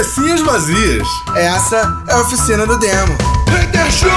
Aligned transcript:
cabecinhas 0.00 0.40
vazias. 0.40 1.06
Essa 1.36 2.04
é 2.08 2.12
a 2.12 2.20
oficina 2.20 2.66
do 2.66 2.78
demo. 2.78 3.18
Hater 3.48 3.90
Show! 3.92 4.10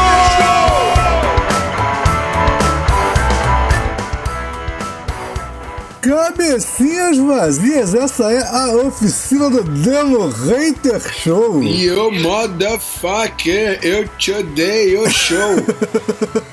Cabecinhas 6.02 7.18
vazias, 7.18 7.94
essa 7.94 8.32
é 8.32 8.46
a 8.46 8.76
oficina 8.76 9.50
do 9.50 9.64
Demo 9.64 10.28
Hater 10.30 11.02
Show. 11.22 11.62
You 11.62 12.12
motherfucker, 12.12 13.80
eu 13.82 14.08
te 14.18 14.32
odeio, 14.32 15.10
show. 15.10 15.56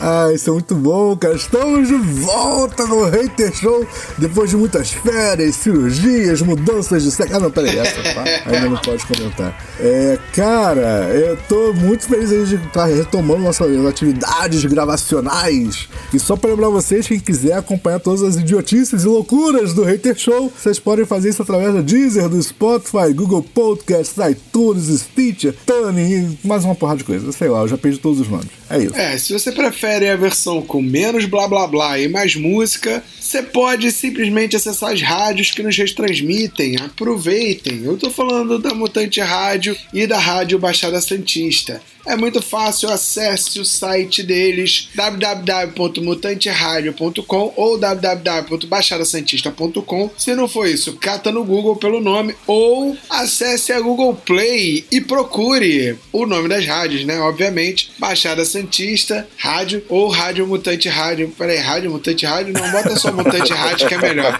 Ah, 0.00 0.30
isso 0.34 0.50
é 0.50 0.52
muito 0.52 0.74
bom, 0.74 1.16
cara. 1.16 1.34
Estamos 1.34 1.88
de 1.88 1.94
volta 1.94 2.86
no 2.86 3.04
Hater 3.04 3.54
Show 3.54 3.86
depois 4.18 4.50
de 4.50 4.56
muitas 4.56 4.90
férias, 4.90 5.56
cirurgias, 5.56 6.40
mudanças 6.40 7.02
de 7.02 7.10
sexo. 7.10 7.36
Ah, 7.36 7.40
não, 7.40 7.50
peraí, 7.50 7.78
essa 7.78 8.02
tá? 8.02 8.24
Ainda 8.46 8.68
não 8.68 8.76
pode 8.78 9.04
comentar. 9.06 9.56
É, 9.78 10.18
cara, 10.34 11.10
eu 11.14 11.36
tô 11.48 11.72
muito 11.72 12.04
feliz 12.04 12.48
de 12.48 12.56
estar 12.56 12.86
retomando 12.86 13.42
nossas 13.42 13.86
atividades 13.86 14.64
gravacionais. 14.64 15.88
E 16.12 16.18
só 16.18 16.36
para 16.36 16.50
lembrar 16.50 16.68
vocês, 16.68 17.06
quem 17.06 17.20
quiser 17.20 17.54
acompanhar 17.54 18.00
todas 18.00 18.22
as 18.22 18.36
idiotices 18.36 19.04
e 19.04 19.06
loucuras 19.06 19.74
do 19.74 19.82
Hater 19.84 20.16
Show, 20.16 20.52
vocês 20.56 20.78
podem 20.78 21.04
fazer 21.04 21.30
isso 21.30 21.42
através 21.42 21.72
do 21.74 21.82
Deezer, 21.82 22.28
do 22.28 22.42
Spotify, 22.42 23.12
Google 23.14 23.42
Podcasts, 23.42 24.16
iTunes, 24.30 25.00
Stitcher, 25.00 25.54
Tuning 25.66 26.38
e 26.42 26.46
mais 26.46 26.64
uma 26.64 26.74
porrada 26.74 26.98
de 26.98 27.04
coisa. 27.04 27.30
Sei 27.32 27.48
lá, 27.48 27.60
eu 27.60 27.68
já 27.68 27.78
perdi 27.78 27.98
todos 27.98 28.20
os 28.20 28.28
nomes. 28.28 28.48
É 28.68 28.78
isso. 28.78 28.94
É, 28.96 29.18
se 29.18 29.32
você 29.32 29.49
prefere 29.52 30.08
a 30.08 30.16
versão 30.16 30.62
com 30.62 30.82
menos 30.82 31.24
blá 31.24 31.46
blá 31.46 31.66
blá 31.66 31.98
e 31.98 32.08
mais 32.08 32.34
música, 32.34 33.02
você 33.20 33.42
pode 33.42 33.92
simplesmente 33.92 34.56
acessar 34.56 34.92
as 34.92 35.00
rádios 35.00 35.50
que 35.50 35.62
nos 35.62 35.76
retransmitem. 35.76 36.76
Aproveitem. 36.80 37.84
Eu 37.84 37.96
tô 37.96 38.10
falando 38.10 38.58
da 38.58 38.74
Mutante 38.74 39.20
Rádio 39.20 39.76
e 39.94 40.06
da 40.06 40.18
Rádio 40.18 40.58
Baixada 40.58 41.00
Santista. 41.00 41.80
É 42.06 42.16
muito 42.16 42.40
fácil, 42.42 42.90
acesse 42.90 43.60
o 43.60 43.64
site 43.64 44.22
deles 44.22 44.88
www.mutanteradio.com 44.94 47.52
ou 47.56 47.78
www.baixadasantista.com. 47.78 50.10
Se 50.16 50.34
não 50.34 50.48
for 50.48 50.66
isso, 50.66 50.94
cata 50.94 51.30
no 51.30 51.44
Google 51.44 51.76
pelo 51.76 52.00
nome 52.00 52.34
ou 52.46 52.96
acesse 53.08 53.72
a 53.72 53.80
Google 53.80 54.14
Play 54.14 54.84
e 54.90 55.00
procure 55.00 55.96
o 56.12 56.26
nome 56.26 56.48
das 56.48 56.66
rádios, 56.66 57.04
né? 57.04 57.20
Obviamente, 57.20 57.92
Baixada 57.98 58.44
Santista, 58.44 59.28
Rádio 59.40 59.82
ou 59.88 60.08
Rádio 60.08 60.46
Mutante 60.46 60.86
Rádio. 60.86 61.32
Peraí, 61.36 61.56
Rádio 61.56 61.90
Mutante 61.90 62.26
Rádio? 62.26 62.52
Não, 62.52 62.70
bota 62.70 62.94
só 62.94 63.10
Mutante 63.10 63.54
Rádio 63.54 63.88
que 63.88 63.94
é 63.94 63.98
melhor. 63.98 64.38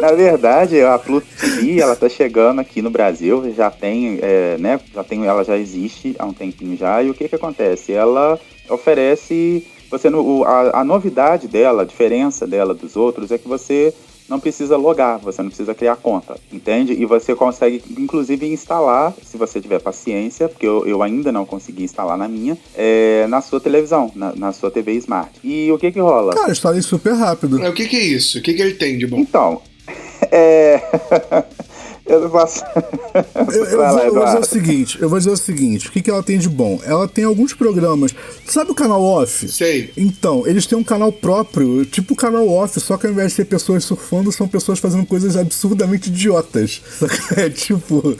Na 0.00 0.12
verdade, 0.12 0.80
a 0.82 0.98
Pluto 0.98 1.26
TV, 1.40 1.80
ela 1.80 1.96
tá 1.96 2.08
chegando 2.08 2.60
aqui 2.60 2.82
no 2.82 2.90
Brasil, 2.90 3.52
já 3.56 3.70
tem, 3.70 4.18
é, 4.20 4.56
né, 4.58 4.78
já 4.94 5.02
tem, 5.02 5.24
ela 5.24 5.42
já 5.42 5.56
existe 5.56 6.14
há 6.18 6.26
um 6.26 6.34
tempinho 6.34 6.76
já, 6.76 7.02
e 7.02 7.10
o 7.10 7.14
que 7.14 7.28
que 7.28 7.34
acontece? 7.34 7.92
Ela 7.92 8.38
oferece, 8.68 9.66
você, 9.90 10.08
a, 10.44 10.80
a 10.80 10.84
novidade 10.84 11.48
dela, 11.48 11.82
a 11.82 11.86
diferença 11.86 12.46
dela 12.46 12.74
dos 12.74 12.94
outros 12.94 13.32
é 13.32 13.38
que 13.38 13.48
você 13.48 13.92
não 14.28 14.40
precisa 14.40 14.76
logar, 14.76 15.18
você 15.18 15.42
não 15.42 15.48
precisa 15.48 15.74
criar 15.74 15.96
conta, 15.96 16.36
entende? 16.52 16.92
E 16.92 17.04
você 17.04 17.34
consegue, 17.34 17.82
inclusive, 17.98 18.46
instalar, 18.46 19.14
se 19.24 19.36
você 19.36 19.60
tiver 19.60 19.80
paciência, 19.80 20.48
porque 20.48 20.66
eu, 20.66 20.86
eu 20.86 21.02
ainda 21.02 21.30
não 21.30 21.44
consegui 21.46 21.84
instalar 21.84 22.18
na 22.18 22.28
minha, 22.28 22.56
é, 22.74 23.26
na 23.28 23.40
sua 23.40 23.60
televisão, 23.60 24.10
na, 24.14 24.34
na 24.34 24.52
sua 24.52 24.70
TV 24.70 24.92
Smart. 24.94 25.30
E 25.44 25.70
o 25.70 25.78
que 25.78 25.92
que 25.92 26.00
rola? 26.00 26.34
Cara, 26.34 26.50
instalei 26.50 26.82
super 26.82 27.14
rápido. 27.14 27.62
É, 27.62 27.68
O 27.68 27.74
que, 27.74 27.86
que 27.86 27.96
é 27.96 28.04
isso? 28.04 28.38
O 28.38 28.42
que, 28.42 28.54
que 28.54 28.62
ele 28.62 28.74
tem 28.74 28.98
de 28.98 29.06
bom? 29.06 29.18
Então, 29.18 29.62
é. 30.30 30.80
eu 32.06 32.20
não 32.20 32.30
posso. 32.30 32.62
Eu, 33.52 33.64
eu 33.64 33.78
vou, 33.78 33.98
eu 34.00 34.14
vou 34.14 34.24
dizer 34.24 34.38
o 34.38 34.44
seguinte, 34.44 34.98
eu 35.00 35.08
vou 35.08 35.18
dizer 35.18 35.30
o 35.30 35.36
seguinte, 35.36 35.88
o 35.88 35.92
que, 35.92 36.02
que 36.02 36.10
ela 36.10 36.22
tem 36.22 36.38
de 36.38 36.48
bom? 36.48 36.78
Ela 36.84 37.08
tem 37.08 37.24
alguns 37.24 37.54
programas. 37.54 38.14
Sabe 38.46 38.70
o 38.70 38.74
canal 38.74 39.02
off? 39.02 39.48
Sei. 39.48 39.90
Então, 39.96 40.46
eles 40.46 40.66
têm 40.66 40.76
um 40.76 40.84
canal 40.84 41.10
próprio, 41.10 41.84
tipo 41.86 42.12
o 42.12 42.16
canal 42.16 42.46
off, 42.48 42.78
só 42.80 42.96
que 42.96 43.06
ao 43.06 43.12
invés 43.12 43.28
de 43.28 43.36
ser 43.36 43.46
pessoas 43.46 43.84
surfando, 43.84 44.30
são 44.32 44.46
pessoas 44.46 44.78
fazendo 44.78 45.06
coisas 45.06 45.36
absurdamente 45.36 46.08
idiotas. 46.08 46.82
É 47.36 47.50
tipo, 47.50 48.16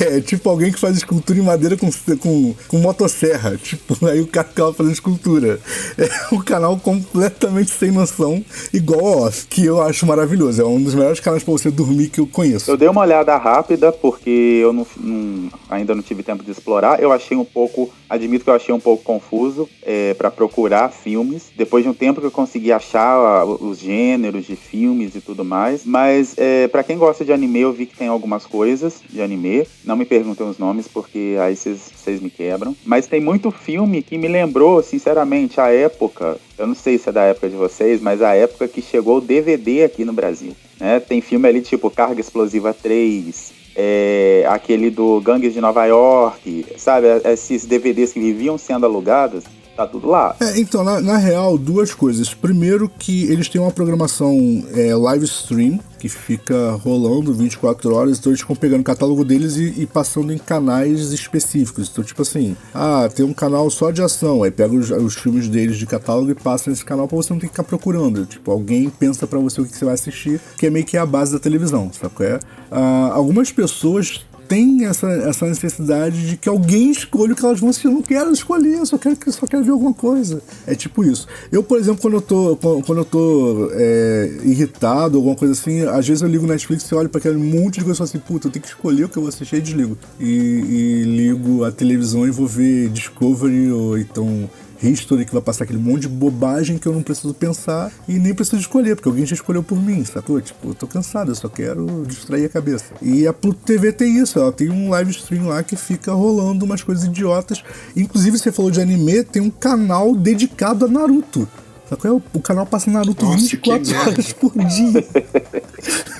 é 0.00 0.20
tipo 0.20 0.48
alguém 0.48 0.72
que 0.72 0.78
faz 0.78 0.96
escultura 0.96 1.38
em 1.38 1.42
madeira 1.42 1.76
com, 1.76 1.90
com, 2.18 2.54
com 2.68 2.78
motosserra. 2.78 3.56
Tipo, 3.56 4.06
aí 4.06 4.20
o 4.20 4.26
cara 4.26 4.46
ficava 4.46 4.72
fazendo 4.72 4.92
escultura. 4.92 5.60
É 5.98 6.34
um 6.34 6.40
canal 6.40 6.78
completamente 6.78 7.70
sem 7.70 7.90
noção, 7.90 8.44
igual 8.72 9.06
ao 9.06 9.22
off, 9.26 9.46
que 9.46 9.64
eu 9.64 9.80
acho 9.82 10.06
maravilhoso. 10.06 10.62
É 10.62 10.64
um 10.64 10.82
dos 10.82 10.94
melhores 10.94 11.20
canais 11.20 11.42
pra 11.42 11.52
você 11.52 11.70
dormir 11.70 12.08
que 12.08 12.20
eu 12.20 12.26
conheço. 12.26 12.70
Eu 12.70 12.76
dei 12.76 12.88
uma 12.88 13.00
olhada 13.00 13.23
rápida 13.38 13.90
porque 13.90 14.60
eu 14.62 14.72
não, 14.72 14.86
não- 14.98 15.50
ainda 15.70 15.94
não 15.94 16.02
tive 16.02 16.22
tempo 16.22 16.44
de 16.44 16.50
explorar. 16.50 17.00
Eu 17.00 17.10
achei 17.12 17.36
um 17.36 17.44
pouco, 17.44 17.90
admito 18.14 18.44
que 18.44 18.50
eu 18.50 18.54
achei 18.54 18.74
um 18.74 18.80
pouco 18.80 19.02
confuso 19.02 19.68
para 20.16 20.30
procurar 20.30 20.90
filmes. 20.90 21.50
Depois 21.56 21.84
de 21.84 21.90
um 21.90 21.94
tempo 21.94 22.20
que 22.20 22.26
eu 22.26 22.30
consegui 22.30 22.72
achar 22.72 23.44
os 23.44 23.78
gêneros 23.78 24.44
de 24.46 24.56
filmes 24.56 25.14
e 25.14 25.20
tudo 25.20 25.44
mais. 25.44 25.84
Mas 25.84 26.34
é, 26.36 26.68
para 26.68 26.82
quem 26.82 26.96
gosta 26.96 27.24
de 27.24 27.32
anime, 27.32 27.60
eu 27.60 27.72
vi 27.72 27.86
que 27.86 27.96
tem 27.96 28.08
algumas 28.08 28.46
coisas 28.46 29.02
de 29.08 29.20
anime. 29.20 29.66
Não 29.84 29.96
me 29.96 30.04
perguntem 30.04 30.46
os 30.46 30.58
nomes 30.58 30.88
porque 30.88 31.36
aí 31.40 31.56
vocês 31.56 32.20
me 32.20 32.30
quebram. 32.30 32.76
Mas 32.84 33.06
tem 33.06 33.20
muito 33.20 33.50
filme 33.50 34.02
que 34.02 34.16
me 34.16 34.28
lembrou, 34.28 34.82
sinceramente, 34.82 35.60
a 35.60 35.68
época. 35.68 36.38
Eu 36.56 36.66
não 36.66 36.74
sei 36.74 36.98
se 36.98 37.08
é 37.08 37.12
da 37.12 37.24
época 37.24 37.48
de 37.48 37.56
vocês, 37.56 38.00
mas 38.00 38.22
a 38.22 38.34
época 38.34 38.68
que 38.68 38.80
chegou 38.80 39.18
o 39.18 39.20
DVD 39.20 39.84
aqui 39.84 40.04
no 40.04 40.12
Brasil. 40.12 40.52
Né? 40.78 41.00
Tem 41.00 41.20
filme 41.20 41.48
ali 41.48 41.60
tipo 41.60 41.90
Carga 41.90 42.20
Explosiva 42.20 42.72
3, 42.72 43.63
é, 43.76 44.44
aquele 44.48 44.90
do 44.90 45.20
Gangues 45.20 45.52
de 45.52 45.60
Nova 45.60 45.84
York, 45.86 46.66
sabe? 46.76 47.06
Esses 47.24 47.66
DVDs 47.66 48.12
que 48.12 48.20
viviam 48.20 48.56
sendo 48.56 48.86
alugados, 48.86 49.44
tá 49.76 49.86
tudo 49.86 50.08
lá. 50.08 50.36
É, 50.40 50.58
então, 50.58 50.84
na, 50.84 51.00
na 51.00 51.16
real, 51.16 51.58
duas 51.58 51.92
coisas. 51.92 52.32
Primeiro 52.32 52.88
que 52.88 53.24
eles 53.24 53.48
têm 53.48 53.60
uma 53.60 53.70
programação 53.70 54.64
é, 54.74 54.94
live 54.94 55.24
stream, 55.24 55.80
que 55.98 56.08
fica 56.08 56.72
rolando 56.72 57.32
24 57.32 57.94
horas, 57.94 58.18
então 58.18 58.30
eles 58.30 58.40
ficam 58.40 58.54
pegando 58.54 58.82
o 58.82 58.84
catálogo 58.84 59.24
deles 59.24 59.56
e, 59.56 59.82
e 59.82 59.86
passando 59.86 60.32
em 60.32 60.38
canais 60.38 61.12
específicos. 61.12 61.88
Então, 61.90 62.04
tipo 62.04 62.22
assim, 62.22 62.56
ah, 62.74 63.08
tem 63.14 63.24
um 63.24 63.32
canal 63.32 63.70
só 63.70 63.90
de 63.90 64.02
ação, 64.02 64.42
aí 64.42 64.50
pega 64.50 64.74
os, 64.74 64.90
os 64.90 65.14
filmes 65.14 65.48
deles 65.48 65.76
de 65.76 65.86
catálogo 65.86 66.30
e 66.30 66.34
passa 66.34 66.68
nesse 66.68 66.84
canal 66.84 67.08
pra 67.08 67.16
você 67.16 67.32
não 67.32 67.40
ter 67.40 67.46
que 67.46 67.52
ficar 67.52 67.64
procurando. 67.64 68.26
Tipo, 68.26 68.50
alguém 68.50 68.90
pensa 68.90 69.26
pra 69.26 69.38
você 69.38 69.60
o 69.60 69.64
que 69.64 69.76
você 69.76 69.84
vai 69.84 69.94
assistir, 69.94 70.40
que 70.58 70.66
é 70.66 70.70
meio 70.70 70.84
que 70.84 70.96
a 70.96 71.06
base 71.06 71.32
da 71.32 71.38
televisão, 71.38 71.90
sabe 71.92 72.14
qual 72.14 72.28
é? 72.28 72.38
Ah, 72.70 73.12
algumas 73.14 73.50
pessoas 73.50 74.26
tem 74.48 74.84
essa, 74.84 75.08
essa 75.08 75.46
necessidade 75.46 76.28
de 76.28 76.36
que 76.36 76.48
alguém 76.48 76.90
escolha 76.90 77.32
o 77.32 77.36
que 77.36 77.44
elas 77.44 77.60
vão 77.60 77.70
assistir. 77.70 77.88
Eu 77.88 77.92
não 77.92 78.02
quero 78.02 78.32
escolher, 78.32 78.78
eu 78.78 78.86
só 78.86 78.98
quero, 78.98 79.16
só 79.28 79.46
quero 79.46 79.64
ver 79.64 79.70
alguma 79.70 79.94
coisa. 79.94 80.42
É 80.66 80.74
tipo 80.74 81.04
isso. 81.04 81.26
Eu, 81.50 81.62
por 81.62 81.78
exemplo, 81.78 82.00
quando 82.00 82.14
eu 82.14 82.22
tô, 82.22 82.56
quando 82.56 82.98
eu 82.98 83.04
tô 83.04 83.70
é, 83.72 84.38
irritado, 84.44 85.16
alguma 85.16 85.36
coisa 85.36 85.52
assim, 85.52 85.82
às 85.82 86.06
vezes 86.06 86.22
eu 86.22 86.28
ligo 86.28 86.44
o 86.44 86.48
Netflix 86.48 86.84
e 86.84 86.94
olho 86.94 87.08
para 87.08 87.18
aquele 87.18 87.36
monte 87.36 87.78
de 87.78 87.84
coisa 87.84 87.96
e 87.96 87.98
falo 87.98 88.08
assim, 88.10 88.18
puta, 88.18 88.48
eu 88.48 88.52
tenho 88.52 88.62
que 88.62 88.68
escolher 88.68 89.04
o 89.04 89.08
que 89.08 89.16
eu 89.16 89.22
vou 89.22 89.28
assistir 89.28 89.56
e 89.56 89.60
desligo. 89.60 89.98
E, 90.20 90.24
e 90.26 91.02
ligo 91.04 91.64
a 91.64 91.72
televisão 91.72 92.26
e 92.26 92.30
vou 92.30 92.46
ver 92.46 92.88
Discovery 92.88 93.70
ou 93.70 93.98
então 93.98 94.48
History 94.84 95.24
que 95.24 95.32
vai 95.32 95.42
passar 95.42 95.64
aquele 95.64 95.78
monte 95.78 96.02
de 96.02 96.08
bobagem 96.08 96.78
que 96.78 96.86
eu 96.86 96.92
não 96.92 97.02
preciso 97.02 97.32
pensar 97.32 97.90
e 98.06 98.18
nem 98.18 98.34
preciso 98.34 98.60
escolher, 98.60 98.94
porque 98.94 99.08
alguém 99.08 99.24
já 99.24 99.34
escolheu 99.34 99.62
por 99.62 99.80
mim, 99.80 100.04
sacou? 100.04 100.40
Tipo, 100.40 100.68
eu 100.68 100.74
tô 100.74 100.86
cansado, 100.86 101.30
eu 101.30 101.34
só 101.34 101.48
quero 101.48 102.04
distrair 102.06 102.44
a 102.44 102.48
cabeça. 102.48 102.86
E 103.00 103.26
a 103.26 103.32
Pluto 103.32 103.60
TV 103.64 103.92
tem 103.92 104.18
isso, 104.18 104.38
ela 104.38 104.52
tem 104.52 104.70
um 104.70 104.90
live 104.90 105.10
stream 105.10 105.46
lá 105.46 105.62
que 105.62 105.76
fica 105.76 106.12
rolando 106.12 106.64
umas 106.64 106.82
coisas 106.82 107.04
idiotas. 107.04 107.62
Inclusive, 107.96 108.38
você 108.38 108.52
falou 108.52 108.70
de 108.70 108.80
anime, 108.80 109.24
tem 109.24 109.42
um 109.42 109.50
canal 109.50 110.14
dedicado 110.14 110.84
a 110.84 110.88
Naruto. 110.88 111.48
Sacou? 111.88 112.22
O 112.32 112.40
canal 112.40 112.64
passa 112.64 112.90
Naruto 112.90 113.24
Nossa, 113.24 113.38
24 113.38 113.84
que 113.84 113.94
horas 113.94 114.32
por 114.32 114.52
dia. 114.52 115.04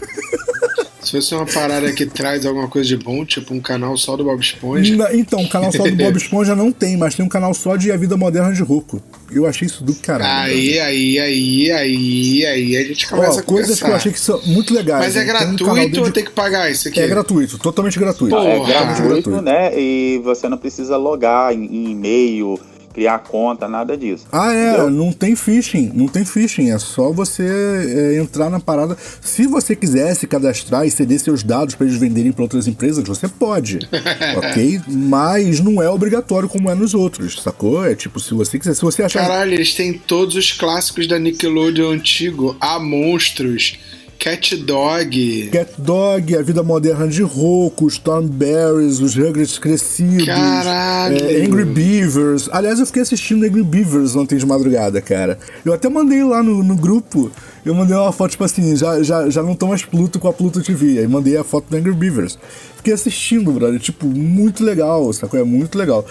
Se 1.04 1.10
fosse 1.12 1.34
uma 1.34 1.44
parada 1.44 1.92
que 1.92 2.06
traz 2.06 2.46
alguma 2.46 2.66
coisa 2.66 2.88
de 2.88 2.96
bom, 2.96 3.24
tipo 3.24 3.52
um 3.52 3.60
canal 3.60 3.96
só 3.96 4.16
do 4.16 4.24
Bob 4.24 4.40
Esponja. 4.40 4.96
Na- 4.96 5.14
Então, 5.14 5.42
o 5.42 5.48
canal 5.48 5.70
só 5.70 5.82
do 5.84 5.94
Bob 5.94 6.16
Esponja 6.16 6.56
não 6.56 6.72
tem, 6.72 6.96
mas 6.96 7.14
tem 7.14 7.24
um 7.24 7.28
canal 7.28 7.52
só 7.52 7.76
de 7.76 7.92
A 7.92 7.96
Vida 7.96 8.16
Moderna 8.16 8.52
de 8.52 8.62
Roku. 8.62 9.02
Eu 9.30 9.46
achei 9.46 9.66
isso 9.66 9.84
do 9.84 9.94
caralho. 9.94 10.52
Aí, 10.52 10.78
aí, 10.80 11.18
aí, 11.18 11.70
aí, 11.72 12.46
aí, 12.46 12.76
a 12.76 12.84
gente 12.84 13.06
Ó, 13.06 13.16
começa 13.16 13.40
a 13.40 13.42
coisas 13.42 13.80
que 13.82 13.88
eu 13.88 13.94
achei 13.94 14.12
que 14.12 14.20
são 14.20 14.40
muito 14.46 14.72
legais. 14.72 15.04
Mas 15.04 15.16
é 15.16 15.24
né? 15.24 15.38
Tem 15.38 15.48
um 15.48 15.56
gratuito 15.56 16.00
ou 16.00 16.10
tem 16.10 16.24
que 16.24 16.30
pagar 16.30 16.70
isso 16.70 16.88
aqui? 16.88 17.00
É 17.00 17.06
gratuito, 17.06 17.58
totalmente 17.58 17.98
gratuito. 17.98 18.34
Porra. 18.34 18.48
É 18.48 18.60
gratuito, 18.60 19.42
né? 19.42 19.78
E 19.78 20.20
você 20.24 20.48
não 20.48 20.56
precisa 20.56 20.96
logar 20.96 21.52
em, 21.52 21.64
em 21.64 21.90
e-mail, 21.90 22.58
criar 22.94 23.18
conta, 23.18 23.68
nada 23.68 23.96
disso. 23.96 24.24
Ah, 24.30 24.54
é, 24.54 24.68
Entendeu? 24.68 24.90
não 24.90 25.12
tem 25.12 25.34
phishing, 25.34 25.90
não 25.92 26.06
tem 26.06 26.24
phishing, 26.24 26.70
é 26.70 26.78
só 26.78 27.12
você 27.12 27.42
é, 27.44 28.20
entrar 28.20 28.48
na 28.48 28.60
parada. 28.60 28.96
Se 29.20 29.46
você 29.46 29.74
quiser 29.74 30.14
se 30.14 30.28
cadastrar 30.28 30.86
e 30.86 30.90
ceder 30.90 31.18
seus 31.18 31.42
dados 31.42 31.74
para 31.74 31.86
eles 31.86 31.98
venderem 31.98 32.30
para 32.30 32.42
outras 32.44 32.68
empresas, 32.68 33.06
você 33.06 33.26
pode, 33.26 33.80
ok? 34.38 34.80
Mas 34.86 35.58
não 35.58 35.82
é 35.82 35.90
obrigatório 35.90 36.48
como 36.48 36.70
é 36.70 36.74
nos 36.74 36.94
outros, 36.94 37.42
sacou? 37.42 37.84
É 37.84 37.96
tipo, 37.96 38.20
se 38.20 38.32
você 38.32 38.58
quiser, 38.58 38.74
se 38.74 38.82
você 38.82 39.02
achar... 39.02 39.22
Caralho, 39.26 39.54
eles 39.54 39.74
têm 39.74 39.92
todos 39.92 40.36
os 40.36 40.52
clássicos 40.52 41.08
da 41.08 41.18
Nickelodeon 41.18 41.90
antigo. 41.90 42.56
Há 42.60 42.78
Monstros, 42.78 43.76
Cat 44.24 44.56
Dog. 44.56 45.50
Cat 45.52 45.74
Dog, 45.76 46.34
A 46.34 46.40
Vida 46.40 46.62
Moderna 46.62 47.06
de 47.06 47.20
Roku, 47.22 47.86
Stormberries, 47.88 48.98
Os 48.98 49.14
Rugrats 49.14 49.58
Crescidos, 49.58 50.24
Caralho. 50.24 51.18
é, 51.18 51.44
Angry 51.44 51.66
Beavers. 51.66 52.48
Aliás, 52.50 52.80
eu 52.80 52.86
fiquei 52.86 53.02
assistindo 53.02 53.44
Angry 53.44 53.62
Beavers 53.62 54.16
ontem 54.16 54.38
de 54.38 54.46
madrugada, 54.46 55.02
cara. 55.02 55.38
Eu 55.62 55.74
até 55.74 55.90
mandei 55.90 56.24
lá 56.24 56.42
no, 56.42 56.62
no 56.62 56.74
grupo, 56.74 57.30
eu 57.66 57.74
mandei 57.74 57.94
uma 57.94 58.12
foto, 58.12 58.30
tipo 58.30 58.44
assim, 58.44 58.74
já, 58.74 59.02
já, 59.02 59.28
já 59.28 59.42
não 59.42 59.54
tô 59.54 59.66
mais 59.66 59.84
Pluto 59.84 60.18
com 60.18 60.26
a 60.26 60.32
Pluto 60.32 60.62
TV. 60.62 61.00
Aí 61.00 61.06
mandei 61.06 61.36
a 61.36 61.44
foto 61.44 61.66
do 61.68 61.76
Angry 61.76 61.92
Beavers. 61.92 62.38
Fiquei 62.78 62.94
assistindo, 62.94 63.52
brother, 63.52 63.78
tipo, 63.78 64.06
muito 64.06 64.64
legal, 64.64 65.12
sacou? 65.12 65.38
É 65.38 65.44
muito 65.44 65.76
legal. 65.76 66.02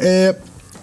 É... 0.00 0.34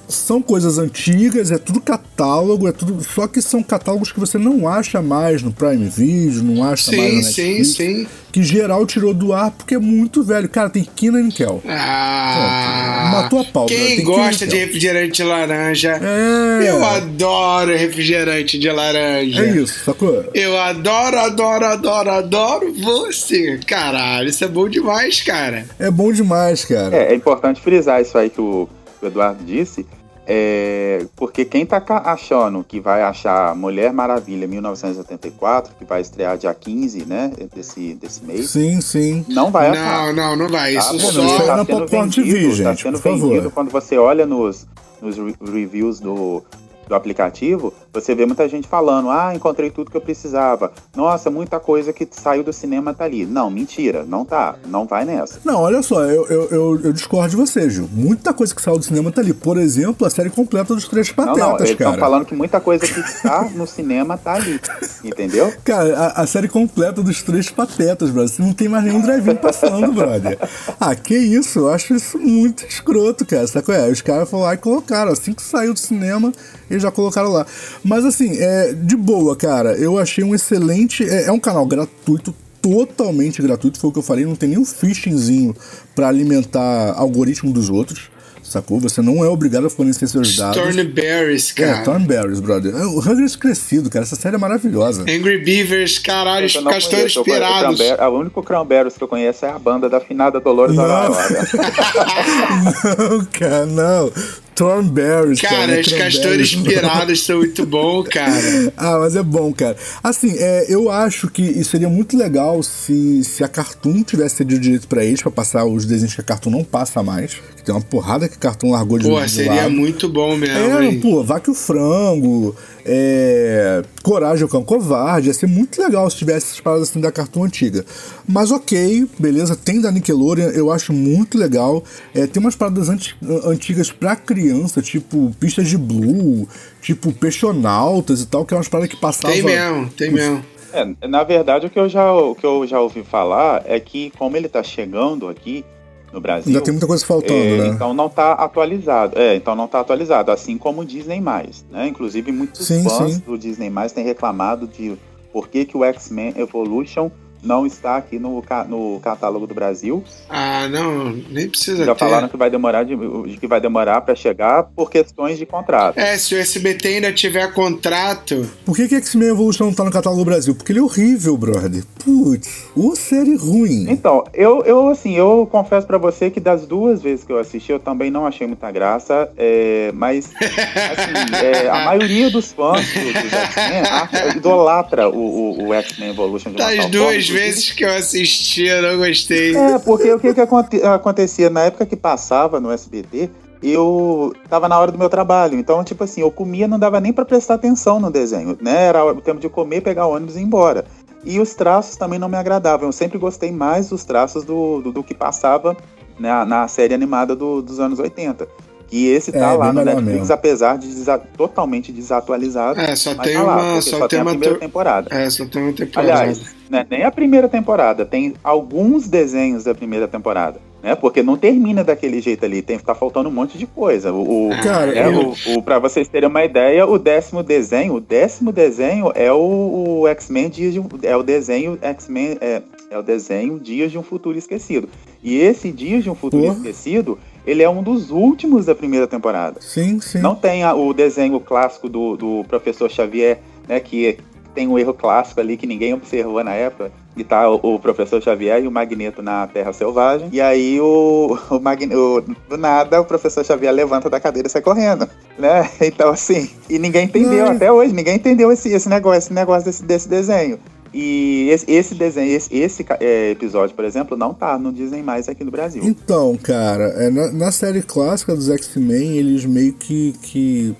São 0.09 0.41
coisas 0.41 0.77
antigas, 0.79 1.51
é 1.51 1.57
tudo 1.57 1.79
catálogo, 1.79 2.67
é 2.67 2.71
tudo. 2.71 3.03
Só 3.03 3.27
que 3.27 3.41
são 3.41 3.61
catálogos 3.61 4.11
que 4.11 4.19
você 4.19 4.37
não 4.37 4.67
acha 4.67 5.01
mais 5.01 5.43
no 5.43 5.51
Prime 5.51 5.87
Video, 5.87 6.43
não 6.43 6.63
acha 6.63 6.91
mais 6.91 7.09
Sim, 7.11 7.15
na 7.17 7.23
sim, 7.23 7.41
Netflix 7.59 7.67
sim. 7.69 8.07
que 8.31 8.43
geral 8.43 8.85
tirou 8.87 9.13
do 9.13 9.33
ar 9.33 9.51
porque 9.51 9.75
é 9.75 9.79
muito 9.79 10.23
velho. 10.23 10.49
Cara, 10.49 10.69
tem 10.69 10.83
Kina 10.83 11.21
e 11.21 11.31
Kel. 11.31 11.61
Ah, 11.67 13.11
Matou 13.13 13.39
a 13.41 13.43
pau? 13.45 13.65
Quem 13.67 14.03
gosta 14.03 14.45
de 14.47 14.57
refrigerante 14.57 15.11
de 15.17 15.23
laranja? 15.23 15.99
É. 16.01 16.69
Eu 16.69 16.83
adoro 16.83 17.71
refrigerante 17.77 18.57
de 18.57 18.69
laranja. 18.71 19.45
É 19.45 19.51
isso, 19.57 19.83
sacou? 19.85 20.25
Eu 20.33 20.57
adoro, 20.57 21.19
adoro, 21.19 21.65
adoro, 21.65 22.09
adoro 22.09 22.73
você. 22.73 23.59
Caralho, 23.65 24.27
isso 24.29 24.43
é 24.43 24.47
bom 24.47 24.67
demais, 24.67 25.21
cara. 25.21 25.65
É 25.77 25.89
bom 25.91 26.11
demais, 26.11 26.65
cara. 26.65 26.95
É, 26.95 27.11
é 27.11 27.15
importante 27.15 27.61
frisar 27.61 28.01
isso 28.01 28.17
aí 28.17 28.29
que 28.29 28.41
o, 28.41 28.67
que 28.99 29.05
o 29.05 29.07
Eduardo 29.07 29.43
disse, 29.43 29.85
é, 30.31 31.05
porque 31.15 31.43
quem 31.43 31.65
tá 31.65 31.81
achando 32.05 32.63
que 32.63 32.79
vai 32.79 33.01
achar 33.01 33.55
Mulher 33.55 33.91
Maravilha 33.91 34.47
1984, 34.47 35.73
que 35.77 35.83
vai 35.85 36.01
estrear 36.01 36.37
dia 36.37 36.53
15, 36.53 37.03
né, 37.05 37.31
desse, 37.55 37.95
desse 37.95 38.23
mês, 38.23 38.51
Sim, 38.51 38.79
sim. 38.79 39.25
não 39.27 39.49
vai 39.49 39.71
Não, 39.71 39.75
achar. 39.77 40.13
não, 40.13 40.35
não 40.35 40.47
vai. 40.49 40.75
tá? 40.75 40.79
Isso 40.79 40.99
só. 40.99 41.21
é 41.21 41.25
na 41.25 41.57
tá 41.57 41.65
sendo 41.65 41.79
Popcorn 41.79 42.11
TV, 42.11 42.47
tá 42.47 42.53
gente, 42.53 42.81
sendo 42.83 42.99
por 42.99 43.11
favor. 43.11 43.51
quando 43.51 43.71
você 43.71 43.97
olha 43.97 44.25
nos, 44.27 44.67
nos 45.01 45.17
re- 45.17 45.35
reviews 45.51 45.99
do, 45.99 46.43
do 46.87 46.93
aplicativo, 46.93 47.73
você 47.91 48.13
vê 48.13 48.25
muita 48.25 48.47
gente 48.47 48.67
falando, 48.67 49.09
ah, 49.09 49.33
encontrei 49.33 49.69
tudo 49.69 49.89
que 49.89 49.97
eu 49.97 50.01
precisava. 50.01 50.71
Nossa, 50.95 51.29
muita 51.29 51.59
coisa 51.59 51.91
que 51.91 52.07
saiu 52.11 52.43
do 52.43 52.53
cinema 52.53 52.93
tá 52.93 53.05
ali. 53.05 53.25
Não, 53.25 53.49
mentira, 53.49 54.05
não 54.05 54.23
tá. 54.23 54.55
Não 54.67 54.85
vai 54.85 55.05
nessa. 55.05 55.39
Não, 55.43 55.61
olha 55.61 55.81
só, 55.81 56.03
eu, 56.03 56.25
eu, 56.27 56.49
eu, 56.49 56.81
eu 56.85 56.93
discordo 56.93 57.29
de 57.29 57.35
você, 57.35 57.69
Gil. 57.69 57.89
Muita 57.91 58.33
coisa 58.33 58.53
que 58.53 58.61
saiu 58.61 58.77
do 58.77 58.83
cinema 58.85 59.11
tá 59.11 59.21
ali. 59.21 59.33
Por 59.33 59.57
exemplo, 59.57 60.05
a 60.05 60.09
série 60.09 60.29
completa 60.29 60.75
dos 60.75 60.87
Três 60.87 61.09
Não, 61.09 61.15
Patetas, 61.15 61.47
não, 61.47 61.57
eles 61.57 61.69
estão 61.71 61.91
cara. 61.91 61.99
falando 61.99 62.25
que 62.25 62.35
muita 62.35 62.59
coisa 62.59 62.85
que 62.85 62.99
está 62.99 63.49
no 63.55 63.65
cinema 63.65 64.17
tá 64.17 64.33
ali. 64.33 64.59
Entendeu? 65.03 65.51
Cara, 65.63 65.97
a, 65.97 66.21
a 66.21 66.27
série 66.27 66.47
completa 66.47 67.01
dos 67.01 67.23
Três 67.23 67.49
Patetas, 67.49 68.09
brother. 68.09 68.33
Não 68.39 68.53
tem 68.53 68.67
mais 68.67 68.83
nenhum 68.83 69.01
drive-in 69.01 69.35
passando, 69.35 69.91
brother. 69.91 70.37
Ah, 70.79 70.95
que 70.95 71.17
isso? 71.17 71.59
Eu 71.59 71.69
acho 71.69 71.93
isso 71.95 72.17
muito 72.17 72.65
escroto, 72.65 73.25
cara. 73.25 73.47
Sabe 73.47 73.65
qual 73.65 73.77
é? 73.77 73.89
Os 73.89 74.01
caras 74.01 74.29
foram 74.29 74.43
lá 74.43 74.53
e 74.53 74.57
colocaram. 74.57 75.11
Assim 75.11 75.33
que 75.33 75.41
saiu 75.41 75.73
do 75.73 75.79
cinema, 75.79 76.31
eles 76.69 76.83
já 76.83 76.91
colocaram 76.91 77.29
lá. 77.29 77.45
Mas 77.83 78.05
assim, 78.05 78.37
é 78.39 78.73
de 78.73 78.95
boa, 78.95 79.35
cara. 79.35 79.73
Eu 79.73 79.97
achei 79.97 80.23
um 80.23 80.33
excelente. 80.35 81.03
É, 81.03 81.25
é 81.25 81.31
um 81.31 81.39
canal 81.39 81.65
gratuito. 81.65 82.33
Totalmente 82.61 83.41
gratuito, 83.41 83.79
foi 83.79 83.89
o 83.89 83.93
que 83.93 83.99
eu 83.99 84.03
falei. 84.03 84.25
Não 84.25 84.35
tem 84.35 84.49
nenhum 84.49 84.65
phishingzinho 84.65 85.55
pra 85.95 86.09
alimentar 86.09 86.93
algoritmo 86.97 87.53
dos 87.53 87.69
outros. 87.69 88.09
Sacou? 88.43 88.79
Você 88.79 89.01
não 89.01 89.23
é 89.23 89.27
obrigado 89.27 89.67
a 89.67 89.69
fornecer 89.69 90.07
seus 90.07 90.35
dados. 90.35 90.57
Thornberries, 90.57 91.53
É, 91.55 91.61
cara. 91.61 91.83
Thornberries, 91.83 92.39
brother. 92.39 92.75
É, 92.75 92.83
O 92.83 92.99
Rugrats 92.99 93.35
crescido, 93.35 93.89
cara. 93.91 94.03
Essa 94.03 94.15
série 94.15 94.35
é 94.35 94.39
maravilhosa. 94.39 95.03
Angry 95.03 95.37
Beavers, 95.43 95.99
caralho, 95.99 96.47
os 96.47 96.53
castores 96.53 97.15
o 97.15 97.23
pirados. 97.23 97.79
A 97.99 98.09
única 98.09 98.41
Cranberries 98.41 98.97
que 98.97 99.03
eu 99.03 99.07
conheço 99.07 99.45
é 99.45 99.51
a 99.51 99.59
banda 99.59 99.87
da 99.87 99.99
finada 99.99 100.39
Dolores 100.39 100.75
Não. 100.75 100.83
Araújo. 100.83 101.19
não, 102.97 103.25
cara, 103.25 103.65
não. 103.67 104.11
Thornberries, 104.59 105.39
cara. 105.41 105.67
Cara, 105.67 105.79
os 105.81 105.93
castores 105.93 106.53
não. 106.55 106.63
pirados 106.63 107.25
são 107.25 107.37
muito 107.37 107.65
bons, 107.65 108.07
cara. 108.09 108.29
Ah, 108.75 108.97
mas 108.99 109.15
é 109.15 109.23
bom, 109.23 109.53
cara. 109.53 109.77
Assim, 110.03 110.33
é, 110.37 110.65
eu 110.67 110.91
acho 110.91 111.29
que 111.29 111.63
seria 111.63 111.87
muito 111.89 112.17
legal 112.17 112.61
se, 112.61 113.23
se 113.23 113.43
a 113.43 113.47
Cartoon 113.47 114.03
tivesse 114.03 114.35
cedido 114.37 114.59
direito 114.61 114.87
pra 114.87 115.03
eles, 115.03 115.21
pra 115.21 115.31
passar 115.31 115.65
os 115.65 115.85
desenhos 115.85 116.13
que 116.13 116.21
a 116.21 116.23
Cartoon 116.23 116.49
não 116.51 116.63
passa 116.63 117.01
mais. 117.01 117.35
Que 117.55 117.63
tem 117.63 117.73
uma 117.73 117.81
porrada 117.81 118.27
que 118.27 118.35
a 118.35 118.37
Cartoon 118.39 118.71
largou 118.71 118.99
de 118.99 119.07
Pô, 119.07 119.25
seria 119.27 119.53
lado. 119.63 119.71
muito 119.71 120.07
bom 120.09 120.35
mesmo, 120.35 120.57
É, 120.57 120.85
hein? 120.85 120.99
pô, 120.99 121.23
Vaca 121.23 121.49
e 121.49 121.53
o 121.53 121.55
Frango, 121.55 122.55
é, 122.85 123.81
Coragem 124.03 124.45
o 124.45 124.47
Cão 124.47 124.63
Covarde, 124.63 125.27
ia 125.27 125.33
ser 125.33 125.47
muito 125.47 125.81
legal 125.81 126.09
se 126.09 126.17
tivesse 126.17 126.47
essas 126.47 126.59
paradas 126.59 126.89
assim 126.89 126.99
da 126.99 127.11
Cartoon 127.11 127.43
antiga. 127.43 127.85
Mas 128.27 128.51
ok, 128.51 129.07
beleza, 129.17 129.55
tem 129.55 129.81
da 129.81 129.91
Nickelodeon, 129.91 130.49
eu 130.49 130.71
acho 130.71 130.91
muito 130.93 131.37
legal. 131.37 131.83
É, 132.15 132.25
tem 132.27 132.41
umas 132.41 132.55
paradas 132.55 132.89
anti- 132.89 133.15
antigas 133.45 133.91
pra 133.91 134.15
criança, 134.15 134.48
tipo 134.81 135.31
Pistas 135.39 135.67
de 135.67 135.77
Blue, 135.77 136.47
tipo 136.81 137.11
Peixonautas 137.11 138.21
e 138.21 138.27
tal, 138.27 138.45
que 138.45 138.53
é 138.53 138.57
umas 138.57 138.67
paradas 138.67 138.89
que 138.89 138.99
passavam... 138.99 139.35
Tem 139.35 139.43
mesmo, 139.43 139.89
tem 139.91 140.11
mesmo. 140.11 140.43
É, 140.71 141.07
na 141.07 141.23
verdade, 141.23 141.65
o 141.65 141.69
que, 141.69 141.79
eu 141.79 141.89
já, 141.89 142.13
o 142.13 142.35
que 142.35 142.45
eu 142.45 142.65
já 142.65 142.79
ouvi 142.79 143.03
falar 143.03 143.63
é 143.65 143.79
que, 143.79 144.11
como 144.17 144.37
ele 144.37 144.47
tá 144.47 144.61
chegando 144.61 145.27
aqui 145.27 145.65
no 146.13 146.19
Brasil. 146.19 146.47
Ainda 146.47 146.61
tem 146.61 146.73
muita 146.73 146.87
coisa 146.87 147.05
faltando, 147.05 147.33
é, 147.33 147.57
né? 147.57 147.67
Então 147.67 147.93
não 147.93 148.09
tá 148.09 148.33
atualizado. 148.33 149.17
É, 149.17 149.35
então 149.35 149.55
não 149.55 149.67
tá 149.67 149.79
atualizado, 149.79 150.31
assim 150.31 150.57
como 150.57 150.81
o 150.81 150.85
Disney 150.85 151.21
né? 151.69 151.87
Inclusive, 151.87 152.31
muitos 152.31 152.65
Sim, 152.65 152.83
fãs 152.83 153.13
sim. 153.13 153.19
do 153.25 153.37
Disney 153.37 153.71
têm 153.93 154.03
reclamado 154.03 154.67
de 154.67 154.97
por 155.31 155.47
que, 155.47 155.65
que 155.65 155.77
o 155.77 155.83
X-Men 155.83 156.33
Evolution 156.37 157.09
não 157.43 157.65
está 157.65 157.97
aqui 157.97 158.19
no, 158.19 158.41
ca- 158.41 158.63
no 158.65 158.99
catálogo 159.01 159.47
do 159.47 159.53
Brasil. 159.53 160.03
Ah, 160.29 160.67
não, 160.69 161.11
nem 161.29 161.49
precisa 161.49 161.85
Já 161.85 161.93
ter. 161.95 161.99
falaram 161.99 162.27
que 162.27 162.37
vai 162.37 162.49
demorar 162.49 162.83
de, 162.83 162.95
que 163.39 163.47
vai 163.47 163.59
demorar 163.61 164.01
para 164.01 164.15
chegar 164.15 164.63
por 164.75 164.89
questões 164.89 165.37
de 165.37 165.45
contrato. 165.45 165.97
É, 165.97 166.17
se 166.17 166.35
o 166.35 166.37
SBT 166.39 166.87
ainda 166.87 167.11
tiver 167.13 167.51
contrato, 167.53 168.45
Por 168.65 168.75
que, 168.75 168.87
que 168.87 168.95
X-Men 168.95 169.29
Evolution 169.29 169.65
não 169.65 169.73
tá 169.73 169.83
no 169.83 169.91
catálogo 169.91 170.21
do 170.23 170.25
Brasil? 170.25 170.53
Porque 170.55 170.71
ele 170.71 170.79
é 170.79 170.81
horrível, 170.83 171.35
brother. 171.37 171.83
Putz, 172.03 172.65
ô 172.75 172.95
série 172.95 173.35
ruim. 173.35 173.85
Então, 173.89 174.23
eu, 174.33 174.63
eu 174.63 174.87
assim, 174.89 175.15
eu 175.15 175.47
confesso 175.51 175.85
pra 175.87 175.97
você 175.97 176.29
que 176.29 176.39
das 176.39 176.65
duas 176.65 177.01
vezes 177.01 177.23
que 177.25 177.31
eu 177.31 177.37
assisti, 177.37 177.71
eu 177.71 177.79
também 177.79 178.09
não 178.11 178.25
achei 178.25 178.47
muita 178.47 178.69
graça, 178.71 179.29
é, 179.37 179.91
mas 179.93 180.29
assim, 180.29 181.35
é, 181.65 181.69
a 181.69 181.85
maioria 181.85 182.29
dos 182.29 182.51
fãs 182.51 182.85
do, 182.93 182.99
do 182.99 183.35
X-Men 183.35 184.37
idolatra 184.37 185.09
o, 185.09 185.13
o, 185.59 185.67
o 185.67 185.73
X-Men 185.73 186.09
Evolution 186.09 186.51
de 186.51 186.57
uma 186.61 186.67
das 186.69 186.77
tal 186.77 186.89
duas 186.89 187.28
vezes 187.29 187.71
que 187.71 187.83
eu 187.85 187.93
assisti, 187.95 188.65
eu 188.65 188.81
não 188.81 188.97
gostei. 188.97 189.55
É, 189.55 189.79
porque 189.79 190.11
o 190.13 190.19
que, 190.19 190.33
que 190.33 190.41
aconte- 190.41 190.81
acontecia 190.83 191.49
na 191.49 191.61
época 191.63 191.85
que 191.85 191.95
passava 191.95 192.59
no 192.59 192.71
SBT, 192.71 193.29
eu 193.61 194.33
tava 194.49 194.67
na 194.69 194.79
hora 194.79 194.91
do 194.91 194.97
meu 194.97 195.09
trabalho, 195.09 195.57
então, 195.59 195.83
tipo 195.83 196.03
assim, 196.03 196.21
eu 196.21 196.31
comia, 196.31 196.67
não 196.67 196.79
dava 196.79 196.99
nem 196.99 197.11
pra 197.13 197.25
prestar 197.25 197.55
atenção 197.55 197.99
no 197.99 198.09
desenho, 198.09 198.57
né? 198.61 198.85
Era 198.85 199.03
o 199.05 199.21
tempo 199.21 199.39
de 199.39 199.49
comer, 199.49 199.81
pegar 199.81 200.07
o 200.07 200.13
ônibus 200.15 200.35
e 200.35 200.39
ir 200.39 200.43
embora. 200.43 200.85
E 201.25 201.39
os 201.39 201.53
traços 201.53 201.97
também 201.97 202.17
não 202.17 202.29
me 202.29 202.37
agradavam. 202.37 202.87
Eu 202.87 202.93
sempre 202.93 203.17
gostei 203.17 203.51
mais 203.51 203.89
dos 203.89 204.05
traços 204.05 204.45
do, 204.45 204.81
do, 204.81 204.91
do 204.93 205.03
que 205.03 205.13
passava 205.13 205.75
na, 206.17 206.45
na 206.45 206.67
série 206.69 206.93
animada 206.93 207.35
do- 207.35 207.61
dos 207.61 207.79
anos 207.79 207.99
80. 207.99 208.47
Que 208.89 209.07
esse 209.07 209.31
tá 209.31 209.51
É, 209.53 209.57
lá 209.57 209.71
no 209.71 209.83
Netflix, 209.85 210.19
mesmo. 210.19 210.33
apesar 210.33 210.77
de 210.77 210.87
desa- 210.87 211.19
totalmente 211.37 211.91
desatualizado. 211.91 212.79
É, 212.79 212.95
só 212.95 213.13
tem 213.15 213.33
tá 213.35 213.43
lá, 213.43 213.55
uma- 213.73 213.81
só 213.81 213.97
só 213.99 214.07
tem 214.07 214.07
tem 214.09 214.21
uma 214.21 214.31
a 214.31 214.33
primeira 214.33 214.55
temporada. 214.59 215.07
É, 215.15 215.29
só 215.29 215.45
tem 215.45 215.61
uma 215.61 215.73
temporada. 215.73 216.11
Aliás, 216.13 216.41
né, 216.69 216.85
nem 216.89 217.03
a 217.03 217.11
primeira 217.11 217.47
temporada, 217.47 218.05
tem 218.05 218.33
alguns 218.43 219.07
desenhos 219.07 219.63
da 219.63 219.75
primeira 219.75 220.07
temporada. 220.07 220.59
Né? 220.81 220.95
Porque 220.95 221.21
não 221.21 221.35
termina 221.35 221.83
daquele 221.83 222.21
jeito 222.21 222.45
ali, 222.45 222.61
tem 222.61 222.79
tá 222.79 222.95
faltando 222.95 223.27
um 223.27 223.31
monte 223.33 223.57
de 223.57 223.65
coisa. 223.67 224.13
O, 224.13 224.47
o, 224.47 224.49
Cara, 224.63 224.97
é, 224.97 225.07
eu- 225.07 225.33
o, 225.47 225.57
o, 225.57 225.61
pra 225.61 225.77
vocês 225.77 226.07
terem 226.07 226.29
uma 226.29 226.43
ideia, 226.45 226.87
o 226.87 226.97
décimo 226.97 227.43
desenho, 227.43 227.95
o 227.95 227.99
décimo 227.99 228.53
desenho 228.53 229.11
é 229.13 229.29
o, 229.31 229.99
o 230.03 230.07
X-Men 230.07 230.49
Dias 230.49 230.71
de 230.73 230.79
um, 230.79 230.87
é 231.03 231.15
o 231.17 231.21
desenho 231.21 231.77
X-Men 231.81 232.37
é, 232.39 232.61
é 232.89 232.97
o 232.97 233.03
desenho 233.03 233.59
Dias 233.59 233.91
de 233.91 233.97
um 233.97 234.03
Futuro 234.03 234.37
Esquecido. 234.37 234.87
E 235.21 235.37
esse 235.37 235.69
Dias 235.69 236.01
de 236.01 236.09
um 236.09 236.15
Futuro 236.15 236.43
Porra. 236.43 236.55
Esquecido, 236.55 237.19
ele 237.49 237.63
é 237.63 237.69
um 237.69 237.81
dos 237.83 238.11
últimos 238.11 238.65
da 238.65 238.75
primeira 238.75 239.07
temporada. 239.07 239.59
Sim, 239.61 239.99
sim. 239.99 240.19
Não 240.19 240.35
tem 240.35 240.63
a- 240.63 240.73
o 240.75 240.93
desenho 240.93 241.39
clássico 241.39 241.89
do, 241.89 242.15
do 242.15 242.45
professor 242.47 242.89
Xavier, 242.89 243.39
né? 243.67 243.79
Que 243.79 244.17
tem 244.53 244.67
um 244.67 244.77
erro 244.79 244.93
clássico 244.93 245.39
ali 245.39 245.55
que 245.57 245.67
ninguém 245.67 245.93
observou 245.93 246.43
na 246.43 246.53
época. 246.53 246.91
E 247.17 247.23
tá 247.23 247.49
o, 247.49 247.75
o 247.75 247.79
professor 247.79 248.21
Xavier 248.21 248.63
e 248.63 248.67
o 248.67 248.71
Magneto 248.71 249.21
na 249.21 249.45
Terra 249.47 249.73
Selvagem. 249.73 250.29
E 250.31 250.39
aí 250.39 250.79
o, 250.79 251.37
o, 251.51 251.59
Magne- 251.59 251.93
o- 251.95 252.23
do 252.47 252.57
nada 252.57 253.01
o 253.01 253.05
professor 253.05 253.43
Xavier 253.43 253.73
levanta 253.73 254.09
da 254.09 254.19
cadeira 254.19 254.47
e 254.47 254.51
sai 254.51 254.61
correndo. 254.61 255.07
Né? 255.37 255.69
Então, 255.81 256.09
assim, 256.09 256.49
e 256.69 256.77
ninguém 256.79 257.05
entendeu 257.05 257.45
até 257.47 257.71
hoje, 257.71 257.93
ninguém 257.93 258.15
entendeu 258.15 258.51
esse, 258.51 258.69
esse 258.71 258.87
negócio, 258.89 259.17
esse 259.17 259.33
negócio 259.33 259.65
desse, 259.65 259.83
desse 259.83 260.07
desenho. 260.07 260.59
E 260.93 261.47
esse, 261.51 261.69
esse 261.71 261.95
desenho, 261.95 262.31
esse, 262.31 262.55
esse, 262.55 262.85
é, 262.99 263.31
episódio, 263.31 263.75
por 263.75 263.85
exemplo, 263.85 264.17
não 264.17 264.33
tá 264.33 264.57
no 264.57 264.71
Disney 264.73 265.03
mais 265.03 265.29
aqui 265.29 265.43
no 265.43 265.51
Brasil. 265.51 265.83
Então, 265.83 266.35
cara, 266.41 266.85
é, 266.97 267.09
na, 267.09 267.31
na 267.31 267.51
série 267.51 267.81
clássica 267.81 268.35
dos 268.35 268.49
X-Men, 268.49 269.17
eles 269.17 269.45
meio 269.45 269.73
que. 269.73 270.13
que 270.21 270.75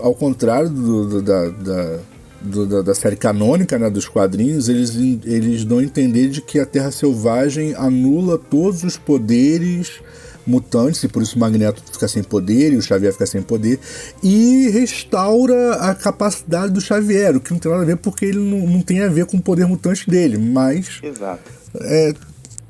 ao 0.00 0.14
contrário 0.14 0.68
do, 0.68 1.08
do- 1.08 1.22
da, 1.22 1.48
da, 1.48 1.98
do- 2.40 2.66
da, 2.66 2.82
da 2.82 2.94
série 2.94 3.16
canônica, 3.16 3.78
né, 3.78 3.88
dos 3.88 4.08
quadrinhos, 4.08 4.68
eles, 4.68 4.94
eles 5.24 5.64
dão 5.64 5.78
a 5.78 5.82
entender 5.84 6.28
de 6.28 6.40
que 6.40 6.58
a 6.58 6.66
Terra 6.66 6.90
Selvagem 6.90 7.74
anula 7.76 8.36
todos 8.38 8.82
os 8.84 8.96
poderes 8.96 10.00
mutantes, 10.46 11.02
e 11.04 11.08
por 11.08 11.22
isso 11.22 11.36
o 11.36 11.38
Magneto 11.38 11.82
fica 11.92 12.08
sem 12.08 12.22
poder 12.22 12.72
e 12.72 12.76
o 12.76 12.82
Xavier 12.82 13.12
fica 13.12 13.26
sem 13.26 13.42
poder, 13.42 13.78
e 14.22 14.68
restaura 14.70 15.74
a 15.76 15.94
capacidade 15.94 16.72
do 16.72 16.80
Xavier, 16.80 17.36
o 17.36 17.40
que 17.40 17.52
não 17.52 17.58
tem 17.58 17.70
nada 17.70 17.82
a 17.82 17.86
ver 17.86 17.96
porque 17.96 18.24
ele 18.26 18.38
não, 18.38 18.66
não 18.66 18.82
tem 18.82 19.00
a 19.02 19.08
ver 19.08 19.26
com 19.26 19.36
o 19.36 19.42
poder 19.42 19.66
mutante 19.66 20.08
dele, 20.08 20.38
mas 20.38 21.00
Exato. 21.02 21.50
é, 21.80 22.14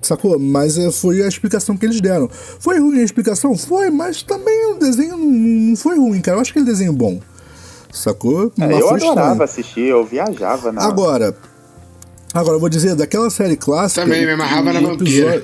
sacou? 0.01 0.39
Mas 0.39 0.77
é, 0.77 0.91
foi 0.91 1.23
a 1.23 1.29
explicação 1.29 1.77
que 1.77 1.87
eles 1.87 2.01
deram. 2.01 2.29
Foi 2.59 2.79
ruim 2.79 3.01
a 3.01 3.05
explicação? 3.05 3.57
Foi, 3.57 3.91
mas 3.91 4.23
também 4.23 4.73
o 4.73 4.75
desenho 4.79 5.17
não, 5.17 5.27
não 5.27 5.77
foi 5.77 5.97
ruim, 5.97 6.21
cara. 6.21 6.37
Eu 6.37 6.41
acho 6.41 6.51
aquele 6.51 6.67
desenho 6.67 6.93
bom. 6.93 7.21
Sacou? 7.93 8.53
É, 8.59 8.73
eu 8.73 8.89
adorava 8.89 9.21
estranho. 9.21 9.43
assistir, 9.43 9.89
eu 9.89 10.05
viajava 10.05 10.73
na. 10.73 10.83
Agora, 10.83 11.37
agora 12.33 12.57
eu 12.57 12.61
vou 12.61 12.69
dizer, 12.69 12.95
daquela 12.95 13.29
série 13.31 13.57
clássica. 13.57 14.03
Também, 14.03 14.25
me 14.25 14.33
amarrava 14.33 14.73
na 14.73 14.81
vampira. 14.81 15.43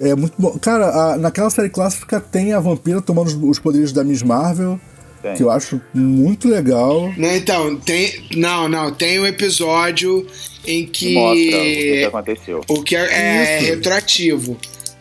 É 0.00 0.14
muito 0.14 0.34
bom. 0.38 0.58
Cara, 0.58 0.86
a- 0.88 1.16
naquela 1.18 1.50
série 1.50 1.68
clássica 1.68 2.20
tem 2.20 2.52
a 2.52 2.60
vampira 2.60 3.00
tomando 3.00 3.28
os, 3.28 3.34
os 3.34 3.58
poderes 3.58 3.92
da 3.92 4.02
Miss 4.02 4.22
Marvel, 4.22 4.78
Tem. 5.22 5.34
que 5.34 5.42
eu 5.42 5.50
acho 5.50 5.80
muito 5.94 6.48
legal. 6.48 7.12
Não, 7.16 7.34
então, 7.36 7.76
tem. 7.76 8.12
Não, 8.36 8.68
não, 8.68 8.92
tem 8.92 9.20
um 9.20 9.26
episódio 9.26 10.26
em 10.66 10.86
que. 10.86 11.14
Mostra 11.14 11.58
o 11.58 11.62
que 11.62 12.04
aconteceu. 12.06 12.60
O 12.68 12.82
que 12.82 12.96
é, 12.96 13.06
é 13.12 13.58
Isso. 13.62 13.66
retroativo. 13.70 14.56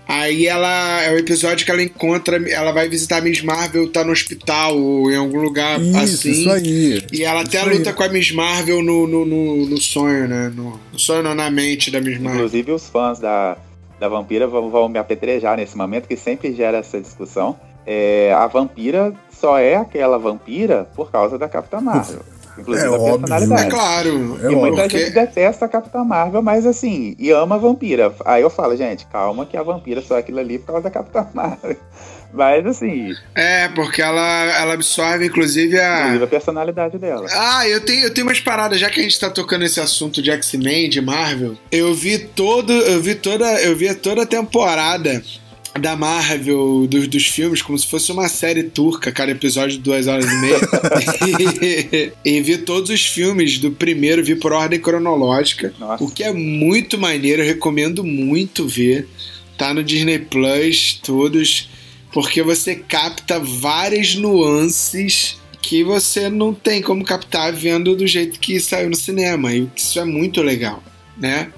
Aí 0.08 0.46
ela. 0.48 1.02
É 1.02 1.12
o 1.14 1.18
episódio 1.18 1.66
que 1.66 1.72
ela 1.72 1.82
encontra. 1.82 2.36
Ela 2.52 2.72
vai 2.72 2.88
visitar 2.88 3.18
a 3.18 3.22
Miss 3.22 3.42
Marvel, 3.42 3.90
tá 3.90 4.04
no 4.04 4.12
hospital 4.12 4.78
ou 4.78 5.10
em 5.10 5.16
algum 5.16 5.40
lugar 5.40 5.82
Isso, 5.82 5.98
assim. 5.98 6.32
isso 6.32 6.52
aí. 6.52 7.04
E 7.12 7.24
ela 7.24 7.42
até 7.42 7.60
aí. 7.62 7.78
luta 7.78 7.92
com 7.94 8.04
a 8.04 8.10
Miss 8.10 8.32
Marvel 8.32 8.84
no, 8.84 9.08
no, 9.08 9.26
no, 9.26 9.66
no 9.66 9.78
sonho, 9.82 10.28
né? 10.28 10.52
No, 10.56 10.80
no 10.92 11.00
sonho 11.00 11.24
não, 11.24 11.34
na 11.34 11.50
mente 11.50 11.90
da 11.90 12.00
Miss 12.02 12.20
Marvel. 12.20 12.42
Inclusive, 12.46 12.72
os 12.74 12.88
fãs 12.90 13.18
da, 13.20 13.58
da 14.04 14.10
vampira 14.10 14.46
vão, 14.48 14.70
vão 14.70 14.90
me 14.90 15.00
apedrejar 15.00 15.56
nesse 15.56 15.78
momento, 15.78 16.10
que 16.10 16.18
sempre 16.18 16.54
gera 16.54 16.80
essa 16.80 17.00
discussão. 17.00 17.56
É, 17.86 18.34
a 18.34 18.46
vampira 18.48 19.14
só 19.32 19.58
é 19.58 19.78
aquela 19.78 20.18
vampira 20.20 20.90
por 20.94 21.10
causa 21.10 21.38
da 21.38 21.48
Capitã 21.48 21.80
Marvel. 21.80 22.20
Inclusive 22.60 22.86
É 22.88 22.90
da 22.92 22.98
óbvio. 22.98 23.20
personalidade. 23.20 23.64
É 23.66 23.70
claro. 23.70 24.40
É 24.44 24.52
e 24.52 24.56
muita 24.56 24.82
porque- 24.84 24.98
gente 25.00 25.12
detesta 25.14 25.66
a 25.66 25.70
Capitã 25.70 26.04
Marvel, 26.04 26.42
mas 26.42 26.66
assim, 26.66 27.16
e 27.18 27.32
ama 27.32 27.56
a 27.56 27.58
vampira. 27.58 28.14
Aí 28.26 28.42
eu 28.44 28.50
falo, 28.50 28.76
gente, 28.76 29.06
calma 29.08 29.46
que 29.46 29.56
a 29.56 29.64
vampira 29.64 30.02
só 30.02 30.18
é 30.18 30.20
aquilo 30.20 30.40
ali 30.40 30.60
por 30.60 30.68
causa 30.68 30.82
da 30.84 30.92
Capitã 30.92 31.26
Marvel. 31.34 31.78
Mas 32.34 32.66
assim, 32.66 33.14
É, 33.36 33.68
porque 33.70 34.02
ela, 34.02 34.44
ela 34.60 34.74
absorve, 34.74 35.28
inclusive, 35.28 35.80
a. 35.80 36.00
inclusive 36.00 36.24
a 36.24 36.28
personalidade 36.28 36.98
dela. 36.98 37.28
Ah, 37.32 37.68
eu 37.70 37.82
tenho, 37.82 38.06
eu 38.06 38.14
tenho 38.14 38.26
umas 38.26 38.40
paradas, 38.40 38.80
já 38.80 38.90
que 38.90 39.00
a 39.00 39.04
gente 39.04 39.20
tá 39.20 39.30
tocando 39.30 39.64
esse 39.64 39.80
assunto 39.80 40.22
de 40.22 40.32
X-Men, 40.32 40.90
de 40.90 41.00
Marvel, 41.00 41.56
eu 41.72 41.94
vi 41.94 42.18
todo. 42.18 42.74
Eu 42.74 43.02
vi 43.02 43.14
toda. 43.14 43.46
Eu 43.62 43.76
vi 43.76 43.94
toda 43.94 44.24
a 44.24 44.26
temporada 44.26 45.22
da 45.80 45.96
Marvel, 45.96 46.88
dos, 46.88 47.08
dos 47.08 47.28
filmes, 47.28 47.62
como 47.62 47.78
se 47.78 47.88
fosse 47.88 48.12
uma 48.12 48.28
série 48.28 48.64
turca, 48.64 49.12
cada 49.12 49.32
episódio 49.32 49.78
de 49.78 49.84
duas 49.84 50.08
horas 50.08 50.26
e 50.26 50.36
meia. 50.36 50.60
e, 51.62 52.12
e 52.38 52.42
vi 52.42 52.58
todos 52.60 52.90
os 52.90 53.06
filmes 53.06 53.58
do 53.58 53.72
primeiro, 53.72 54.24
vi 54.24 54.36
por 54.36 54.54
ordem 54.54 54.80
cronológica. 54.80 55.74
Nossa. 55.80 56.04
O 56.04 56.10
que 56.10 56.24
é 56.24 56.32
muito 56.32 56.98
maneiro, 56.98 57.42
eu 57.42 57.46
recomendo 57.46 58.04
muito 58.04 58.68
ver. 58.68 59.08
Tá 59.58 59.74
no 59.74 59.84
Disney 59.84 60.20
Plus, 60.20 61.00
todos, 61.04 61.70
porque 62.14 62.44
você 62.44 62.76
capta 62.76 63.40
várias 63.40 64.16
nuances 64.16 65.42
que 65.62 65.84
você 65.84 66.30
não 66.30 66.54
tem 66.54 66.82
como 66.82 67.04
captar 67.04 67.52
vendo 67.52 67.96
do 67.96 68.06
jeito 68.06 68.40
que 68.40 68.60
saiu 68.60 68.90
no 68.90 68.96
cinema. 68.96 69.54
E 69.54 69.68
isso 69.76 70.00
é 70.00 70.06
muito 70.06 70.42
legal, 70.42 70.84
né? 71.18 71.52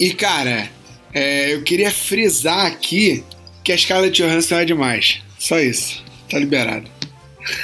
E 0.00 0.14
cara, 0.14 0.70
é, 1.12 1.52
eu 1.52 1.62
queria 1.62 1.90
frisar 1.90 2.66
aqui 2.66 3.24
que 3.62 3.72
a 3.72 3.76
Scarlett 3.76 4.22
Johansson 4.22 4.56
é 4.56 4.64
demais. 4.64 5.20
Só 5.38 5.58
isso. 5.58 6.02
Tá 6.30 6.38
liberado. 6.38 6.97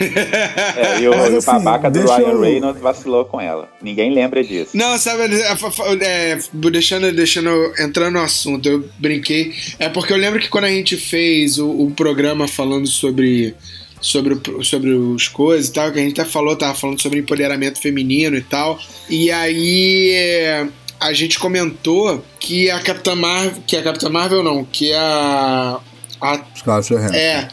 É, 0.00 1.00
e 1.00 1.08
o, 1.08 1.16
Mas, 1.16 1.30
e 1.30 1.34
o 1.34 1.38
assim, 1.38 1.46
babaca 1.46 1.90
do 1.90 2.00
Ryan 2.00 2.28
eu- 2.28 2.40
Reynolds 2.40 2.80
vacilou 2.82 3.24
com 3.24 3.40
ela. 3.40 3.68
Ninguém 3.82 4.12
lembra 4.14 4.42
disso. 4.42 4.70
Não, 4.74 4.96
sabe, 4.98 5.34
é, 5.34 5.56
fa- 5.56 5.70
é, 6.00 6.38
deixando, 6.52 7.12
deixando, 7.12 7.50
entrando 7.78 8.14
no 8.14 8.20
assunto, 8.20 8.68
eu 8.68 8.88
brinquei. 8.98 9.52
É 9.78 9.88
porque 9.88 10.12
eu 10.12 10.16
lembro 10.16 10.40
que 10.40 10.48
quando 10.48 10.64
a 10.64 10.70
gente 10.70 10.96
fez 10.96 11.58
o, 11.58 11.68
o 11.68 11.90
programa 11.90 12.46
falando 12.48 12.86
sobre, 12.86 13.54
sobre, 14.00 14.38
sobre 14.62 14.90
os 14.90 15.28
coisas 15.28 15.68
e 15.68 15.72
tal, 15.72 15.92
que 15.92 15.98
a 15.98 16.02
gente 16.02 16.20
até 16.20 16.28
falou, 16.30 16.56
tava 16.56 16.74
falando 16.74 17.00
sobre 17.00 17.18
empoderamento 17.18 17.80
feminino 17.80 18.36
e 18.36 18.42
tal. 18.42 18.78
E 19.08 19.30
aí 19.30 20.10
é, 20.14 20.66
a 21.00 21.12
gente 21.12 21.38
comentou 21.38 22.24
que 22.40 22.70
a 22.70 22.80
Capitã 22.80 23.14
Marvel, 23.14 23.62
que 23.66 23.76
a 23.76 23.82
Capitã 23.82 24.08
Marvel 24.08 24.42
não, 24.42 24.64
que 24.64 24.92
a, 24.92 25.78
a 26.20 26.40
Scarlett 26.56 26.88
Johansson. 26.94 27.14
é, 27.14 27.48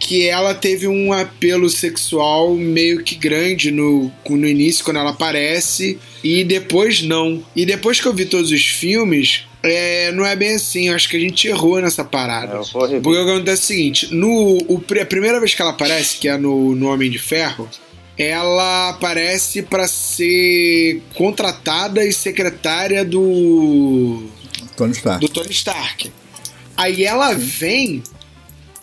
que 0.00 0.26
ela 0.26 0.54
teve 0.54 0.88
um 0.88 1.12
apelo 1.12 1.68
sexual 1.68 2.56
meio 2.56 3.04
que 3.04 3.14
grande 3.14 3.70
no, 3.70 4.10
no 4.28 4.48
início, 4.48 4.82
quando 4.82 4.96
ela 4.96 5.10
aparece, 5.10 5.98
e 6.24 6.42
depois 6.42 7.02
não. 7.02 7.44
E 7.54 7.66
depois 7.66 8.00
que 8.00 8.08
eu 8.08 8.14
vi 8.14 8.24
todos 8.24 8.50
os 8.50 8.64
filmes, 8.64 9.44
é, 9.62 10.10
não 10.12 10.24
é 10.24 10.34
bem 10.34 10.54
assim, 10.54 10.88
eu 10.88 10.94
acho 10.94 11.08
que 11.08 11.18
a 11.18 11.20
gente 11.20 11.46
errou 11.46 11.80
nessa 11.82 12.02
parada. 12.02 12.62
Rever. 12.62 13.02
Porque 13.02 13.18
o 13.18 13.24
que 13.24 13.30
acontece 13.30 13.60
é 13.60 13.64
o 13.64 13.66
seguinte: 13.66 14.14
no, 14.14 14.58
o, 14.66 14.82
a 15.00 15.04
primeira 15.04 15.38
vez 15.38 15.54
que 15.54 15.60
ela 15.60 15.72
aparece, 15.72 16.16
que 16.16 16.28
é 16.28 16.38
no, 16.38 16.74
no 16.74 16.88
Homem 16.90 17.10
de 17.10 17.18
Ferro, 17.18 17.68
ela 18.16 18.88
aparece 18.88 19.62
para 19.62 19.86
ser 19.86 21.02
contratada 21.14 22.04
e 22.04 22.12
secretária 22.12 23.04
do 23.04 24.24
Tony 24.76 24.92
Stark. 24.92 25.20
do 25.20 25.28
Tony 25.30 25.50
Stark. 25.50 26.10
Aí 26.74 27.04
ela 27.04 27.34
vem 27.34 28.02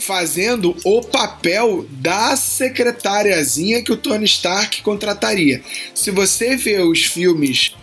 fazendo 0.08 0.74
o 0.86 1.02
papel 1.02 1.86
da 1.90 2.38
secretariazinha 2.38 3.84
que 3.84 3.92
o 3.92 3.98
Tony 3.98 4.24
Stark 4.24 4.82
contrataria. 4.82 5.62
Se 5.94 6.12
você 6.12 6.56
vê 6.56 6.80
os 6.80 7.04
filmes, 7.04 7.76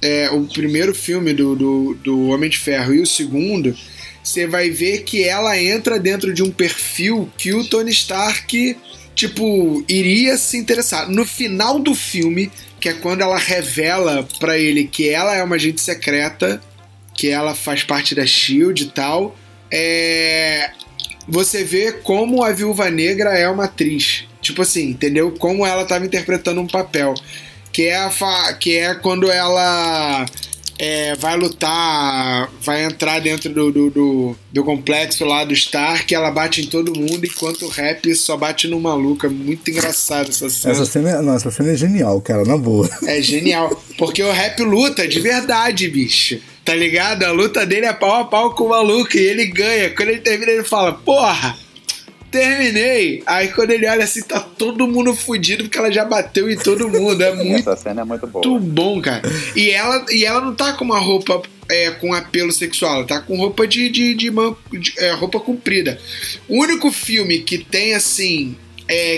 é, 0.00 0.30
o 0.30 0.44
primeiro 0.44 0.94
filme 0.94 1.34
do, 1.34 1.56
do, 1.56 1.94
do 1.94 2.28
Homem 2.28 2.48
de 2.48 2.58
Ferro 2.58 2.94
e 2.94 3.00
o 3.00 3.06
segundo, 3.06 3.76
você 4.22 4.46
vai 4.46 4.70
ver 4.70 5.02
que 5.02 5.24
ela 5.24 5.60
entra 5.60 5.98
dentro 5.98 6.32
de 6.32 6.44
um 6.44 6.50
perfil 6.50 7.28
que 7.36 7.52
o 7.52 7.64
Tony 7.64 7.90
Stark, 7.90 8.76
tipo, 9.16 9.84
iria 9.88 10.38
se 10.38 10.56
interessar. 10.56 11.10
No 11.10 11.26
final 11.26 11.80
do 11.80 11.92
filme, 11.92 12.52
que 12.80 12.88
é 12.88 12.94
quando 12.94 13.22
ela 13.22 13.36
revela 13.36 14.26
pra 14.38 14.56
ele 14.56 14.84
que 14.84 15.08
ela 15.08 15.34
é 15.34 15.42
uma 15.42 15.56
agente 15.56 15.80
secreta, 15.80 16.62
que 17.12 17.28
ela 17.28 17.54
faz 17.54 17.82
parte 17.82 18.14
da 18.14 18.24
Shield 18.24 18.84
e 18.84 18.86
tal, 18.86 19.36
é, 19.70 20.70
você 21.28 21.64
vê 21.64 21.92
como 21.92 22.42
a 22.42 22.52
Viúva 22.52 22.90
Negra 22.90 23.30
é 23.38 23.48
uma 23.48 23.64
atriz. 23.64 24.24
Tipo 24.40 24.62
assim, 24.62 24.90
entendeu? 24.90 25.32
Como 25.38 25.64
ela 25.66 25.82
estava 25.82 26.04
interpretando 26.04 26.60
um 26.60 26.66
papel. 26.66 27.14
Que 27.72 27.86
é, 27.86 28.08
fa- 28.10 28.52
que 28.52 28.76
é 28.76 28.94
quando 28.94 29.30
ela 29.30 30.24
é, 30.78 31.14
vai 31.16 31.36
lutar, 31.36 32.48
vai 32.60 32.84
entrar 32.84 33.20
dentro 33.20 33.52
do, 33.52 33.72
do, 33.72 33.90
do, 33.90 34.36
do 34.52 34.64
complexo 34.64 35.24
lá 35.24 35.44
do 35.44 35.52
Stark, 35.54 36.14
ela 36.14 36.30
bate 36.30 36.60
em 36.60 36.66
todo 36.66 36.94
mundo, 36.98 37.24
enquanto 37.24 37.64
o 37.64 37.68
rap 37.68 38.14
só 38.14 38.36
bate 38.36 38.68
no 38.68 38.78
maluco. 38.78 39.26
É 39.26 39.28
muito 39.28 39.68
engraçado 39.70 40.28
essa 40.30 40.48
cena. 40.48 40.72
Essa 40.74 40.86
cena, 40.86 41.10
é- 41.10 41.22
não, 41.22 41.34
essa 41.34 41.50
cena 41.50 41.72
é 41.72 41.76
genial, 41.76 42.20
cara, 42.20 42.44
na 42.44 42.56
boa. 42.56 42.88
É 43.06 43.20
genial. 43.20 43.82
Porque 43.98 44.22
o 44.22 44.30
rap 44.30 44.62
luta 44.62 45.08
de 45.08 45.20
verdade, 45.20 45.88
bicho. 45.88 46.38
Tá 46.64 46.74
ligado? 46.74 47.24
A 47.24 47.30
luta 47.32 47.66
dele 47.66 47.86
é 47.86 47.92
pau 47.92 48.14
a 48.14 48.24
pau 48.24 48.54
com 48.54 48.64
o 48.64 48.68
maluco 48.70 49.16
e 49.16 49.20
ele 49.20 49.46
ganha. 49.46 49.90
Quando 49.90 50.08
ele 50.08 50.20
termina, 50.20 50.50
ele 50.52 50.64
fala: 50.64 50.92
Porra, 50.94 51.56
terminei. 52.30 53.22
Aí 53.26 53.48
quando 53.48 53.70
ele 53.70 53.86
olha 53.86 54.04
assim, 54.04 54.22
tá 54.22 54.40
todo 54.40 54.86
mundo 54.88 55.14
fudido 55.14 55.64
porque 55.64 55.78
ela 55.78 55.90
já 55.92 56.04
bateu 56.04 56.50
em 56.50 56.56
todo 56.56 56.88
mundo. 56.88 57.22
É 57.22 57.32
muito 57.36 57.68
Essa 57.70 57.76
cena 57.76 58.00
é 58.00 58.04
muito 58.04 58.26
boa. 58.26 58.46
muito 58.48 58.64
bom, 58.66 59.00
cara. 59.00 59.22
E 59.54 59.70
ela, 59.70 60.04
e 60.10 60.24
ela 60.24 60.40
não 60.40 60.54
tá 60.54 60.72
com 60.72 60.84
uma 60.84 60.98
roupa 60.98 61.42
é, 61.70 61.90
com 61.92 62.12
apelo 62.14 62.50
sexual, 62.52 62.96
ela 62.96 63.06
tá 63.06 63.20
com 63.20 63.36
roupa 63.36 63.66
de, 63.66 63.88
de, 63.88 64.14
de, 64.14 64.30
man- 64.30 64.56
de- 64.72 64.94
é, 64.98 65.12
roupa 65.12 65.38
comprida. 65.40 65.98
O 66.48 66.60
único 66.62 66.90
filme 66.90 67.40
que 67.40 67.58
tem 67.58 67.94
assim 67.94 68.56
é 68.88 69.16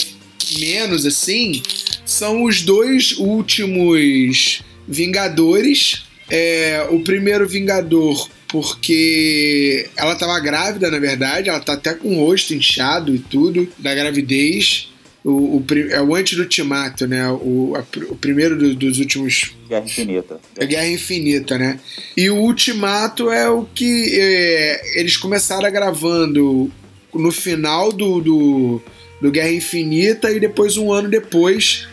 menos 0.59 1.07
assim 1.07 1.63
são 2.05 2.43
os 2.45 2.63
dois 2.63 3.13
últimos 3.19 4.63
Vingadores. 4.89 6.06
É, 6.29 6.87
o 6.91 7.01
primeiro 7.01 7.49
Vingador 7.49 8.29
porque 8.49 9.89
ela 9.97 10.15
tava 10.15 10.39
grávida, 10.41 10.91
na 10.91 10.99
verdade, 10.99 11.49
ela 11.49 11.61
tá 11.61 11.75
até 11.75 11.95
com 11.95 12.17
o 12.17 12.27
rosto 12.27 12.55
inchado 12.55 13.15
e 13.15 13.19
tudo 13.19 13.69
da 13.79 13.95
gravidez. 13.95 14.89
O, 15.25 15.57
o, 15.57 15.65
é 15.91 16.01
o 16.01 16.15
antes 16.15 16.37
do 16.37 16.43
Ultimato, 16.45 17.07
né? 17.07 17.29
O, 17.29 17.75
a 17.77 17.81
o 18.09 18.15
primeiro 18.17 18.57
do- 18.57 18.75
dos 18.77 18.99
últimos 19.01 19.53
Guerra 19.69 19.85
Infinita. 19.85 20.41
é 20.57 20.65
Guerra 20.67 20.87
Infinita, 20.89 21.59
né? 21.59 21.81
E 22.17 22.31
o 22.31 22.37
Ultimato 22.37 23.29
é 23.31 23.49
o 23.51 23.65
que 23.65 24.11
é, 24.21 25.01
eles 25.01 25.17
começaram 25.17 25.71
gravando 25.73 26.71
no 27.13 27.33
final 27.33 27.93
do, 27.93 28.21
do, 28.21 28.83
do 29.21 29.31
Guerra 29.33 29.51
Infinita 29.51 30.31
e 30.31 30.39
depois 30.39 30.77
um 30.77 30.93
ano 30.93 31.09
depois, 31.09 31.89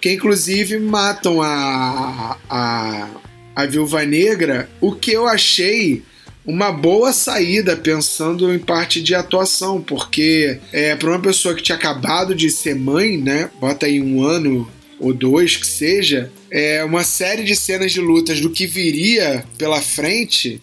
que 0.00 0.10
inclusive 0.10 0.78
matam 0.78 1.42
a, 1.42 2.38
a, 2.48 3.08
a 3.58 3.66
Viúva 3.66 4.04
Negra, 4.04 4.70
o 4.80 4.92
que 4.92 5.10
eu 5.10 5.26
achei 5.26 6.04
uma 6.46 6.70
boa 6.70 7.12
saída 7.12 7.76
pensando 7.76 8.54
em 8.54 8.58
parte 8.60 9.02
de 9.02 9.16
atuação, 9.16 9.82
porque 9.82 10.60
é, 10.72 10.94
para 10.94 11.10
uma 11.10 11.18
pessoa 11.18 11.56
que 11.56 11.62
tinha 11.64 11.74
acabado 11.74 12.36
de 12.36 12.50
ser 12.50 12.76
mãe, 12.76 13.16
né? 13.16 13.50
Bota 13.58 13.86
aí 13.86 14.00
um 14.00 14.22
ano 14.22 14.70
ou 15.00 15.12
dois 15.12 15.56
que 15.56 15.66
seja, 15.66 16.30
é 16.48 16.84
uma 16.84 17.02
série 17.02 17.42
de 17.42 17.56
cenas 17.56 17.90
de 17.90 18.00
lutas 18.00 18.40
do 18.40 18.48
que 18.48 18.64
viria 18.64 19.44
pela 19.58 19.82
frente 19.82 20.62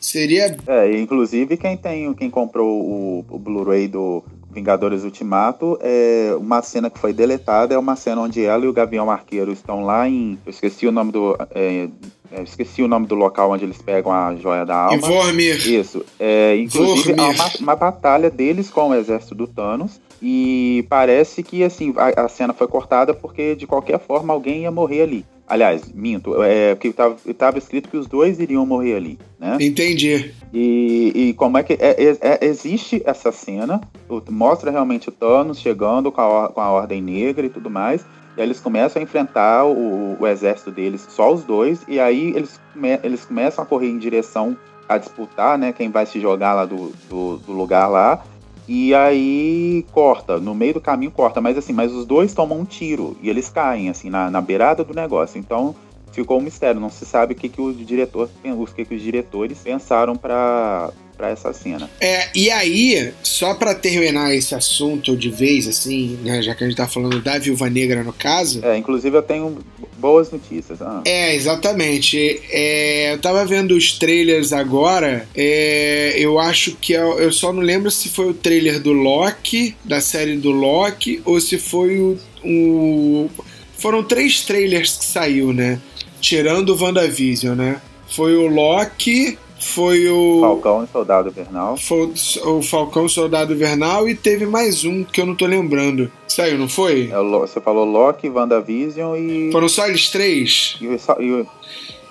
seria 0.00 0.56
É, 0.66 0.98
inclusive 0.98 1.56
quem 1.56 1.76
tem, 1.76 2.12
quem 2.14 2.28
comprou 2.28 2.80
o, 2.82 3.24
o 3.30 3.38
Blu-ray 3.38 3.86
do 3.86 4.24
Vingadores 4.50 5.04
Ultimato, 5.04 5.78
é 5.80 6.34
uma 6.38 6.60
cena 6.62 6.90
que 6.90 6.98
foi 6.98 7.12
deletada, 7.12 7.74
é 7.74 7.78
uma 7.78 7.96
cena 7.96 8.22
onde 8.22 8.44
ela 8.44 8.64
e 8.64 8.68
o 8.68 8.72
Gavião 8.72 9.10
Arqueiro 9.10 9.52
estão 9.52 9.84
lá 9.84 10.08
em, 10.08 10.38
eu 10.44 10.50
esqueci 10.50 10.86
o 10.86 10.92
nome 10.92 11.12
do, 11.12 11.36
é, 11.54 11.88
é, 12.32 12.42
esqueci 12.42 12.82
o 12.82 12.88
nome 12.88 13.06
do 13.06 13.14
local 13.14 13.50
onde 13.50 13.64
eles 13.64 13.82
pegam 13.82 14.12
a 14.12 14.34
joia 14.36 14.64
da 14.64 14.76
alma. 14.76 14.98
Vormir. 14.98 15.66
Isso. 15.66 16.04
É, 16.18 16.56
inclusive, 16.56 17.14
Vormir. 17.14 17.40
há 17.40 17.44
uma, 17.44 17.50
uma 17.60 17.76
batalha 17.76 18.30
deles 18.30 18.70
com 18.70 18.90
o 18.90 18.94
exército 18.94 19.34
do 19.34 19.46
Thanos. 19.46 20.00
E 20.22 20.84
parece 20.88 21.42
que 21.42 21.64
assim 21.64 21.94
a, 21.96 22.24
a 22.24 22.28
cena 22.28 22.52
foi 22.52 22.68
cortada 22.68 23.14
porque 23.14 23.56
de 23.56 23.66
qualquer 23.66 23.98
forma 23.98 24.32
alguém 24.32 24.62
ia 24.62 24.70
morrer 24.70 25.02
ali. 25.02 25.26
Aliás, 25.50 25.92
minto, 25.92 26.40
é, 26.44 26.76
porque 26.76 26.94
estava 27.26 27.58
escrito 27.58 27.88
que 27.88 27.96
os 27.96 28.06
dois 28.06 28.38
iriam 28.38 28.64
morrer 28.64 28.94
ali, 28.94 29.18
né? 29.36 29.56
Entendi. 29.60 30.32
E, 30.54 31.12
e 31.12 31.34
como 31.34 31.58
é 31.58 31.64
que 31.64 31.72
é, 31.72 31.96
é- 32.00 32.18
é- 32.20 32.46
existe 32.46 33.02
essa 33.04 33.32
cena? 33.32 33.80
Mostra 34.28 34.70
realmente 34.70 35.08
o 35.08 35.12
Thanos 35.12 35.58
chegando 35.58 36.12
com 36.12 36.20
a, 36.20 36.48
com 36.50 36.60
a 36.60 36.70
Ordem 36.70 37.02
Negra 37.02 37.44
e 37.44 37.50
tudo 37.50 37.68
mais. 37.68 38.06
E 38.36 38.40
aí 38.40 38.46
eles 38.46 38.60
começam 38.60 39.00
a 39.00 39.02
enfrentar 39.02 39.64
o, 39.64 40.16
o 40.20 40.24
exército 40.24 40.70
deles, 40.70 41.04
só 41.10 41.32
os 41.32 41.42
dois. 41.42 41.80
E 41.88 41.98
aí 41.98 42.28
eles, 42.28 42.60
eles 43.02 43.24
começam 43.24 43.64
a 43.64 43.66
correr 43.66 43.88
em 43.88 43.98
direção 43.98 44.56
a 44.88 44.98
disputar, 44.98 45.58
né? 45.58 45.72
Quem 45.72 45.90
vai 45.90 46.06
se 46.06 46.20
jogar 46.20 46.54
lá 46.54 46.64
do, 46.64 46.92
do, 47.08 47.38
do 47.38 47.52
lugar 47.52 47.88
lá. 47.88 48.22
E 48.72 48.94
aí 48.94 49.84
corta, 49.90 50.38
no 50.38 50.54
meio 50.54 50.74
do 50.74 50.80
caminho 50.80 51.10
corta, 51.10 51.40
mas 51.40 51.58
assim, 51.58 51.72
mas 51.72 51.92
os 51.92 52.06
dois 52.06 52.32
tomam 52.32 52.60
um 52.60 52.64
tiro 52.64 53.16
e 53.20 53.28
eles 53.28 53.50
caem, 53.50 53.88
assim, 53.88 54.08
na, 54.08 54.30
na 54.30 54.40
beirada 54.40 54.84
do 54.84 54.94
negócio. 54.94 55.40
Então 55.40 55.74
ficou 56.12 56.38
um 56.38 56.40
mistério, 56.40 56.80
não 56.80 56.88
se 56.88 57.04
sabe 57.04 57.32
o 57.32 57.36
que, 57.36 57.48
que 57.48 57.60
o 57.60 57.72
diretor, 57.72 58.30
que, 58.72 58.84
que 58.84 58.94
os 58.94 59.02
diretores 59.02 59.58
pensaram 59.58 60.14
pra 60.14 60.92
pra 61.20 61.28
essa 61.30 61.52
cena. 61.52 61.90
É, 62.00 62.28
e 62.34 62.50
aí, 62.50 63.12
só 63.22 63.52
pra 63.52 63.74
terminar 63.74 64.34
esse 64.34 64.54
assunto 64.54 65.14
de 65.14 65.28
vez, 65.28 65.68
assim, 65.68 66.18
né, 66.24 66.40
já 66.40 66.54
que 66.54 66.64
a 66.64 66.66
gente 66.66 66.76
tá 66.76 66.88
falando 66.88 67.20
da 67.20 67.36
Viúva 67.38 67.68
Negra 67.68 68.02
no 68.02 68.12
caso, 68.12 68.64
É, 68.64 68.74
inclusive 68.78 69.14
eu 69.14 69.22
tenho 69.22 69.58
boas 69.98 70.30
notícias. 70.30 70.80
Ah, 70.80 71.02
É, 71.04 71.34
exatamente. 71.34 72.40
É, 72.50 73.12
eu 73.12 73.18
tava 73.18 73.44
vendo 73.44 73.72
os 73.76 73.92
trailers 73.98 74.50
agora. 74.54 75.28
é, 75.36 76.14
eu 76.16 76.38
acho 76.38 76.74
que 76.76 76.96
é, 76.96 77.00
eu 77.02 77.30
só 77.30 77.52
não 77.52 77.60
lembro 77.60 77.90
se 77.90 78.08
foi 78.08 78.30
o 78.30 78.34
trailer 78.34 78.80
do 78.80 78.92
Loki, 78.94 79.76
da 79.84 80.00
série 80.00 80.36
do 80.38 80.50
Loki, 80.50 81.20
ou 81.26 81.38
se 81.38 81.58
foi 81.58 81.98
o. 81.98 82.16
o- 82.42 83.28
foram 83.76 84.02
três 84.02 84.40
trailers 84.40 84.96
que 84.96 85.04
saiu, 85.04 85.52
né? 85.52 85.78
Tirando 86.20 86.70
o 86.70 86.82
WandaVision, 86.82 87.54
né? 87.56 87.80
Foi 88.08 88.34
o 88.36 88.46
Loki, 88.46 89.38
foi 89.60 90.08
o. 90.08 90.40
Falcão 90.40 90.84
e 90.84 90.86
Soldado 90.88 91.28
Invernal. 91.28 91.76
Foi 91.76 92.12
o 92.44 92.62
Falcão 92.62 93.08
Soldado 93.08 93.52
Invernal 93.52 94.08
e 94.08 94.14
teve 94.14 94.46
mais 94.46 94.84
um 94.84 95.04
que 95.04 95.20
eu 95.20 95.26
não 95.26 95.34
tô 95.34 95.46
lembrando. 95.46 96.10
Saiu, 96.26 96.58
não 96.58 96.68
foi? 96.68 97.10
É, 97.12 97.22
você 97.22 97.60
falou 97.60 97.84
Loki, 97.84 98.28
WandaVision 98.28 99.16
e. 99.16 99.52
Foram 99.52 99.68
só 99.68 99.86
eles 99.86 100.08
três? 100.08 100.78
e, 100.80 100.86
e 101.24 101.46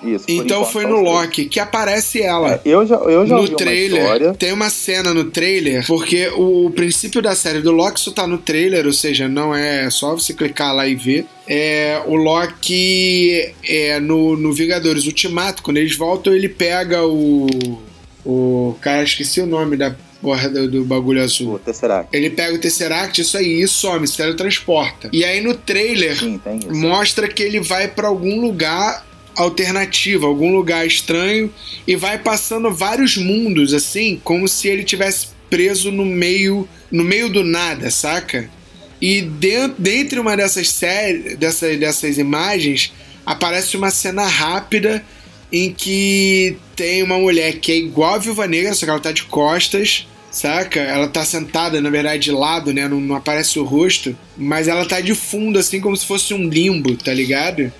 isso, 0.03 0.25
Então 0.27 0.65
foi 0.65 0.83
só 0.83 0.89
no. 0.89 1.01
Loki 1.01 1.45
que 1.45 1.59
aparece 1.59 2.21
ela. 2.21 2.53
É, 2.53 2.61
eu 2.65 2.85
já, 2.85 2.95
eu 2.95 3.25
já 3.27 3.35
no 3.35 3.41
uma 3.41 3.57
trailer, 3.57 4.01
história. 4.01 4.33
tem 4.33 4.53
uma 4.53 4.69
cena 4.69 5.13
no 5.13 5.25
trailer, 5.25 5.85
porque 5.85 6.29
o 6.35 6.71
princípio 6.71 7.21
da 7.21 7.35
série 7.35 7.61
do 7.61 7.71
Loki 7.71 7.99
só 7.99 8.11
tá 8.11 8.25
no 8.27 8.37
trailer, 8.37 8.85
ou 8.85 8.93
seja, 8.93 9.27
não 9.27 9.53
é 9.55 9.89
só 9.89 10.13
você 10.13 10.33
clicar 10.33 10.73
lá 10.73 10.87
e 10.87 10.95
ver. 10.95 11.25
É, 11.47 12.01
o 12.05 12.15
Loki 12.15 13.53
é 13.63 13.99
no, 13.99 14.37
no 14.37 14.53
Vingadores 14.53 15.05
Ultimato, 15.05 15.63
quando 15.63 15.77
eles 15.77 15.95
voltam, 15.95 16.33
ele 16.33 16.49
pega 16.49 17.05
o. 17.05 17.47
O. 18.25 18.75
Cara, 18.81 19.03
esqueci 19.03 19.41
o 19.41 19.45
nome 19.45 19.75
da 19.75 19.95
porra 20.21 20.49
do, 20.49 20.69
do 20.69 20.85
bagulho 20.85 21.23
azul. 21.23 21.53
O 21.55 21.59
Tesseract. 21.59 22.15
Ele 22.15 22.29
pega 22.29 22.53
o 22.53 22.59
Tesseract, 22.59 23.21
isso 23.21 23.37
aí, 23.37 23.61
e 23.61 23.67
some, 23.67 24.07
se 24.07 24.17
teletransporta. 24.17 25.09
E 25.11 25.23
aí 25.23 25.41
no 25.41 25.55
trailer 25.55 26.17
Sim, 26.17 26.39
mostra 26.69 27.27
que 27.27 27.41
ele 27.41 27.59
vai 27.59 27.87
pra 27.87 28.07
algum 28.07 28.41
lugar 28.41 29.07
alternativo, 29.39 30.25
algum 30.25 30.53
lugar 30.53 30.85
estranho 30.85 31.51
e 31.87 31.95
vai 31.95 32.17
passando 32.17 32.73
vários 32.73 33.15
mundos 33.15 33.73
assim, 33.73 34.19
como 34.23 34.47
se 34.47 34.67
ele 34.67 34.83
tivesse 34.83 35.27
preso 35.49 35.91
no 35.91 36.05
meio, 36.05 36.67
no 36.91 37.03
meio 37.03 37.29
do 37.29 37.43
nada, 37.43 37.89
saca? 37.89 38.49
E 39.01 39.21
dentro, 39.21 39.81
dentre 39.81 40.19
uma 40.19 40.35
dessas 40.35 40.69
séries, 40.69 41.37
dessas, 41.37 41.79
dessas 41.79 42.17
imagens, 42.17 42.91
aparece 43.25 43.77
uma 43.77 43.89
cena 43.89 44.27
rápida 44.27 45.03
em 45.51 45.73
que 45.73 46.57
tem 46.75 47.01
uma 47.01 47.17
mulher 47.17 47.59
que 47.59 47.71
é 47.71 47.77
igual 47.77 48.15
a 48.15 48.17
Viúva 48.17 48.45
Negra, 48.45 48.75
só 48.75 48.85
que 48.85 48.91
ela 48.91 48.99
tá 48.99 49.11
de 49.11 49.23
costas, 49.23 50.05
saca? 50.29 50.81
Ela 50.81 51.07
tá 51.07 51.23
sentada, 51.23 51.79
na 51.79 51.89
verdade, 51.89 52.23
de 52.23 52.31
lado, 52.31 52.73
né? 52.73 52.87
Não, 52.87 52.99
não 52.99 53.15
aparece 53.15 53.57
o 53.57 53.63
rosto, 53.63 54.15
mas 54.37 54.67
ela 54.67 54.85
tá 54.85 54.99
de 54.99 55.15
fundo, 55.15 55.57
assim, 55.57 55.79
como 55.79 55.95
se 55.95 56.05
fosse 56.05 56.33
um 56.33 56.49
limbo, 56.49 56.95
tá 56.97 57.13
ligado? 57.13 57.71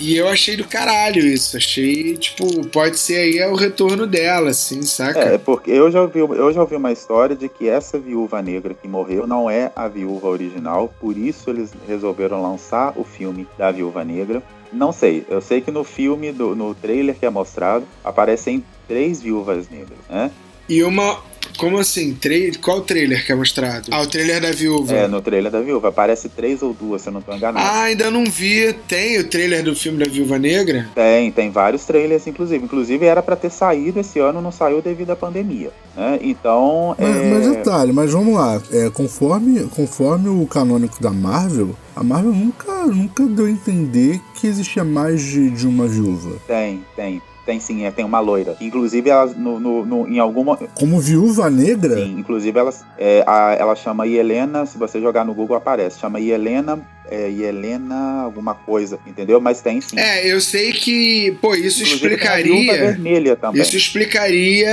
E 0.00 0.16
eu 0.16 0.28
achei 0.28 0.56
do 0.56 0.64
caralho 0.64 1.20
isso. 1.20 1.56
Achei, 1.56 2.16
tipo, 2.16 2.66
pode 2.68 2.98
ser 2.98 3.16
aí 3.16 3.38
é 3.38 3.48
o 3.48 3.54
retorno 3.54 4.06
dela, 4.06 4.50
assim, 4.50 4.82
saca? 4.82 5.20
É, 5.20 5.38
porque 5.38 5.70
eu 5.70 5.90
já, 5.90 6.02
ouvi, 6.02 6.18
eu 6.18 6.52
já 6.52 6.60
ouvi 6.60 6.76
uma 6.76 6.92
história 6.92 7.36
de 7.36 7.48
que 7.48 7.68
essa 7.68 7.98
viúva 7.98 8.40
negra 8.40 8.74
que 8.74 8.88
morreu 8.88 9.26
não 9.26 9.50
é 9.50 9.70
a 9.76 9.88
viúva 9.88 10.28
original, 10.28 10.92
por 11.00 11.16
isso 11.16 11.50
eles 11.50 11.70
resolveram 11.86 12.42
lançar 12.42 12.94
o 12.96 13.04
filme 13.04 13.46
da 13.58 13.70
viúva 13.70 14.04
negra. 14.04 14.42
Não 14.72 14.92
sei, 14.92 15.26
eu 15.28 15.40
sei 15.40 15.60
que 15.60 15.70
no 15.70 15.84
filme, 15.84 16.32
do, 16.32 16.54
no 16.54 16.74
trailer 16.74 17.14
que 17.14 17.26
é 17.26 17.30
mostrado, 17.30 17.84
aparecem 18.04 18.64
três 18.86 19.20
viúvas 19.20 19.68
negras, 19.68 19.98
né? 20.08 20.30
E 20.68 20.84
uma, 20.84 21.18
Como 21.56 21.78
assim? 21.78 22.14
Tra 22.14 22.30
qual 22.62 22.78
o 22.78 22.80
trailer 22.80 23.24
que 23.24 23.32
é 23.32 23.34
mostrado? 23.34 23.90
Ah, 23.90 24.00
o 24.00 24.06
trailer 24.06 24.40
da 24.40 24.50
viúva. 24.50 24.94
É, 24.94 25.08
no 25.08 25.20
trailer 25.20 25.52
da 25.52 25.60
viúva. 25.60 25.88
Aparece 25.88 26.28
três 26.28 26.62
ou 26.62 26.72
duas, 26.72 27.02
se 27.02 27.08
eu 27.08 27.12
não 27.12 27.20
tô 27.20 27.34
enganado. 27.34 27.66
Ah, 27.66 27.82
ainda 27.82 28.10
não 28.10 28.24
vi. 28.24 28.72
Tem 28.88 29.18
o 29.18 29.28
trailer 29.28 29.62
do 29.62 29.76
filme 29.76 29.98
da 29.98 30.10
Viúva 30.10 30.38
Negra? 30.38 30.88
Tem, 30.94 31.30
tem 31.30 31.50
vários 31.50 31.84
trailers, 31.84 32.26
inclusive. 32.26 32.64
Inclusive 32.64 33.04
era 33.04 33.22
para 33.22 33.36
ter 33.36 33.50
saído 33.50 34.00
esse 34.00 34.18
ano, 34.18 34.40
não 34.40 34.50
saiu 34.50 34.80
devido 34.80 35.10
à 35.10 35.16
pandemia. 35.16 35.70
Né? 35.96 36.18
Então. 36.22 36.96
Mas, 36.98 37.16
é... 37.16 37.30
mas 37.30 37.56
detalhe, 37.56 37.92
mas 37.92 38.12
vamos 38.12 38.34
lá. 38.34 38.60
É, 38.72 38.88
conforme, 38.90 39.64
conforme 39.64 40.28
o 40.28 40.46
canônico 40.46 41.02
da 41.02 41.10
Marvel, 41.10 41.76
a 41.94 42.02
Marvel 42.02 42.32
nunca, 42.32 42.86
nunca 42.86 43.24
deu 43.26 43.46
a 43.46 43.50
entender 43.50 44.20
que 44.34 44.46
existia 44.46 44.84
mais 44.84 45.22
de, 45.22 45.50
de 45.50 45.66
uma 45.66 45.86
viúva. 45.86 46.36
Tem, 46.46 46.82
tem. 46.96 47.20
Tem 47.50 47.58
sim, 47.58 47.84
é, 47.84 47.90
tem 47.90 48.04
uma 48.04 48.20
loira. 48.20 48.56
Inclusive, 48.60 49.10
ela 49.10 49.26
no, 49.26 49.58
no, 49.58 49.84
no, 49.84 50.08
em 50.08 50.20
alguma. 50.20 50.56
Como 50.56 51.00
viúva 51.00 51.50
negra? 51.50 51.96
Sim, 51.96 52.14
inclusive 52.16 52.56
ela, 52.56 52.72
é, 52.96 53.24
a, 53.26 53.56
ela 53.58 53.74
chama 53.74 54.06
Helena, 54.06 54.64
se 54.66 54.78
você 54.78 55.00
jogar 55.00 55.24
no 55.24 55.34
Google 55.34 55.56
aparece, 55.56 55.98
chama 55.98 56.20
Helena. 56.20 56.78
É, 57.10 57.28
Helena 57.28 58.22
alguma 58.22 58.54
coisa, 58.54 59.00
entendeu? 59.04 59.40
Mas 59.40 59.60
tem 59.60 59.80
sim. 59.80 59.98
É, 59.98 60.32
eu 60.32 60.40
sei 60.40 60.72
que, 60.72 61.36
pô, 61.40 61.56
isso 61.56 61.82
Inclusive, 61.82 62.14
explicaria. 62.14 62.72
vermelha 62.72 63.34
também. 63.34 63.60
Isso 63.60 63.76
explicaria 63.76 64.70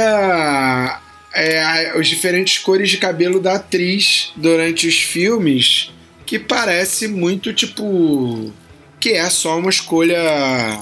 é, 1.33 1.89
as 1.95 2.07
diferentes 2.07 2.59
cores 2.59 2.91
de 2.91 2.97
cabelo 2.99 3.39
da 3.39 3.55
atriz 3.55 4.33
durante 4.35 4.87
os 4.87 5.01
filmes, 5.01 5.91
que 6.27 6.37
parece 6.37 7.07
muito 7.07 7.51
tipo 7.51 8.53
que 8.99 9.13
é 9.13 9.29
só 9.29 9.57
uma 9.57 9.69
escolha, 9.69 10.17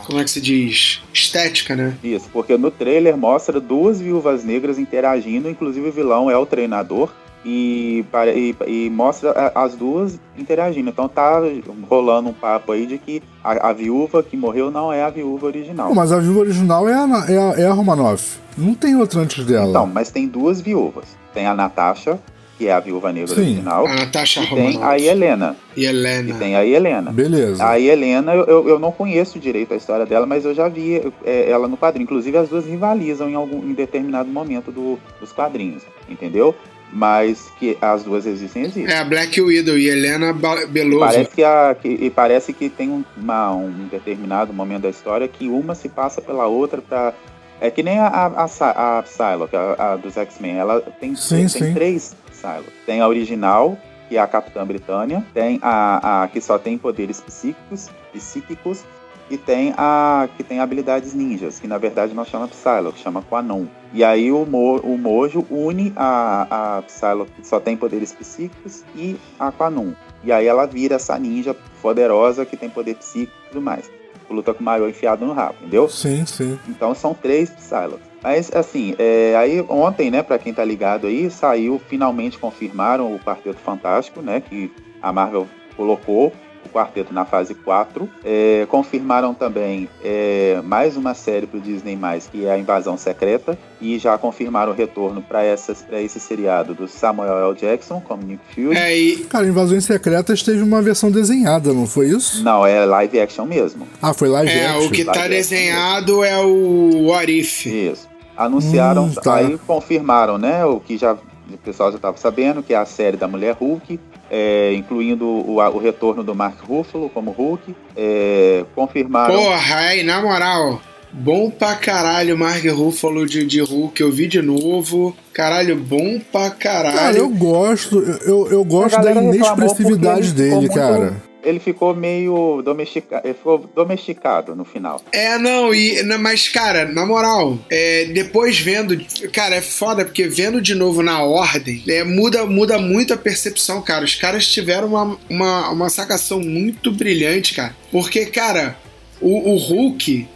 como 0.06 0.20
é 0.20 0.24
que 0.24 0.30
se 0.30 0.42
diz? 0.42 1.02
Estética, 1.14 1.76
né? 1.76 1.98
Isso, 2.04 2.30
porque 2.32 2.58
no 2.58 2.72
trailer 2.72 3.18
mostra 3.18 3.60
duas 3.60 4.00
viúvas 4.00 4.44
negras 4.44 4.80
interagindo, 4.80 5.50
inclusive 5.50 5.90
o 5.90 5.92
vilão 5.92 6.30
é 6.30 6.38
o 6.38 6.46
treinador. 6.46 7.12
E, 7.48 8.04
e, 8.36 8.56
e, 8.66 8.90
mostra 8.90 9.52
as 9.54 9.76
duas 9.76 10.20
interagindo. 10.36 10.90
Então 10.90 11.08
tá 11.08 11.40
rolando 11.88 12.30
um 12.30 12.34
papo 12.34 12.72
aí 12.72 12.88
de 12.88 12.98
que 12.98 13.22
a, 13.44 13.70
a, 13.70 13.72
viúva 13.72 14.24
que 14.24 14.36
morreu 14.36 14.72
não 14.72 14.92
é 14.92 15.04
a 15.04 15.12
viúva 15.12 15.46
original. 15.46 15.94
Mas 15.94 16.12
a 16.12 16.18
viúva 16.18 16.40
original 16.40 16.90
é 16.90 16.96
a, 16.96 17.26
é 17.30 17.38
a, 17.38 17.62
é 17.62 17.68
a 17.68 17.72
Romanoff. 17.72 18.40
Não 18.58 18.74
tem 18.74 18.96
outra 18.96 19.20
antes 19.20 19.46
dela. 19.46 19.70
Então, 19.70 19.86
mas 19.86 20.10
tem 20.10 20.28
duas 20.28 20.60
viúvas. 20.60 21.06
Tem 21.36 21.46
a 21.46 21.54
Natasha, 21.54 22.20
que 22.58 22.68
é 22.68 22.74
a 22.74 22.80
viúva 22.80 23.12
negra 23.12 23.36
Sim. 23.36 23.42
original. 23.42 23.86
A 23.86 23.96
Natasha 23.96 24.42
e 24.42 24.48
tem 24.48 24.84
a 24.84 24.98
Helena. 24.98 25.56
E 25.76 25.86
Helena. 25.86 26.30
E 26.30 26.34
tem 26.34 26.56
a 26.56 26.66
Helena. 26.66 27.12
Beleza. 27.12 27.66
A 27.66 27.80
Helena, 27.80 28.34
eu, 28.34 28.68
eu 28.68 28.80
não 28.80 28.92
conheço 28.92 29.40
direito 29.40 29.74
a 29.74 29.78
história 29.78 30.06
dela, 30.06 30.26
mas 30.26 30.46
eu 30.46 30.54
já 30.54 30.68
vi 30.68 31.02
é, 31.26 31.50
ela 31.50 31.68
no 31.68 31.78
quadrinho. 31.78 32.04
Inclusive, 32.04 32.38
as 32.38 32.50
duas 32.50 32.66
rivalizam 32.66 33.30
em 33.30 33.36
algum 33.36 33.58
em 33.60 33.74
determinado 33.74 34.30
momento 34.30 34.72
do, 34.72 34.98
dos 35.20 35.32
quadrinhos, 35.32 35.84
entendeu? 36.08 36.56
Mas 36.94 37.52
que 37.60 37.78
as 37.82 38.04
duas 38.04 38.26
existem, 38.26 38.64
existem. 38.64 38.88
É 38.88 39.00
a 39.00 39.04
Black 39.04 39.42
Widow 39.42 39.78
e 39.78 39.90
Helena 39.90 40.32
Belova. 40.70 41.08
Parece 41.08 41.32
que, 41.32 41.44
a, 41.44 41.76
que, 41.80 41.88
e 41.90 42.10
parece 42.10 42.54
que 42.54 42.70
tem 42.70 42.90
um, 42.90 43.04
uma, 43.18 43.52
um 43.54 43.88
determinado 43.92 44.54
momento 44.54 44.84
da 44.84 44.90
história 44.90 45.28
que 45.28 45.50
uma 45.50 45.76
se 45.76 45.90
passa 45.90 46.22
pela 46.22 46.46
outra 46.46 46.82
para 46.82 47.14
é 47.60 47.72
que 47.72 47.82
nem 47.82 48.00
a, 48.00 48.08
a, 48.08 48.46
a, 48.46 49.00
a 49.00 49.04
Psylocke, 49.04 49.56
a, 49.56 49.94
a 49.94 49.96
dos 49.96 50.16
X-Men. 50.16 50.58
Ela 50.58 50.82
tem, 50.82 51.16
Sim, 51.16 51.36
tem 51.38 51.48
sim. 51.48 51.74
três 51.74 52.16
Psylocke. 52.36 52.72
Tem 52.86 53.02
a 53.02 53.08
original, 53.08 53.78
que 54.08 54.18
é 54.18 54.20
a 54.20 54.28
Capitã 54.28 54.66
Britânia. 54.66 55.26
Tem 55.34 55.60
a, 55.62 56.24
a 56.24 56.28
que 56.28 56.42
só 56.42 56.60
tem 56.60 56.78
poderes 56.78 57.22
psíquicos, 57.22 57.90
psíquicos. 58.14 58.84
E 59.28 59.38
tem 59.40 59.74
a 59.76 60.30
que 60.38 60.44
tem 60.44 60.60
habilidades 60.60 61.16
ninjas, 61.16 61.60
que 61.60 61.68
na 61.68 61.80
verdade 61.80 62.14
não 62.14 62.24
chama 62.24 62.48
Psylocke, 62.48 63.00
chama 63.00 63.24
Quanon. 63.24 63.66
E 63.92 64.04
aí 64.04 64.32
o, 64.32 64.46
Mo, 64.46 64.80
o 64.82 64.96
Mojo 65.00 65.44
une 65.50 65.92
a, 65.96 66.78
a 66.78 66.82
Psylocke, 66.84 67.32
que 67.42 67.48
só 67.48 67.60
tem 67.60 67.76
poderes 67.76 68.14
psíquicos, 68.14 68.84
e 68.96 69.16
a 69.40 69.52
Quanon. 69.52 69.94
E 70.24 70.32
aí 70.32 70.46
ela 70.46 70.68
vira 70.68 70.98
essa 70.98 71.18
ninja 71.18 71.56
poderosa 71.82 72.46
que 72.46 72.56
tem 72.56 72.70
poder 72.70 72.98
psíquico 72.98 73.36
e 73.46 73.50
tudo 73.50 73.62
mais 73.64 73.90
luta 74.34 74.54
com 74.54 74.62
o 74.62 74.64
Mario 74.64 74.90
enfiado 74.90 75.26
no 75.26 75.34
rabo, 75.34 75.56
entendeu? 75.62 75.90
Sim, 75.90 76.26
sim. 76.26 76.60
Então 76.68 76.96
são 76.96 77.14
três 77.14 77.50
Psylocke. 77.50 78.04
Mas 78.26 78.52
assim, 78.56 78.96
é, 78.98 79.36
aí 79.38 79.64
ontem, 79.70 80.10
né, 80.10 80.24
para 80.24 80.40
quem 80.40 80.52
tá 80.52 80.66
ligado 80.66 81.06
aí, 81.06 81.30
saiu, 81.30 81.80
finalmente 81.88 82.40
confirmaram 82.40 83.14
o 83.14 83.20
Quarteto 83.20 83.60
Fantástico, 83.60 84.20
né, 84.20 84.42
que 84.42 84.72
a 85.00 85.14
Marvel 85.14 85.48
colocou 85.78 86.34
o 86.66 86.70
quarteto 86.70 87.14
na 87.14 87.24
fase 87.24 87.54
4. 87.54 88.10
É, 88.24 88.66
confirmaram 88.68 89.36
também 89.36 89.88
é, 90.04 90.60
mais 90.64 90.98
uma 90.98 91.14
série 91.14 91.46
para 91.46 91.60
o 91.60 91.62
Disney, 91.62 91.96
que 92.32 92.48
é 92.48 92.52
a 92.52 92.58
Invasão 92.58 92.98
Secreta. 92.98 93.56
E 93.80 94.00
já 94.00 94.18
confirmaram 94.18 94.72
o 94.72 94.76
retorno 94.76 95.22
para 95.22 95.46
esse 95.46 96.20
seriado 96.20 96.74
do 96.74 96.88
Samuel 96.88 97.50
L. 97.50 97.56
Jackson, 97.56 98.02
como 98.02 98.24
Nick 98.24 98.42
Fury. 98.56 98.76
É, 98.76 98.98
e... 98.98 99.18
Cara, 99.26 99.46
Invasões 99.46 99.86
Secretas 99.86 100.42
teve 100.42 100.64
uma 100.64 100.82
versão 100.82 101.12
desenhada, 101.12 101.72
não 101.72 101.86
foi 101.86 102.08
isso? 102.08 102.44
Não, 102.44 102.66
é 102.66 102.84
live 102.84 103.20
action 103.20 103.46
mesmo. 103.46 103.88
Ah, 104.02 104.16
foi 104.16 104.30
live 104.30 104.52
é, 104.52 104.66
action. 104.70 104.88
o 104.88 104.92
que 104.92 105.06
tá 105.06 105.12
Live 105.12 105.38
action 105.38 105.56
desenhado 105.56 106.24
é 106.24 106.44
o 106.44 107.14
Arif. 107.14 107.68
Isso. 107.68 108.15
Anunciaram, 108.38 109.06
Hum, 109.06 109.14
tá. 109.14 109.36
aí 109.36 109.58
confirmaram, 109.66 110.38
né? 110.38 110.66
O 110.66 110.80
que 110.80 110.98
já 110.98 111.14
o 111.14 111.58
pessoal 111.64 111.92
já 111.92 111.98
estava 111.98 112.18
sabendo, 112.18 112.64
que 112.64 112.74
é 112.74 112.78
a 112.78 112.86
série 112.86 113.18
da 113.18 113.28
Mulher 113.28 113.56
Hulk, 113.60 114.00
é, 114.32 114.74
incluindo 114.74 115.26
o, 115.26 115.58
o 115.58 115.78
retorno 115.78 116.24
do 116.24 116.34
Mark 116.34 116.60
Ruffalo 116.68 117.08
como 117.10 117.32
Hulk. 117.32 117.76
É, 117.96 118.66
confirmaram. 118.76 119.36
Porra, 119.36 119.76
aí, 119.76 120.04
na 120.04 120.22
moral, 120.24 120.82
bom 121.14 121.52
pra 121.52 121.76
caralho 121.76 122.36
Mark 122.38 122.66
Ruffalo 122.66 123.28
de, 123.28 123.46
de 123.46 123.62
Hulk, 123.62 124.02
eu 124.02 124.12
vi 124.12 124.28
de 124.28 124.42
novo. 124.42 125.16
Caralho, 125.32 125.76
bom 125.78 126.20
pra 126.32 126.50
caralho. 126.50 126.98
Cara, 126.98 127.18
eu 127.18 127.30
gosto, 127.30 128.00
eu, 128.26 128.48
eu 128.48 128.64
gosto 128.66 129.00
da 129.00 129.12
inexpressividade 129.12 130.34
dele, 130.34 130.56
muito- 130.56 130.74
cara. 130.74 131.14
Ele 131.46 131.60
ficou 131.60 131.96
meio 131.96 132.62
domesticado, 132.64 133.26
ele 133.26 133.34
ficou 133.34 133.70
domesticado 133.76 134.56
no 134.56 134.66
final. 134.66 135.02
É, 135.12 135.38
não, 135.38 135.74
e, 135.74 136.04
mas, 136.18 136.48
cara, 136.48 136.86
na 136.86 137.06
moral, 137.06 137.58
é, 137.70 138.06
depois 138.06 138.60
vendo. 138.60 138.98
Cara, 139.32 139.56
é 139.56 139.62
foda, 139.62 140.04
porque 140.04 140.28
vendo 140.28 140.62
de 140.62 140.76
novo 140.76 141.02
na 141.02 141.22
ordem, 141.24 141.84
é, 141.88 142.04
muda, 142.04 142.46
muda 142.46 142.78
muito 142.78 143.14
a 143.14 143.18
percepção, 143.18 143.82
cara. 143.82 144.04
Os 144.04 144.16
caras 144.16 144.48
tiveram 144.48 144.88
uma, 144.90 145.18
uma, 145.30 145.70
uma 145.70 145.90
sacação 145.90 146.40
muito 146.40 146.92
brilhante, 146.92 147.54
cara. 147.54 147.76
Porque, 147.92 148.26
cara, 148.26 148.78
o, 149.22 149.52
o 149.52 149.58
Hulk. 149.58 150.28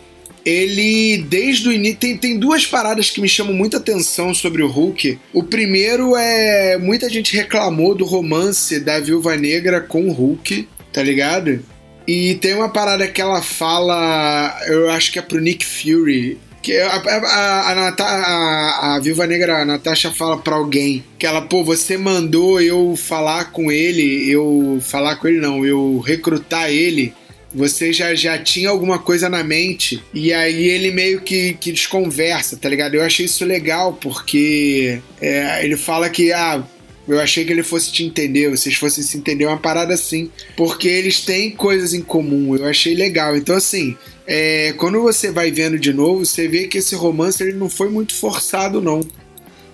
Ele, 0.45 1.17
desde 1.17 1.67
o 1.67 1.72
início, 1.72 1.98
tem, 1.98 2.17
tem 2.17 2.39
duas 2.39 2.65
paradas 2.65 3.10
que 3.12 3.22
me 3.22 3.28
chamam 3.28 3.54
muita 3.54 3.78
atenção 3.78 4.34
sobre 4.34 4.63
o 4.63 4.67
Hulk. 4.67 5.19
O 5.34 5.43
primeiro 5.43 6.15
é. 6.15 6.78
Muita 6.78 7.10
gente 7.10 7.36
reclamou 7.36 7.93
do 7.93 8.06
romance 8.06 8.80
da 8.80 9.00
Viúva 9.00 9.36
Negra 9.36 9.82
com 9.82 10.08
o 10.08 10.12
Hulk, 10.12 10.67
tá 10.91 11.02
ligado? 11.04 11.63
E 12.08 12.36
tem 12.36 12.56
uma 12.56 12.69
parada 12.69 13.08
que 13.08 13.21
ela 13.21 13.41
fala, 13.41 14.60
eu 14.67 14.89
acho 14.89 15.12
que 15.12 15.19
é 15.19 15.21
pro 15.21 15.39
Nick 15.39 15.63
Fury. 15.63 16.39
Que 16.62 16.75
a, 16.78 16.95
a, 16.95 17.71
a, 17.71 17.95
a, 17.99 18.95
a 18.95 18.99
Viúva 18.99 19.28
Negra, 19.28 19.62
a 19.62 19.65
Natasha, 19.65 20.12
fala 20.12 20.38
pra 20.38 20.56
alguém 20.56 21.04
que 21.17 21.25
ela, 21.25 21.41
pô, 21.41 21.63
você 21.63 21.97
mandou 21.97 22.60
eu 22.60 22.95
falar 22.97 23.52
com 23.52 23.71
ele, 23.71 24.30
eu. 24.30 24.80
Falar 24.82 25.17
com 25.17 25.28
ele 25.28 25.39
não, 25.39 25.63
eu 25.63 25.99
recrutar 25.99 26.69
ele. 26.69 27.13
Você 27.54 27.93
já, 27.93 28.13
já 28.13 28.38
tinha 28.38 28.69
alguma 28.69 28.99
coisa 28.99 29.30
na 29.30 29.43
mente. 29.43 30.04
E 30.13 30.34
aí 30.34 30.67
ele 30.67 30.91
meio 30.91 31.21
que, 31.21 31.54
que 31.54 31.71
desconversa, 31.71 32.58
tá 32.58 32.67
ligado? 32.67 32.95
Eu 32.95 33.04
achei 33.04 33.25
isso 33.25 33.45
legal, 33.45 33.93
porque 33.93 34.99
é, 35.21 35.63
ele 35.63 35.78
fala 35.78 36.10
que, 36.10 36.32
ah, 36.34 36.63
eu 37.10 37.19
achei 37.19 37.43
que 37.43 37.52
ele 37.52 37.63
fosse 37.63 37.91
te 37.91 38.04
entender, 38.04 38.50
vocês 38.50 38.76
fossem 38.76 39.04
se 39.04 39.17
entender, 39.17 39.45
uma 39.45 39.58
parada 39.58 39.93
assim. 39.93 40.30
Porque 40.56 40.88
eles 40.88 41.22
têm 41.22 41.52
coisas 41.52 41.93
em 41.93 42.02
comum, 42.02 42.56
eu 42.56 42.65
achei 42.65 42.93
legal. 42.93 43.36
Então, 43.36 43.56
assim, 43.56 43.98
é, 44.28 44.74
quando 44.78 45.02
você 45.02 45.32
vai 45.32 45.52
vendo 45.52 45.80
de 45.80 45.91
novo, 45.91 46.26
você 46.26 46.48
vê 46.48 46.67
que 46.67 46.78
esse 46.78 46.95
romance 46.95 47.41
ele 47.41 47.54
não 47.54 47.69
foi 47.69 47.89
muito 47.89 48.13
forçado, 48.13 48.82
não. 48.82 49.02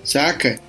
Saca? 0.03 0.59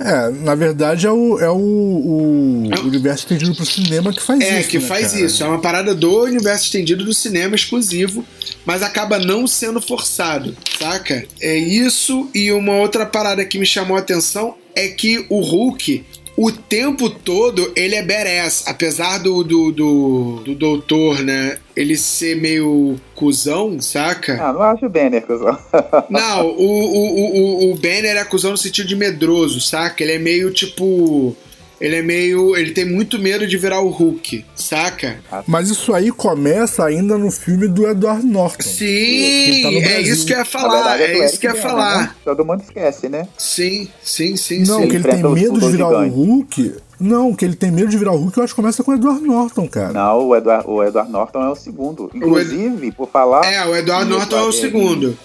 É, 0.00 0.30
na 0.30 0.54
verdade 0.54 1.06
é 1.06 1.10
o, 1.10 1.38
é 1.40 1.50
o, 1.50 1.56
o 1.56 2.70
universo 2.84 3.24
estendido 3.24 3.54
pro 3.54 3.66
cinema 3.66 4.12
que 4.12 4.22
faz 4.22 4.40
É, 4.40 4.60
isso. 4.60 4.68
que 4.68 4.78
né, 4.78 4.86
faz 4.86 5.08
cara? 5.12 5.24
isso. 5.24 5.42
É 5.42 5.46
uma 5.46 5.60
parada 5.60 5.94
do 5.94 6.22
universo 6.22 6.66
estendido 6.66 7.04
do 7.04 7.12
cinema 7.12 7.56
exclusivo, 7.56 8.24
mas 8.64 8.82
acaba 8.82 9.18
não 9.18 9.46
sendo 9.46 9.80
forçado, 9.80 10.56
saca? 10.78 11.26
É 11.40 11.56
isso 11.56 12.30
e 12.32 12.52
uma 12.52 12.76
outra 12.76 13.04
parada 13.04 13.44
que 13.44 13.58
me 13.58 13.66
chamou 13.66 13.96
a 13.96 14.00
atenção 14.00 14.54
é 14.78 14.88
que 14.88 15.26
o 15.28 15.40
Hulk, 15.40 16.04
o 16.36 16.52
tempo 16.52 17.10
todo, 17.10 17.72
ele 17.74 17.94
é 17.96 18.02
badass. 18.02 18.62
Apesar 18.66 19.18
do, 19.18 19.42
do, 19.42 19.72
do, 19.72 20.40
do 20.44 20.54
doutor, 20.54 21.18
né? 21.20 21.58
Ele 21.74 21.96
ser 21.96 22.36
meio 22.36 22.94
cuzão, 23.14 23.80
saca? 23.80 24.34
Ah, 24.40 24.52
não 24.52 24.62
acho 24.62 24.86
o 24.86 24.88
Banner, 24.88 25.20
cuzão. 25.26 25.58
Não, 26.08 26.46
o, 26.46 26.52
o, 26.52 27.68
o, 27.68 27.72
o- 27.72 27.74
Banner 27.76 28.16
é 28.16 28.24
cuzão 28.24 28.52
no 28.52 28.56
sentido 28.56 28.86
de 28.88 28.94
medroso, 28.96 29.60
saca? 29.60 30.02
Ele 30.02 30.12
é 30.12 30.18
meio 30.18 30.52
tipo. 30.52 31.36
Ele 31.80 31.96
é 31.96 32.02
meio. 32.02 32.56
Ele 32.56 32.72
tem 32.72 32.84
muito 32.84 33.18
medo 33.18 33.46
de 33.46 33.56
virar 33.56 33.80
o 33.80 33.88
Hulk, 33.88 34.44
saca? 34.56 35.18
Mas 35.46 35.68
isso 35.70 35.92
aí 35.94 36.10
começa 36.10 36.84
ainda 36.84 37.16
no 37.16 37.30
filme 37.30 37.68
do 37.68 37.86
Edward 37.88 38.26
Norton. 38.26 38.62
Sim, 38.68 39.62
tá 39.62 39.68
é 39.70 40.00
isso 40.00 40.26
que 40.26 40.32
eu 40.34 40.38
ia 40.38 40.44
falar. 40.44 40.96
verdade, 40.96 41.02
É 41.02 41.16
do 41.18 41.24
isso 41.24 41.38
que 41.38 41.46
eu 41.46 41.54
ia 41.54 41.62
Bana, 41.62 41.68
falar. 41.68 42.00
né? 42.02 42.10
Todo 42.24 42.44
mundo 42.44 42.62
esquece, 42.62 43.08
né? 43.08 43.28
Sim, 43.36 43.88
sim, 44.02 44.36
sim, 44.36 44.64
Não, 44.64 44.82
sim. 44.82 44.88
que 44.88 44.96
ele 44.96 45.04
tem 45.08 45.22
medo 45.22 45.58
de 45.60 45.68
virar 45.70 45.88
o. 45.88 46.08
Hulk. 46.08 46.74
Não, 47.00 47.32
que 47.32 47.44
ele 47.44 47.54
tem 47.54 47.70
medo 47.70 47.88
de 47.88 47.96
virar 47.96 48.10
o 48.12 48.16
Hulk, 48.16 48.36
eu 48.38 48.42
acho 48.44 48.52
que 48.54 48.60
começa 48.60 48.82
com 48.82 48.90
o 48.90 48.94
Edward 48.94 49.22
Norton, 49.22 49.68
cara. 49.68 49.92
Não, 49.92 50.26
o 50.26 50.34
Edward, 50.36 50.64
o 50.66 50.82
Edward 50.82 51.10
Norton 51.12 51.42
é 51.44 51.48
o 51.50 51.54
segundo. 51.54 52.10
Inclusive, 52.12 52.90
por 52.90 53.08
falar. 53.08 53.44
É, 53.44 53.64
o 53.64 53.76
Edward 53.76 54.10
Norton 54.10 54.36
é 54.36 54.42
o 54.42 54.52
segundo. 54.52 55.16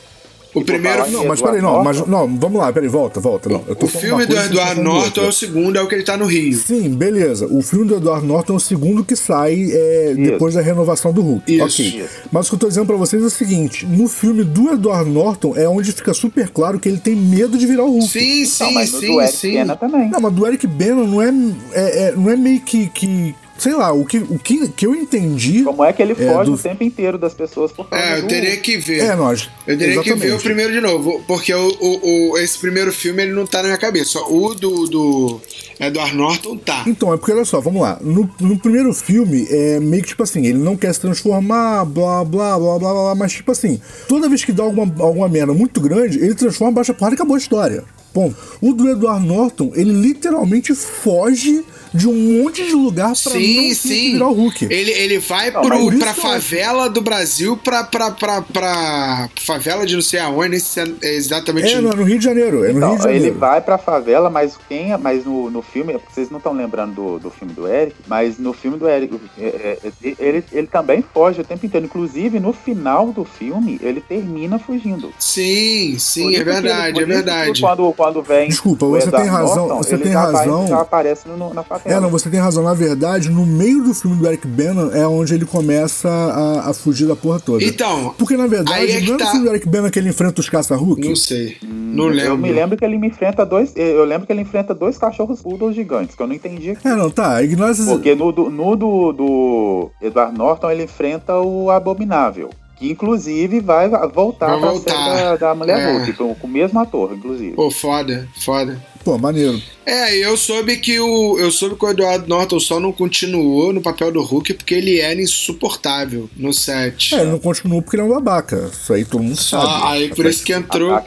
O 0.53 0.63
primeiro 0.63 0.97
falar 0.99 1.09
Não, 1.11 1.25
mas 1.25 1.41
peraí, 1.41 1.61
não, 1.61 1.83
mas 1.83 2.07
não, 2.07 2.37
vamos 2.37 2.59
lá, 2.59 2.71
peraí, 2.71 2.87
volta, 2.87 3.19
volta. 3.19 3.49
Não, 3.49 3.63
eu 3.67 3.75
tô 3.75 3.85
O 3.85 3.89
filme 3.89 4.25
do 4.25 4.35
falando 4.35 4.83
Norton 4.83 5.21
é 5.21 5.27
o 5.27 5.31
segundo, 5.31 5.77
é 5.77 5.81
o 5.81 5.87
que 5.87 5.95
ele 5.95 6.03
tá 6.03 6.15
no 6.15 6.25
Rio. 6.25 6.53
Sim, 6.57 6.89
beleza. 6.89 7.47
O 7.47 7.61
filme 7.61 7.85
do 7.85 7.97
Edward 7.97 8.25
Norton 8.25 8.53
é 8.53 8.55
o 8.55 8.59
segundo 8.59 9.03
que 9.03 9.15
sai 9.15 9.69
é, 9.71 10.13
depois 10.15 10.53
da 10.53 10.61
renovação 10.61 11.11
do 11.11 11.21
Hulk. 11.21 11.51
Isso. 11.55 11.63
Ok. 11.63 11.85
Isso. 11.85 12.09
Mas 12.31 12.45
o 12.47 12.49
que 12.49 12.55
eu 12.55 12.59
tô 12.59 12.67
dizendo 12.67 12.85
pra 12.85 12.95
vocês 12.95 13.23
é 13.23 13.25
o 13.25 13.29
seguinte: 13.29 13.85
no 13.85 14.07
filme 14.07 14.43
do 14.43 14.71
Edward 14.73 15.09
Norton 15.09 15.53
é 15.55 15.67
onde 15.67 15.91
fica 15.91 16.13
super 16.13 16.49
claro 16.49 16.79
que 16.79 16.87
ele 16.87 16.99
tem 16.99 17.15
medo 17.15 17.57
de 17.57 17.65
virar 17.65 17.83
o 17.85 17.91
Hulk. 17.91 18.07
Sim, 18.07 18.39
Não, 18.41 18.45
sim, 18.47 18.73
mas 18.73 18.91
no 18.91 18.99
sim, 18.99 19.07
do 19.07 19.21
Eric 19.21 19.37
sim. 19.37 19.53
Bana 19.55 19.75
também. 19.75 20.09
Não, 20.09 20.19
mas 20.19 20.33
do 20.33 20.47
Eric 20.47 20.67
Bana 20.67 21.03
não 21.07 21.21
é, 21.21 21.33
é- 21.73 22.03
é- 22.09 22.13
não 22.15 22.29
é 22.29 22.35
meio 22.35 22.61
que, 22.61 22.87
que. 22.89 23.35
Sei 23.63 23.73
lá, 23.73 23.93
o 23.93 24.05
que, 24.05 24.17
o 24.17 24.37
que, 24.37 24.67
que 24.69 24.85
eu 24.85 24.93
entendi. 24.93 25.63
Como 25.63 25.83
é 25.85 25.93
que 25.93 26.01
ele 26.01 26.13
foge 26.15 26.49
do- 26.51 26.55
o 26.55 26.57
tempo 26.57 26.83
inteiro 26.83 27.17
das 27.17 27.33
pessoas 27.33 27.71
por 27.71 27.87
causa 27.89 28.03
É, 28.05 28.17
eu 28.17 28.21
do- 28.23 28.27
teria 28.27 28.57
que 28.57 28.77
ver. 28.77 28.99
É, 28.99 29.15
nós. 29.15 29.49
Eu 29.65 29.77
teria 29.77 30.01
que 30.01 30.09
ver 30.09 30.13
o 30.13 30.17
exatamente. 30.17 30.43
primeiro 30.43 30.73
de 30.73 30.81
novo, 30.81 31.23
porque 31.27 31.53
o, 31.53 31.67
o- 31.79 32.31
o- 32.33 32.37
esse 32.37 32.59
primeiro 32.59 32.91
filme 32.91 33.23
ele 33.23 33.31
não 33.33 33.45
tá 33.47 33.59
na 33.59 33.69
minha 33.69 33.77
cabeça. 33.77 34.19
O 34.19 34.53
do, 34.53 34.85
do 34.87 35.41
Edward 35.79 36.15
Norton 36.15 36.57
tá. 36.57 36.83
Então, 36.85 37.13
é 37.13 37.17
porque 37.17 37.31
olha 37.31 37.45
só, 37.45 37.61
vamos 37.61 37.81
lá. 37.81 37.97
No, 38.01 38.29
no 38.39 38.59
primeiro 38.59 38.93
filme, 38.93 39.47
é 39.49 39.79
meio 39.79 40.03
que 40.03 40.09
tipo 40.09 40.23
assim, 40.23 40.45
ele 40.45 40.57
não 40.59 40.75
quer 40.75 40.93
se 40.93 40.99
transformar, 40.99 41.85
blá, 41.85 42.23
blá, 42.25 42.59
blá, 42.59 42.77
blá, 42.79 42.93
blá, 42.93 43.15
mas 43.15 43.31
tipo 43.33 43.51
assim, 43.51 43.79
toda 44.07 44.27
vez 44.27 44.43
que 44.43 44.51
dá 44.51 44.63
alguma, 44.63 44.93
alguma 45.01 45.29
merda 45.29 45.53
muito 45.53 45.79
grande, 45.79 46.19
ele 46.19 46.35
transforma, 46.35 46.73
baixa 46.73 46.91
a 46.91 46.95
porrada 46.95 47.13
e 47.13 47.17
acabou 47.17 47.35
a 47.35 47.39
história. 47.39 47.83
Ponto. 48.13 48.35
O 48.61 48.73
do 48.73 48.89
Edward 48.89 49.25
Norton, 49.25 49.71
ele 49.73 49.91
literalmente 49.91 50.75
foge 50.75 51.63
de 51.93 52.07
um 52.07 52.41
monte 52.43 52.65
de 52.65 52.73
lugar 52.73 53.07
pra 53.07 53.15
Sim, 53.15 53.67
não 53.69 53.75
sim. 53.75 54.11
virar 54.13 54.27
o 54.27 54.33
Hulk. 54.33 54.65
Ele, 54.65 54.91
ele 54.91 55.19
vai 55.19 55.51
Não, 55.51 55.61
pro, 55.61 55.99
pra 55.99 56.11
acho- 56.11 56.21
favela 56.21 56.89
do 56.89 57.01
Brasil, 57.01 57.55
pra, 57.57 57.83
pra, 57.83 58.11
pra, 58.11 58.41
pra 58.41 59.29
favela 59.39 59.85
de 59.85 59.95
não 59.95 60.01
sei 60.01 60.19
aonde, 60.19 60.59
se 60.59 60.79
é 60.79 60.87
exatamente. 61.13 61.71
É, 61.73 61.81
não, 61.81 61.91
é 61.91 61.95
no 61.95 62.03
Rio 62.03 62.17
de 62.17 62.25
Janeiro. 62.25 62.63
É 62.65 62.71
no 62.71 62.77
Então, 62.77 62.89
Rio 62.89 62.97
de 62.97 63.03
Janeiro. 63.03 63.25
ele 63.25 63.31
vai 63.35 63.61
pra 63.61 63.77
favela, 63.77 64.29
mas 64.29 64.57
quem 64.67 64.91
é- 64.91 64.97
mas 64.97 65.25
no, 65.25 65.49
no 65.51 65.61
filme, 65.61 65.95
vocês 66.09 66.29
não 66.29 66.37
estão 66.37 66.53
lembrando 66.53 66.93
do, 66.95 67.19
do 67.19 67.29
filme 67.29 67.53
do 67.53 67.67
Eric, 67.67 67.95
mas 68.07 68.37
no 68.39 68.53
filme 68.53 68.77
do 68.77 68.87
Eric, 68.87 69.19
é, 69.39 69.43
é, 69.45 69.77
é, 69.83 70.15
ele, 70.19 70.43
ele 70.51 70.67
também 70.67 71.03
foge 71.13 71.41
o 71.41 71.43
tempo 71.43 71.65
inteiro. 71.65 71.85
Inclusive, 71.85 72.39
no 72.39 72.53
final 72.53 73.07
do 73.11 73.23
filme, 73.23 73.79
ele 73.83 74.01
termina 74.01 74.57
fugindo. 74.57 75.13
Sim, 75.19 75.97
sim, 75.99 76.29
é 76.31 76.35
ele- 76.37 76.43
verdade, 76.43 76.93
por 76.93 77.03
é 77.03 77.05
verdade. 77.05 77.61
Quando, 77.61 77.93
quando 77.93 78.21
vem 78.23 78.47
Desculpa, 78.49 78.85
o 78.85 78.91
você 78.91 79.11
tem 79.11 79.25
razão, 79.25 79.67
Norton, 79.67 79.77
você 79.83 79.93
ele 79.95 80.03
tem 80.03 80.11
já 80.13 80.25
vai- 80.31 80.45
razão. 80.47 80.67
já 80.67 80.81
aparece 80.81 81.27
no, 81.27 81.53
na 81.53 81.61
favela. 81.63 81.82
É, 81.85 81.99
não, 81.99 82.09
você 82.09 82.29
tem 82.29 82.39
razão. 82.39 82.63
Na 82.63 82.73
verdade, 82.73 83.29
no 83.29 83.45
meio 83.45 83.83
do 83.83 83.93
filme 83.93 84.15
do 84.17 84.27
Eric 84.27 84.47
Bana 84.47 84.95
é 84.95 85.05
onde 85.07 85.33
ele 85.33 85.45
começa 85.45 86.09
a, 86.09 86.69
a 86.69 86.73
fugir 86.73 87.07
da 87.07 87.15
porra 87.15 87.39
toda. 87.39 87.63
Então, 87.63 88.13
Porque, 88.17 88.37
na 88.37 88.47
verdade, 88.47 88.77
aí 88.77 88.91
é 88.91 88.99
que 89.01 89.07
não 89.07 89.15
é 89.15 89.17
tá. 89.17 89.25
no 89.25 89.31
filme 89.31 89.45
do 89.47 89.51
Eric 89.51 89.67
Bana 89.67 89.91
que 89.91 89.99
ele 89.99 90.09
enfrenta 90.09 90.39
os 90.39 90.49
caça-Hulk? 90.49 91.07
não 91.07 91.15
sei. 91.15 91.57
não 91.61 92.07
lembro. 92.07 92.31
Eu 92.31 92.37
me 92.37 92.51
lembro 92.51 92.77
que 92.77 92.85
ele 92.85 92.97
me 92.97 93.07
enfrenta 93.07 93.45
dois. 93.45 93.73
Eu 93.75 94.05
lembro 94.05 94.25
que 94.25 94.33
ele 94.33 94.41
enfrenta 94.41 94.73
dois 94.73 94.97
cachorros 94.97 95.41
poodles 95.41 95.75
gigantes, 95.75 96.15
que 96.15 96.21
eu 96.21 96.27
não 96.27 96.35
entendi 96.35 96.71
aqui. 96.71 96.87
É, 96.87 96.95
não, 96.95 97.09
tá. 97.09 97.41
Ignora 97.41 97.71
esses... 97.71 97.85
Porque 97.85 98.15
no, 98.15 98.31
do, 98.31 98.49
no 98.49 98.75
do, 98.75 99.11
do 99.13 99.91
Edward 100.01 100.37
Norton 100.37 100.71
ele 100.71 100.83
enfrenta 100.83 101.37
o 101.39 101.69
Abominável. 101.69 102.49
Que 102.83 102.91
inclusive 102.91 103.61
vai 103.61 103.87
voltar 104.13 104.47
Vai 104.47 104.59
pra 104.59 104.71
voltar. 104.71 104.91
série 104.91 105.23
da, 105.23 105.35
da 105.37 105.55
Mulher 105.55 105.79
É. 105.79 105.91
Hulk, 105.93 106.13
com, 106.13 106.35
com 106.35 106.47
o 106.47 106.49
mesmo 106.49 106.77
ator, 106.81 107.13
inclusive. 107.13 107.53
Pô, 107.53 107.71
foda, 107.71 108.27
foda. 108.41 108.77
Pô, 109.05 109.17
maneiro. 109.17 109.61
É, 109.85 110.15
eu 110.17 110.35
soube 110.37 110.77
que 110.77 110.99
o. 110.99 111.37
Eu 111.39 111.49
soube 111.51 111.75
que 111.75 111.85
o 111.85 111.89
Edward 111.89 112.27
Norton 112.27 112.59
só 112.59 112.79
não 112.79 112.91
continuou 112.91 113.71
no 113.73 113.81
papel 113.81 114.11
do 114.11 114.21
Hulk 114.21 114.53
porque 114.55 114.73
ele 114.73 114.99
era 114.99 115.21
insuportável 115.21 116.29
no 116.35 116.53
set. 116.53 117.13
É, 117.15 117.21
ele 117.21 117.31
não 117.31 117.39
continuou 117.39 117.81
porque 117.81 117.95
ele 117.97 118.03
é 118.03 118.05
um 118.05 118.09
babaca. 118.09 118.69
Isso 118.71 118.93
aí 118.93 119.03
todo 119.05 119.21
mundo 119.23 119.35
Só, 119.35 119.61
sabe. 119.61 119.83
aí 119.87 120.09
por 120.15 120.25
isso 120.25 120.43
que 120.43 120.53
entrou. 120.53 121.01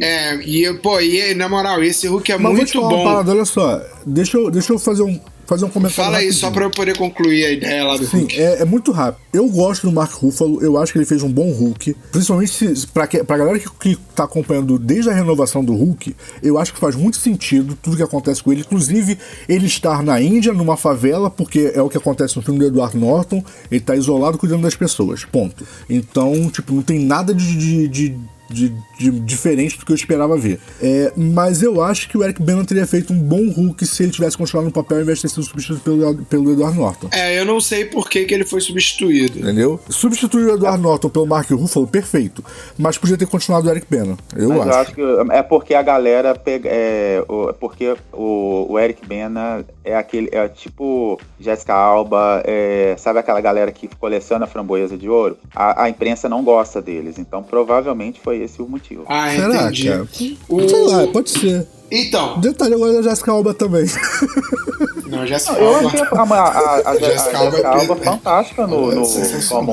É, 0.00 0.34
e 0.44 0.72
pô, 0.74 1.00
e 1.00 1.34
na 1.34 1.48
moral, 1.48 1.82
esse 1.82 2.06
Hulk 2.06 2.30
é 2.32 2.38
Mas 2.38 2.56
vou 2.56 2.64
te 2.64 2.76
muito 2.76 2.88
falar 2.88 2.88
uma 2.88 2.96
bom. 2.96 3.04
parada, 3.04 3.32
olha 3.32 3.44
só. 3.44 3.80
Deixa 4.04 4.36
eu, 4.36 4.50
deixa 4.50 4.72
eu 4.72 4.78
fazer 4.78 5.02
um, 5.02 5.20
fazer 5.46 5.64
um 5.64 5.68
comentário 5.68 5.94
Fala 6.04 6.18
aí, 6.18 6.24
rapidinho. 6.26 6.40
só 6.40 6.50
pra 6.50 6.64
eu 6.64 6.70
poder 6.70 6.96
concluir 6.96 7.44
a 7.44 7.50
ideia 7.52 7.84
lá 7.84 7.96
do 7.96 8.06
Sim, 8.06 8.18
Hulk. 8.20 8.40
é, 8.40 8.62
é 8.62 8.64
muito 8.64 8.90
rápido. 8.92 9.22
Eu 9.32 9.48
gosto 9.48 9.86
do 9.86 9.92
Mark 9.92 10.12
Ruffalo, 10.12 10.62
eu 10.62 10.78
acho 10.78 10.92
que 10.92 10.98
ele 10.98 11.06
fez 11.06 11.22
um 11.22 11.30
bom 11.32 11.50
Hulk. 11.52 11.94
Principalmente 12.10 12.50
se, 12.52 12.86
pra, 12.88 13.06
que, 13.06 13.22
pra 13.22 13.36
galera 13.36 13.58
que, 13.58 13.68
que 13.78 13.96
tá 14.14 14.24
acompanhando 14.24 14.78
desde 14.78 15.10
a 15.10 15.12
renovação 15.14 15.64
do 15.64 15.74
Hulk, 15.74 16.14
eu 16.42 16.58
acho 16.58 16.72
que 16.74 16.80
faz 16.80 16.94
muito 16.96 17.16
sentido 17.18 17.76
tudo 17.82 17.96
que 17.96 18.02
acontece 18.02 18.42
com 18.42 18.50
ele. 18.52 18.62
Inclusive, 18.62 19.18
ele 19.48 19.66
estar 19.66 20.02
na 20.02 20.20
Índia, 20.20 20.52
numa 20.52 20.76
favela, 20.76 21.30
porque 21.30 21.72
é 21.74 21.82
o 21.82 21.88
que 21.88 21.96
acontece 21.98 22.36
no 22.36 22.42
filme 22.42 22.58
do 22.60 22.66
Edward 22.66 22.96
Norton, 22.96 23.42
ele 23.70 23.80
tá 23.80 23.94
isolado 23.94 24.38
cuidando 24.38 24.62
das 24.62 24.74
pessoas. 24.74 25.24
Ponto. 25.24 25.66
Então, 25.88 26.50
tipo, 26.50 26.72
não 26.74 26.82
tem 26.82 26.98
nada 26.98 27.34
de- 27.34 27.56
de- 27.56 27.88
de 27.88 28.16
de, 28.48 28.68
de- 28.98 29.10
diferente 29.20 29.78
do 29.78 29.84
que 29.84 29.92
eu 29.92 29.96
esperava 29.96 30.36
ver. 30.36 30.58
É, 30.82 31.12
mas 31.16 31.62
eu 31.62 31.82
acho 31.82 32.08
que 32.08 32.16
o 32.16 32.22
Eric 32.24 32.42
Bana 32.42 32.64
teria 32.64 32.86
feito 32.86 33.12
um 33.12 33.18
bom 33.18 33.48
Hulk 33.50 33.84
se 33.86 34.02
ele 34.02 34.12
tivesse 34.12 34.36
continuado 34.36 34.66
no 34.66 34.72
papel 34.72 34.98
ao 34.98 35.02
invés 35.02 35.18
de 35.18 35.22
ter 35.22 35.28
sido 35.28 35.42
substituído 35.44 35.80
pelo, 35.82 36.16
pelo 36.24 36.52
Edward 36.52 36.76
Norton. 36.78 37.08
É, 37.12 37.38
eu 37.38 37.44
não 37.44 37.60
sei 37.60 37.84
por 37.84 38.08
que, 38.08 38.24
que 38.24 38.34
ele 38.34 38.44
foi 38.44 38.60
substituído. 38.60 39.38
Entendeu? 39.38 39.80
Substituir 39.88 40.46
o 40.46 40.54
Edward 40.54 40.80
Norton 40.82 41.08
pelo 41.08 41.26
Mark 41.26 41.50
Ruffalo, 41.50 41.86
perfeito. 41.86 42.44
Mas 42.78 42.98
podia 42.98 43.16
ter 43.16 43.26
continuado 43.26 43.68
o 43.68 43.70
Eric 43.70 43.86
Bana. 43.90 44.16
Eu 44.36 44.48
Mas 44.50 44.60
acho. 44.60 44.68
eu 44.68 44.74
acho 44.80 44.94
que 44.94 45.32
é 45.32 45.42
porque 45.42 45.74
a 45.74 45.82
galera 45.82 46.34
pega. 46.34 46.68
É, 46.72 47.24
o- 47.28 47.50
é 47.50 47.52
porque 47.52 47.94
o, 48.12 48.66
o 48.70 48.78
Eric 48.78 49.06
Bena 49.06 49.64
é 49.84 49.96
aquele. 49.96 50.28
É 50.32 50.46
tipo 50.48 51.18
Jessica 51.40 51.74
Alba, 51.74 52.42
é, 52.44 52.94
sabe 52.98 53.18
aquela 53.18 53.40
galera 53.40 53.70
que 53.72 53.88
coleciona 53.98 54.46
framboesa 54.46 54.96
de 54.96 55.08
ouro? 55.08 55.36
A, 55.54 55.84
a 55.84 55.88
imprensa 55.90 56.28
não 56.28 56.42
gosta 56.44 56.80
deles. 56.82 57.18
Então 57.18 57.42
provavelmente 57.42 58.20
foi 58.20 58.35
esse 58.42 58.60
o 58.62 58.68
motivo. 58.68 59.04
Ah, 59.08 59.30
Será, 59.30 59.54
entendi. 59.64 59.88
cara? 59.88 60.08
O- 60.48 60.68
Sei 60.68 60.82
lá, 60.86 61.06
pode 61.08 61.30
ser. 61.30 61.66
Então, 61.90 62.40
Detalhe 62.40 62.74
agora 62.74 62.94
da 62.94 63.02
Jessica 63.02 63.30
Alba 63.32 63.54
também. 63.54 63.86
não, 65.06 65.26
já 65.26 65.38
se 65.38 65.48
Eu 65.50 65.54
fala. 65.74 65.88
achei 65.88 66.00
a, 66.00 66.06
a, 66.06 66.22
a, 66.22 66.76
a, 66.88 66.90
a 66.90 66.96
Jessica 66.98 67.38
Alba 67.38 67.50
Jessica 67.52 67.68
é 67.68 67.80
Alba 67.80 67.96
fantástica 67.96 68.66
no, 68.66 68.92
no- 68.92 69.06
como, 69.48 69.72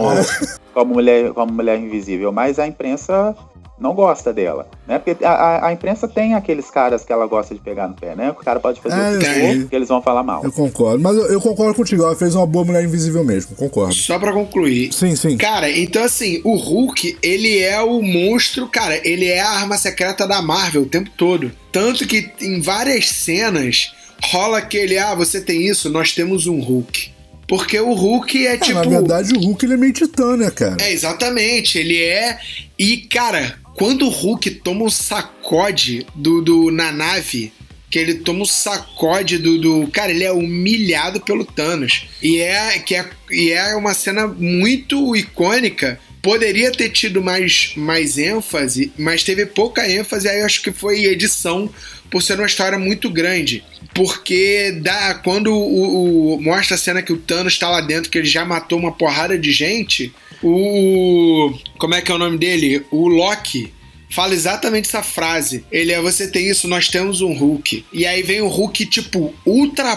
como, 0.74 0.94
mulher, 0.94 1.32
como 1.34 1.52
mulher 1.54 1.80
invisível, 1.80 2.32
mas 2.32 2.60
a 2.60 2.68
imprensa 2.68 3.36
não 3.80 3.94
gosta 3.94 4.32
dela, 4.32 4.68
né? 4.88 5.00
Porque 5.00 5.24
a, 5.26 5.30
a- 5.32 5.68
a 5.68 5.74
imprensa 5.74 6.08
tem 6.08 6.34
aqueles 6.36 6.70
caras 6.70 7.04
que 7.04 7.12
ela 7.12 7.26
gosta 7.26 7.54
de 7.54 7.60
pegar 7.60 7.88
no 7.88 7.96
pé, 7.96 8.16
né? 8.16 8.30
O 8.32 8.36
cara 8.36 8.60
pode 8.60 8.80
fazer 8.80 8.96
É, 8.96 9.16
o 9.16 9.20
que 9.20 9.26
for, 9.64 9.70
que 9.70 9.76
eles 9.76 9.88
vão 9.90 10.02
falar 10.02 10.24
mal. 10.24 10.44
Eu 10.44 10.52
concordo. 10.52 11.02
Mas 11.02 11.16
eu, 11.18 11.26
eu 11.26 11.42
concordo 11.42 11.74
contigo. 11.76 12.04
Ela 12.04 12.16
fez 12.16 12.36
uma 12.36 12.46
boa 12.46 12.64
mulher 12.64 12.84
invisível 12.84 13.24
mesmo. 13.24 13.56
Concordo. 13.56 13.94
Só 13.94 14.18
pra 14.20 14.32
concluir. 14.32 14.94
Sim, 14.94 15.16
sim. 15.16 15.38
Cara, 15.38 15.70
então 15.70 16.04
assim, 16.04 16.40
o 16.44 16.56
Hulk, 16.56 17.18
ele 17.22 17.60
é 17.60 17.82
o 17.82 18.02
monstro, 18.02 18.68
cara, 18.68 19.00
ele 19.08 19.26
é 19.26 19.42
a 19.42 19.50
arma 19.50 19.78
secreta 19.78 20.28
da 20.28 20.42
Marvel 20.42 20.84
o 20.84 20.88
tempo 20.88 21.10
todo. 21.18 21.52
Tanto 21.72 22.08
que 22.08 22.32
em 22.42 22.62
várias 22.62 23.10
cenas 23.10 23.94
rola 24.32 24.60
aquele, 24.60 24.98
ah, 24.98 25.14
você 25.16 25.42
tem 25.42 25.68
isso, 25.68 25.90
nós 25.90 26.14
temos 26.14 26.48
um 26.48 26.60
Hulk. 26.62 27.12
Porque 27.54 27.80
o 27.80 27.94
Hulk 27.94 28.48
é 28.48 28.54
É, 28.54 28.58
tipo. 28.58 28.74
Na 28.74 28.82
verdade, 28.82 29.32
o 29.36 29.40
Hulk 29.40 29.64
ele 29.64 29.76
é 29.76 29.78
meio 29.78 29.94
titã, 29.94 30.36
né, 30.36 30.50
cara? 30.50 30.76
É, 30.80 30.92
exatamente, 30.92 31.78
ele 31.78 32.02
é. 32.02 32.40
E, 32.80 32.98
cara, 32.98 33.60
quando 33.76 34.08
o 34.08 34.10
Hulk 34.10 34.50
toma 34.56 34.86
um 34.86 34.90
sacode 34.90 36.04
do, 36.16 36.42
do, 36.42 36.72
na 36.72 36.92
nave, 36.92 37.54
que 37.92 38.00
ele 38.00 38.16
toma 38.16 38.42
um 38.42 38.46
sacode 38.46 39.38
do, 39.38 39.60
do. 39.60 39.88
Cara, 39.92 40.10
ele 40.12 40.24
é 40.24 40.32
humilhado 40.32 41.22
pelo 41.22 41.46
Thanos. 41.46 42.08
E 42.24 42.40
é, 42.40 42.80
que 42.80 42.96
é, 42.96 43.08
e 43.30 43.52
é 43.52 43.76
uma 43.76 43.94
cena 43.94 44.26
muito 44.26 45.16
icônica. 45.16 46.00
Poderia 46.24 46.72
ter 46.72 46.90
tido 46.90 47.22
mais, 47.22 47.74
mais 47.76 48.18
ênfase, 48.18 48.92
mas 48.98 49.24
teve 49.24 49.46
pouca 49.46 49.88
ênfase, 49.88 50.28
aí 50.28 50.40
eu 50.40 50.46
acho 50.48 50.64
que 50.64 50.72
foi 50.72 51.04
edição, 51.04 51.70
por 52.10 52.24
ser 52.24 52.34
uma 52.40 52.48
história 52.48 52.80
muito 52.80 53.12
grande. 53.12 53.64
Porque 53.96 54.80
dá, 54.82 55.14
quando 55.16 55.54
o, 55.54 56.36
o- 56.36 56.42
mostra 56.42 56.76
a 56.76 56.78
cena 56.78 57.02
que 57.02 57.14
o 57.14 57.18
Thanos 57.18 57.58
tá 57.58 57.70
lá 57.70 57.82
dentro, 57.82 58.10
que 58.10 58.18
ele 58.18 58.28
já 58.28 58.44
matou 58.46 58.80
uma 58.80 58.92
porrada 58.92 59.38
de 59.38 59.52
gente, 59.52 60.12
o. 60.42 61.54
Como 61.78 61.94
é 61.94 62.02
que 62.02 62.12
é 62.12 62.16
o 62.16 62.18
nome 62.18 62.38
dele? 62.38 62.86
O 62.92 63.08
Loki 63.08 63.72
fala 64.10 64.34
exatamente 64.34 64.88
essa 64.88 65.04
frase. 65.04 65.64
Ele 65.72 65.92
é: 65.92 66.02
Você 66.02 66.30
tem 66.30 66.50
isso, 66.50 66.68
nós 66.68 66.88
temos 66.90 67.22
um 67.22 67.34
Hulk. 67.34 67.86
E 67.94 68.06
aí 68.06 68.22
vem 68.24 68.42
o 68.42 68.48
Hulk, 68.48 68.86
tipo, 68.88 69.34
ultra 69.46 69.96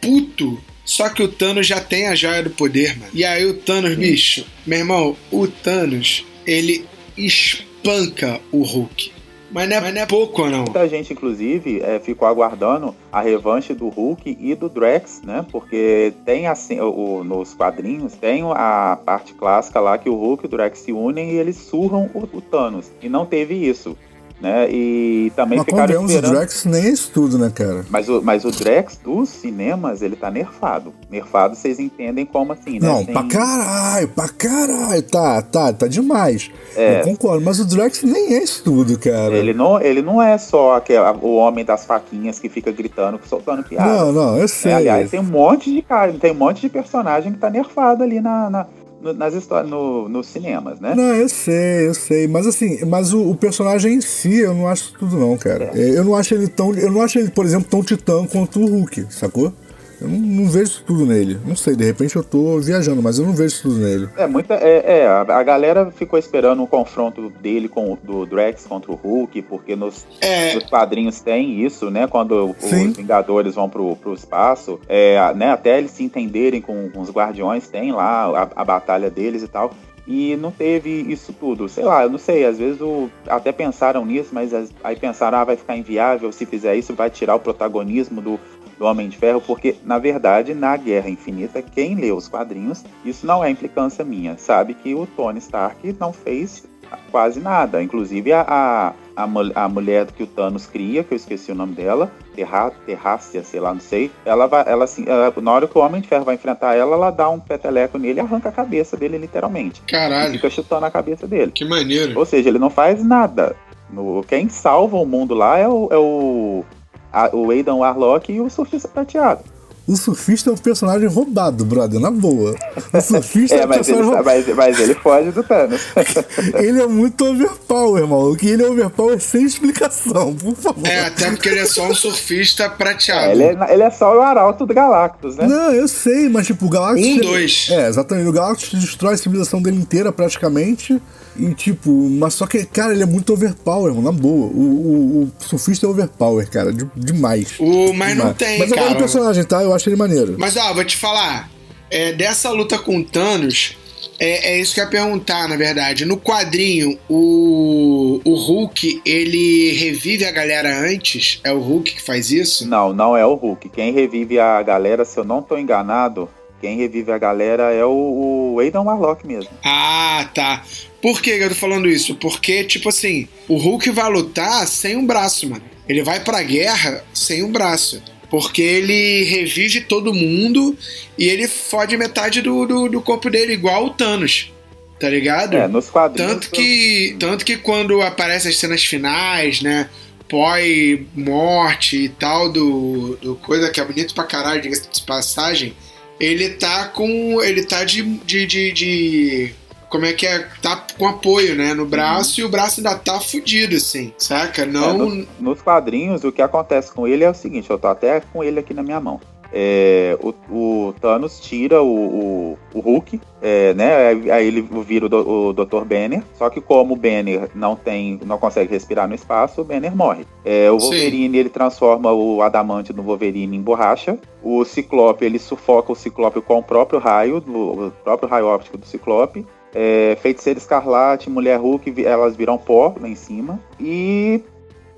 puto. 0.00 0.60
Só 0.84 1.08
que 1.08 1.22
o 1.22 1.28
Thanos 1.28 1.66
já 1.68 1.80
tem 1.80 2.08
a 2.08 2.14
joia 2.16 2.42
do 2.42 2.50
poder, 2.50 2.96
mano. 2.98 3.10
E 3.14 3.24
aí 3.24 3.46
o 3.46 3.54
Thanos, 3.54 3.94
bicho, 3.94 4.44
meu 4.66 4.78
irmão, 4.80 5.16
o 5.30 5.46
Thanos, 5.46 6.24
ele 6.44 6.84
espanca 7.16 8.40
o 8.50 8.62
Hulk. 8.62 9.12
Mas 9.50 9.68
não 9.68 9.76
é, 9.76 9.80
mas 9.80 9.94
não 9.94 10.00
é 10.02 10.06
pouco, 10.06 10.46
não. 10.46 10.60
Muita 10.60 10.88
gente, 10.88 11.12
inclusive, 11.12 11.80
é, 11.80 11.98
ficou 11.98 12.28
aguardando 12.28 12.94
a 13.10 13.20
revanche 13.20 13.74
do 13.74 13.88
Hulk 13.88 14.38
e 14.40 14.54
do 14.54 14.68
Drax, 14.68 15.22
né? 15.22 15.44
Porque 15.50 16.12
tem 16.24 16.46
assim, 16.46 16.80
o, 16.80 17.24
nos 17.24 17.52
quadrinhos, 17.54 18.14
tem 18.14 18.42
a 18.44 18.98
parte 19.04 19.34
clássica 19.34 19.80
lá 19.80 19.98
que 19.98 20.08
o 20.08 20.14
Hulk 20.14 20.44
e 20.44 20.46
o 20.46 20.50
Drax 20.50 20.78
se 20.78 20.92
unem 20.92 21.32
e 21.32 21.36
eles 21.36 21.56
surram 21.56 22.08
o, 22.14 22.36
o 22.36 22.40
Thanos. 22.40 22.90
E 23.02 23.08
não 23.08 23.26
teve 23.26 23.54
isso 23.54 23.96
né? 24.40 24.68
E 24.70 25.32
também 25.36 25.58
Mas 25.58 25.66
ficaram 25.66 26.04
esperando. 26.06 26.30
o 26.30 26.34
Drax 26.34 26.64
nem 26.64 26.82
é 26.84 26.88
isso 26.90 27.10
tudo, 27.12 27.38
né, 27.38 27.50
cara? 27.54 27.84
Mas 27.90 28.08
o, 28.08 28.22
mas 28.22 28.44
o 28.44 28.50
Drax 28.50 28.98
dos 29.04 29.28
cinemas, 29.28 30.02
ele 30.02 30.16
tá 30.16 30.30
nerfado. 30.30 30.92
Nerfado, 31.10 31.54
vocês 31.54 31.78
entendem 31.78 32.24
como 32.24 32.52
assim, 32.52 32.78
né? 32.80 32.88
Não, 32.88 33.04
Sem- 33.04 33.12
pra 33.12 33.22
caralho, 33.24 34.08
pra 34.08 34.28
caralho. 34.28 35.02
Tá, 35.02 35.42
tá, 35.42 35.72
tá 35.72 35.86
demais. 35.86 36.50
É. 36.76 37.00
Eu 37.00 37.04
concordo, 37.04 37.44
mas 37.44 37.60
o 37.60 37.64
Drax 37.66 38.02
nem 38.02 38.34
é 38.34 38.42
isso 38.42 38.62
tudo, 38.64 38.98
cara. 38.98 39.34
Ele 39.36 39.52
não, 39.52 39.80
ele 39.80 40.02
não 40.02 40.22
é 40.22 40.38
só 40.38 40.76
aquele, 40.76 41.00
o 41.22 41.34
homem 41.36 41.64
das 41.64 41.84
faquinhas 41.84 42.38
que 42.38 42.48
fica 42.48 42.70
gritando, 42.72 43.20
soltando 43.26 43.62
piada. 43.62 44.04
Não, 44.04 44.12
não, 44.12 44.38
eu 44.38 44.48
sei. 44.48 44.72
É, 44.72 44.74
aliás, 44.76 45.10
tem 45.10 45.20
um 45.20 45.24
monte 45.24 45.70
de 45.72 45.82
cara, 45.82 46.12
tem 46.12 46.32
um 46.32 46.36
monte 46.36 46.60
de 46.60 46.68
personagem 46.68 47.32
que 47.32 47.38
tá 47.38 47.50
nerfado 47.50 48.02
ali 48.02 48.20
na, 48.20 48.48
na- 48.50 48.66
no- 49.00 49.12
nas 49.12 49.34
histórias, 49.34 49.70
no, 49.70 50.08
nos 50.08 50.26
cinemas, 50.26 50.78
né? 50.80 50.94
Não, 50.94 51.14
eu 51.14 51.28
sei, 51.28 51.88
eu 51.88 51.94
sei. 51.94 52.28
Mas 52.28 52.46
assim, 52.46 52.84
mas 52.84 53.12
o, 53.12 53.30
o 53.30 53.34
personagem 53.34 53.94
em 53.94 54.00
si, 54.00 54.38
eu 54.38 54.54
não 54.54 54.66
acho 54.68 54.92
tudo, 54.98 55.16
não, 55.18 55.36
cara. 55.36 55.70
É, 55.74 55.98
Eu 55.98 56.04
não 56.04 56.14
acho 56.14 56.34
ele 56.34 56.48
tão. 56.48 56.74
Eu 56.74 56.90
não 56.92 57.00
acho 57.02 57.18
ele, 57.18 57.30
por 57.30 57.44
exemplo, 57.44 57.68
tão 57.70 57.82
titã 57.82 58.26
quanto 58.26 58.60
o 58.60 58.66
Hulk, 58.66 59.06
sacou? 59.10 59.52
Eu 60.00 60.08
não, 60.08 60.18
não 60.18 60.44
vejo 60.50 60.64
isso 60.64 60.84
tudo 60.86 61.04
nele. 61.06 61.38
Não 61.46 61.54
sei, 61.56 61.76
de 61.76 61.84
repente 61.84 62.16
eu 62.16 62.24
tô 62.24 62.58
viajando, 62.58 63.02
mas 63.02 63.18
eu 63.18 63.26
não 63.26 63.32
vejo 63.32 63.48
isso 63.54 63.62
tudo 63.62 63.76
nele. 63.80 64.08
É, 64.16 64.26
muita, 64.26 64.54
é, 64.54 65.00
é, 65.00 65.06
a, 65.06 65.20
a 65.20 65.42
galera 65.42 65.90
ficou 65.90 66.18
esperando 66.18 66.62
um 66.62 66.66
confronto 66.66 67.30
dele 67.40 67.68
com 67.68 67.92
o 67.92 67.98
do 68.02 68.24
Drax 68.26 68.66
contra 68.66 68.90
o 68.90 68.94
Hulk, 68.94 69.42
porque 69.42 69.76
nos, 69.76 70.06
É. 70.20 70.54
nos 70.54 70.64
quadrinhos 70.64 71.20
tem 71.20 71.64
isso, 71.64 71.90
né? 71.90 72.06
Quando 72.06 72.54
Sim. 72.58 72.88
os 72.88 72.96
Vingadores 72.96 73.54
vão 73.54 73.68
pro, 73.68 73.94
pro 73.96 74.14
espaço, 74.14 74.80
é, 74.88 75.32
né, 75.34 75.50
até 75.50 75.78
eles 75.78 75.90
se 75.90 76.02
entenderem 76.02 76.60
com, 76.60 76.88
com 76.90 77.00
os 77.00 77.10
Guardiões, 77.10 77.68
tem 77.68 77.92
lá 77.92 78.24
a, 78.54 78.62
a 78.62 78.64
batalha 78.64 79.10
deles 79.10 79.42
e 79.42 79.48
tal. 79.48 79.72
E 80.06 80.34
não 80.36 80.50
teve 80.50 80.90
isso 81.08 81.32
tudo. 81.32 81.68
Sei 81.68 81.84
lá, 81.84 82.02
eu 82.02 82.10
não 82.10 82.18
sei, 82.18 82.44
às 82.44 82.58
vezes 82.58 82.80
o- 82.80 83.08
até 83.28 83.52
pensaram 83.52 84.04
nisso, 84.04 84.30
mas 84.32 84.52
as- 84.52 84.70
aí 84.82 84.96
pensaram, 84.96 85.38
ah, 85.38 85.44
vai 85.44 85.56
ficar 85.56 85.76
inviável 85.76 86.32
se 86.32 86.44
fizer 86.46 86.74
isso, 86.74 86.94
vai 86.94 87.08
tirar 87.10 87.36
o 87.36 87.38
protagonismo 87.38 88.20
do, 88.20 88.40
do 88.80 88.86
Homem 88.86 89.10
de 89.10 89.16
Ferro, 89.18 89.42
porque, 89.46 89.76
na 89.84 89.98
verdade, 89.98 90.54
na 90.54 90.74
Guerra 90.74 91.10
Infinita, 91.10 91.60
quem 91.60 91.94
lê 91.94 92.10
os 92.10 92.26
quadrinhos, 92.28 92.82
isso 93.04 93.26
não 93.26 93.44
é 93.44 93.50
implicância 93.50 94.02
minha, 94.02 94.38
sabe 94.38 94.72
que 94.72 94.94
o 94.94 95.06
Tony 95.06 95.38
Stark 95.38 95.94
não 96.00 96.14
fez 96.14 96.64
quase 97.12 97.38
nada. 97.40 97.82
Inclusive, 97.82 98.32
a, 98.32 98.40
a, 98.40 98.88
a, 99.22 99.64
a 99.64 99.68
mulher 99.68 100.06
que 100.06 100.22
o 100.22 100.26
Thanos 100.26 100.66
cria, 100.66 101.04
que 101.04 101.12
eu 101.12 101.16
esqueci 101.16 101.52
o 101.52 101.54
nome 101.54 101.74
dela, 101.74 102.10
Terra, 102.34 102.70
Terrácia, 102.86 103.44
sei 103.44 103.60
lá, 103.60 103.74
não 103.74 103.80
sei, 103.80 104.10
ela 104.24 104.46
vai, 104.46 104.64
ela 104.66 104.84
assim, 104.84 105.04
ela- 105.06 105.30
na 105.42 105.52
hora 105.52 105.68
que 105.68 105.76
o 105.76 105.82
Homem 105.82 106.00
de 106.00 106.08
Ferro 106.08 106.24
vai 106.24 106.36
enfrentar 106.36 106.74
ela, 106.74 106.96
ela 106.96 107.10
dá 107.10 107.28
um 107.28 107.38
peteleco 107.38 107.98
nele 107.98 108.18
e 108.18 108.22
arranca 108.22 108.48
a 108.48 108.52
cabeça 108.52 108.96
dele, 108.96 109.18
literalmente. 109.18 109.82
Caralho, 109.82 110.32
fica 110.32 110.48
chutando 110.48 110.86
a 110.86 110.90
cabeça 110.90 111.26
dele. 111.26 111.52
que 111.52 111.66
maneiro. 111.66 112.18
Ou 112.18 112.24
seja, 112.24 112.48
ele 112.48 112.58
não 112.58 112.70
faz 112.70 113.04
nada. 113.04 113.54
No, 113.90 114.24
quem 114.26 114.48
salva 114.48 114.96
o 114.96 115.04
mundo 115.04 115.34
lá 115.34 115.58
é 115.58 115.68
o, 115.68 115.88
é 115.92 115.96
o, 115.98 116.64
a- 117.12 117.30
o 117.34 117.50
Aidan 117.50 117.76
Warlock 117.76 118.32
e 118.32 118.40
o 118.40 118.48
Surfista 118.50 118.88
Prateado. 118.88 119.40
O 119.88 119.96
surfista 119.96 120.50
é 120.50 120.52
um 120.52 120.56
personagem 120.56 121.08
roubado, 121.08 121.64
brother, 121.64 121.98
na 121.98 122.12
boa. 122.12 122.54
O 122.92 123.00
surfista 123.00 123.56
é, 123.56 123.60
É, 123.62 123.64
um 123.64 123.68
mas 123.68 123.88
ele, 123.88 123.96
personagem 123.98 124.04
roubado. 124.04 124.24
mas, 124.24 124.56
mas 124.56 124.78
ele 124.78 124.94
foge 124.94 125.30
do 125.32 125.42
Thanos. 125.42 125.80
Ele 126.54 126.80
é 126.80 126.86
muito 126.86 127.24
overpower, 127.26 128.02
irmão. 128.02 128.36
Que 128.36 128.50
ele 128.50 128.62
é 128.62 128.68
overpower 128.68 129.18
sem 129.20 129.42
explicação, 129.44 130.32
por 130.36 130.54
favor. 130.54 130.86
É, 130.86 131.06
até 131.06 131.28
porque 131.32 131.48
ele 131.48 131.58
é 131.60 131.66
só 131.66 131.88
um 131.88 131.94
surfista 131.94 132.68
prateado. 132.70 133.32
ele, 133.32 133.42
é, 133.42 133.72
ele 133.72 133.82
é 133.82 133.90
só 133.90 134.16
o 134.16 134.20
arauto 134.20 134.64
do 134.64 134.72
Galactus, 134.72 135.34
né? 135.36 135.48
Não, 135.48 135.72
eu 135.72 135.88
sei, 135.88 136.28
mas 136.28 136.46
tipo, 136.46 136.66
o 136.66 136.68
Galactus. 136.68 137.04
Um, 137.04 137.18
dois. 137.20 137.66
É, 137.70 137.88
exatamente. 137.88 138.28
O 138.28 138.32
Galactus 138.32 138.70
destrói 138.78 139.14
a 139.14 139.16
civilização 139.16 139.60
dele 139.60 139.78
inteira, 139.78 140.12
praticamente. 140.12 141.02
E 141.36 141.54
tipo, 141.54 141.90
mas 142.10 142.34
só 142.34 142.46
que, 142.46 142.64
cara, 142.66 142.92
ele 142.92 143.02
é 143.02 143.06
muito 143.06 143.32
overpower, 143.32 143.94
mano, 143.94 144.10
na 144.10 144.12
boa. 144.12 144.46
O, 144.46 144.60
o, 144.60 145.22
o 145.24 145.32
surfista 145.40 145.86
é 145.86 145.88
overpower, 145.88 146.48
cara, 146.50 146.72
de- 146.72 146.88
demais. 146.96 147.54
O, 147.58 147.92
mas 147.92 148.10
não 148.16 148.32
Demais. 148.32 148.36
tem, 148.36 148.58
Mas 148.58 148.68
gosto 148.68 148.80
cara. 148.82 148.94
do 148.94 148.98
personagem, 148.98 149.44
tá? 149.44 149.62
Eu 149.62 149.72
acho 149.74 149.88
ele 149.88 149.96
maneiro. 149.96 150.36
Mas 150.38 150.56
ó, 150.56 150.74
vou 150.74 150.84
te 150.84 150.96
falar. 150.96 151.48
é, 151.90 152.12
dessa 152.12 152.50
luta 152.50 152.78
com 152.78 152.98
o 152.98 153.04
Thanos, 153.04 153.76
é, 154.18 154.52
é 154.52 154.60
isso 154.60 154.74
que 154.74 154.80
eu 154.80 154.84
ia 154.84 154.90
perguntar, 154.90 155.48
na 155.48 155.56
verdade. 155.56 156.04
No 156.04 156.16
quadrinho, 156.18 156.98
o, 157.08 158.20
o 158.24 158.34
Hulk, 158.34 159.00
ele 159.04 159.72
revive 159.72 160.24
a 160.24 160.30
galera 160.32 160.78
antes? 160.78 161.40
É 161.44 161.52
o 161.52 161.58
Hulk 161.60 161.94
que 161.94 162.02
faz 162.02 162.30
isso? 162.30 162.66
Não, 162.68 162.92
não 162.92 163.16
é 163.16 163.24
o 163.24 163.34
Hulk. 163.34 163.68
Quem 163.70 163.92
revive 163.92 164.38
a 164.38 164.62
galera, 164.62 165.04
se 165.04 165.18
eu 165.18 165.24
não 165.24 165.40
tô 165.42 165.56
enganado, 165.56 166.28
quem 166.60 166.76
revive 166.76 167.10
a 167.10 167.18
galera 167.18 167.72
é 167.72 167.84
o, 167.84 168.52
o 168.54 168.60
Aidan 168.60 168.82
Warlock 168.82 169.26
mesmo. 169.26 169.50
Ah, 169.64 170.28
tá. 170.34 170.62
Por 171.00 171.22
que 171.22 171.30
eu 171.30 171.48
tô 171.48 171.54
falando 171.54 171.88
isso? 171.88 172.14
Porque, 172.16 172.64
tipo 172.64 172.90
assim, 172.90 173.26
o 173.48 173.56
Hulk 173.56 173.90
vai 173.90 174.10
lutar 174.10 174.66
sem 174.66 174.96
um 174.96 175.06
braço, 175.06 175.48
mano. 175.48 175.62
Ele 175.88 176.02
vai 176.02 176.20
pra 176.20 176.42
guerra 176.42 177.02
sem 177.14 177.42
um 177.42 177.50
braço. 177.50 178.02
Porque 178.28 178.62
ele 178.62 179.24
revive 179.24 179.80
todo 179.80 180.14
mundo 180.14 180.76
e 181.18 181.26
ele 181.26 181.48
fode 181.48 181.96
metade 181.96 182.40
do, 182.42 182.64
do, 182.64 182.88
do 182.88 183.00
corpo 183.00 183.28
dele, 183.28 183.54
igual 183.54 183.86
o 183.86 183.90
Thanos. 183.90 184.52
Tá 185.00 185.08
ligado? 185.08 185.56
É, 185.56 185.66
nos 185.66 185.88
quadrinhos. 185.88 186.32
Tanto 186.32 186.50
que, 186.50 187.16
tanto 187.18 187.44
que 187.44 187.56
quando 187.56 188.02
aparecem 188.02 188.50
as 188.50 188.58
cenas 188.58 188.84
finais, 188.84 189.62
né? 189.62 189.88
Pós-morte 190.28 192.04
e 192.04 192.08
tal, 192.10 192.52
do, 192.52 193.16
do 193.16 193.34
coisa 193.36 193.70
que 193.70 193.80
é 193.80 193.84
bonito 193.84 194.14
pra 194.14 194.24
caralho, 194.24 194.60
diga-se 194.60 194.88
de 194.88 195.02
passagem, 195.02 195.74
ele 196.20 196.50
tá 196.50 196.88
com. 196.88 197.42
Ele 197.42 197.64
tá 197.64 197.82
de, 197.84 198.02
de, 198.02 198.46
de, 198.46 198.72
de- 198.72 199.54
Como 199.88 200.04
é 200.04 200.12
que 200.12 200.26
é? 200.26 200.46
Tá 200.62 200.84
com 200.96 201.06
apoio, 201.08 201.56
né? 201.56 201.74
No 201.74 201.84
braço 201.86 202.40
e 202.40 202.44
o 202.44 202.48
braço 202.48 202.78
ainda 202.80 202.94
tá 202.94 203.18
fudido, 203.18 203.74
assim, 203.76 204.12
saca? 204.18 204.62
É, 204.62 204.66
Não. 204.66 204.96
nos, 204.98 205.26
nos 205.40 205.62
quadrinhos, 205.62 206.22
o 206.22 206.30
que 206.30 206.40
acontece 206.42 206.92
com 206.92 207.08
ele 207.08 207.24
é 207.24 207.30
o 207.30 207.34
seguinte: 207.34 207.68
eu 207.70 207.78
tô 207.78 207.88
até 207.88 208.20
com 208.20 208.44
ele 208.44 208.60
aqui 208.60 208.72
na 208.74 208.82
minha 208.82 209.00
mão. 209.00 209.20
É, 209.52 210.16
o, 210.22 210.32
o 210.54 210.94
Thanos 211.00 211.40
tira 211.40 211.82
o, 211.82 211.86
o, 211.86 212.58
o 212.74 212.80
Hulk, 212.80 213.20
é, 213.42 213.74
né? 213.74 214.08
Aí- 214.32 214.46
ele 214.46 214.62
vira 214.84 215.06
o, 215.06 215.48
o 215.48 215.52
Dr. 215.52 215.84
Banner. 215.84 216.22
Só 216.34 216.48
que 216.48 216.60
como 216.60 216.94
o 216.94 216.96
Banner 216.96 217.48
não 217.54 217.74
tem, 217.76 218.20
não 218.24 218.38
consegue 218.38 218.72
respirar 218.72 219.08
no 219.08 219.14
espaço, 219.14 219.60
o 219.60 219.64
Banner 219.64 219.94
morre. 219.94 220.26
É, 220.44 220.70
o 220.70 220.78
Sim. 220.78 220.90
Wolverine 220.90 221.38
ele 221.38 221.48
transforma 221.48 222.12
o 222.12 222.42
Adamante 222.42 222.92
no 222.92 223.02
Wolverine 223.02 223.56
em 223.56 223.62
borracha. 223.62 224.18
O 224.42 224.64
Ciclope 224.64 225.24
ele 225.24 225.38
sufoca 225.38 225.92
o 225.92 225.96
Ciclope 225.96 226.40
com 226.40 226.58
o 226.58 226.62
próprio 226.62 226.98
raio, 226.98 227.40
do, 227.40 227.86
o 227.86 227.90
próprio 228.04 228.28
raio 228.28 228.46
óptico 228.46 228.78
do 228.78 228.86
Ciclope. 228.86 229.46
É, 229.74 230.16
Feiticeiro 230.20 230.58
Escarlate, 230.58 231.30
Mulher 231.30 231.58
Hulk, 231.60 232.04
elas 232.04 232.34
viram 232.34 232.58
pó 232.58 232.94
lá 233.00 233.08
em 233.08 233.14
cima. 233.14 233.60
E 233.78 234.42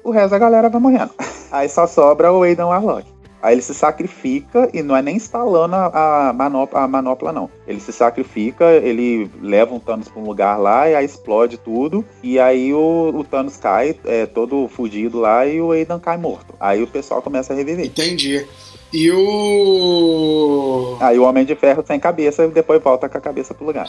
o 0.02 0.10
resto 0.10 0.30
da 0.30 0.38
galera 0.38 0.68
vai 0.68 0.80
morrendo. 0.80 1.10
Aí 1.52 1.68
só 1.68 1.86
sobra 1.86 2.32
o 2.32 2.42
Aidan 2.42 2.66
Warlock. 2.66 3.11
Aí 3.42 3.54
ele 3.54 3.62
se 3.62 3.74
sacrifica 3.74 4.70
e 4.72 4.82
não 4.82 4.96
é 4.96 5.02
nem 5.02 5.16
instalando 5.16 5.74
a, 5.74 6.28
a, 6.28 6.32
manopla, 6.32 6.80
a 6.80 6.88
manopla, 6.88 7.32
não. 7.32 7.50
Ele 7.66 7.80
se 7.80 7.92
sacrifica, 7.92 8.70
ele 8.70 9.28
leva 9.40 9.74
um 9.74 9.80
Thanos 9.80 10.08
pra 10.08 10.22
um 10.22 10.24
lugar 10.24 10.56
lá 10.58 10.88
e 10.88 10.94
aí 10.94 11.04
explode 11.04 11.58
tudo. 11.58 12.04
E 12.22 12.38
aí 12.38 12.72
o, 12.72 13.12
o 13.12 13.24
Thanos 13.24 13.56
cai, 13.56 13.96
é, 14.04 14.26
todo 14.26 14.68
fugido 14.68 15.18
lá, 15.18 15.44
e 15.44 15.60
o 15.60 15.72
Aidan 15.72 15.98
cai 15.98 16.16
morto. 16.16 16.54
Aí 16.60 16.82
o 16.82 16.86
pessoal 16.86 17.20
começa 17.20 17.52
a 17.52 17.56
reviver. 17.56 17.86
Entendi. 17.86 18.46
E 18.92 19.10
o. 19.10 20.98
Aí 21.00 21.18
o 21.18 21.24
Homem 21.24 21.44
de 21.44 21.54
Ferro 21.54 21.82
sem 21.86 21.98
cabeça 21.98 22.44
e 22.44 22.48
depois 22.48 22.80
volta 22.82 23.08
com 23.08 23.16
a 23.16 23.20
cabeça 23.20 23.54
pro 23.54 23.64
lugar. 23.64 23.88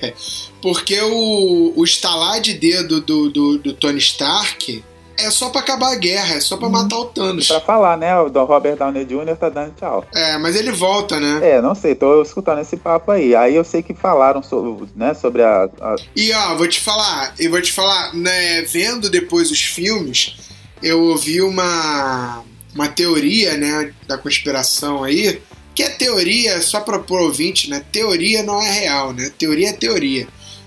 Porque 0.62 0.98
o, 1.00 1.72
o 1.76 1.84
estalar 1.84 2.40
de 2.40 2.54
dedo 2.54 3.00
do, 3.00 3.28
do, 3.28 3.58
do 3.58 3.72
Tony 3.74 3.98
Stark 3.98 4.84
é 5.18 5.30
só 5.30 5.50
pra 5.50 5.60
acabar 5.60 5.92
a 5.92 5.96
guerra, 5.96 6.34
é 6.36 6.40
só 6.40 6.56
pra 6.56 6.68
matar 6.68 6.96
o 6.98 7.06
Thanos. 7.06 7.48
pra 7.48 7.60
falar, 7.60 7.96
né? 7.96 8.16
O 8.18 8.28
Robert 8.44 8.76
Downey 8.76 9.04
Jr. 9.04 9.36
tá 9.38 9.48
dando 9.48 9.74
tchau. 9.74 10.04
É, 10.14 10.36
mas 10.38 10.56
ele 10.56 10.70
volta, 10.72 11.18
né? 11.20 11.40
É, 11.42 11.60
não 11.62 11.74
sei, 11.74 11.94
tô 11.94 12.20
escutando 12.22 12.60
esse 12.60 12.76
papo 12.76 13.10
aí. 13.10 13.34
Aí 13.34 13.54
eu 13.56 13.64
sei 13.64 13.82
que 13.82 13.94
falaram 13.94 14.42
sobre, 14.42 14.88
né, 14.94 15.14
sobre 15.14 15.42
a, 15.42 15.68
a- 15.80 15.96
E 16.14 16.32
ó, 16.32 16.54
vou 16.56 16.68
te 16.68 16.80
falar, 16.80 17.34
eu 17.38 17.50
vou 17.50 17.60
te 17.62 17.72
falar, 17.72 18.14
né, 18.14 18.62
vendo 18.62 19.08
depois 19.10 19.50
os 19.50 19.60
filmes, 19.62 20.36
eu 20.82 21.00
ouvi 21.02 21.40
uma, 21.42 22.42
uma 22.74 22.88
teoria, 22.88 23.56
né, 23.56 23.92
da 24.06 24.18
conspiração 24.18 25.02
aí, 25.04 25.40
que 25.74 25.82
é 25.82 25.90
teoria, 25.90 26.60
só 26.62 26.80
para 26.80 26.98
pro 26.98 27.16
ouvinte, 27.24 27.68
né, 27.68 27.82
teoria 27.92 28.42
não 28.42 28.60
é 28.62 28.70
real, 28.70 29.12
né, 29.12 29.30
teoria 29.38 29.70
é 29.70 29.72
teoria. 29.72 30.26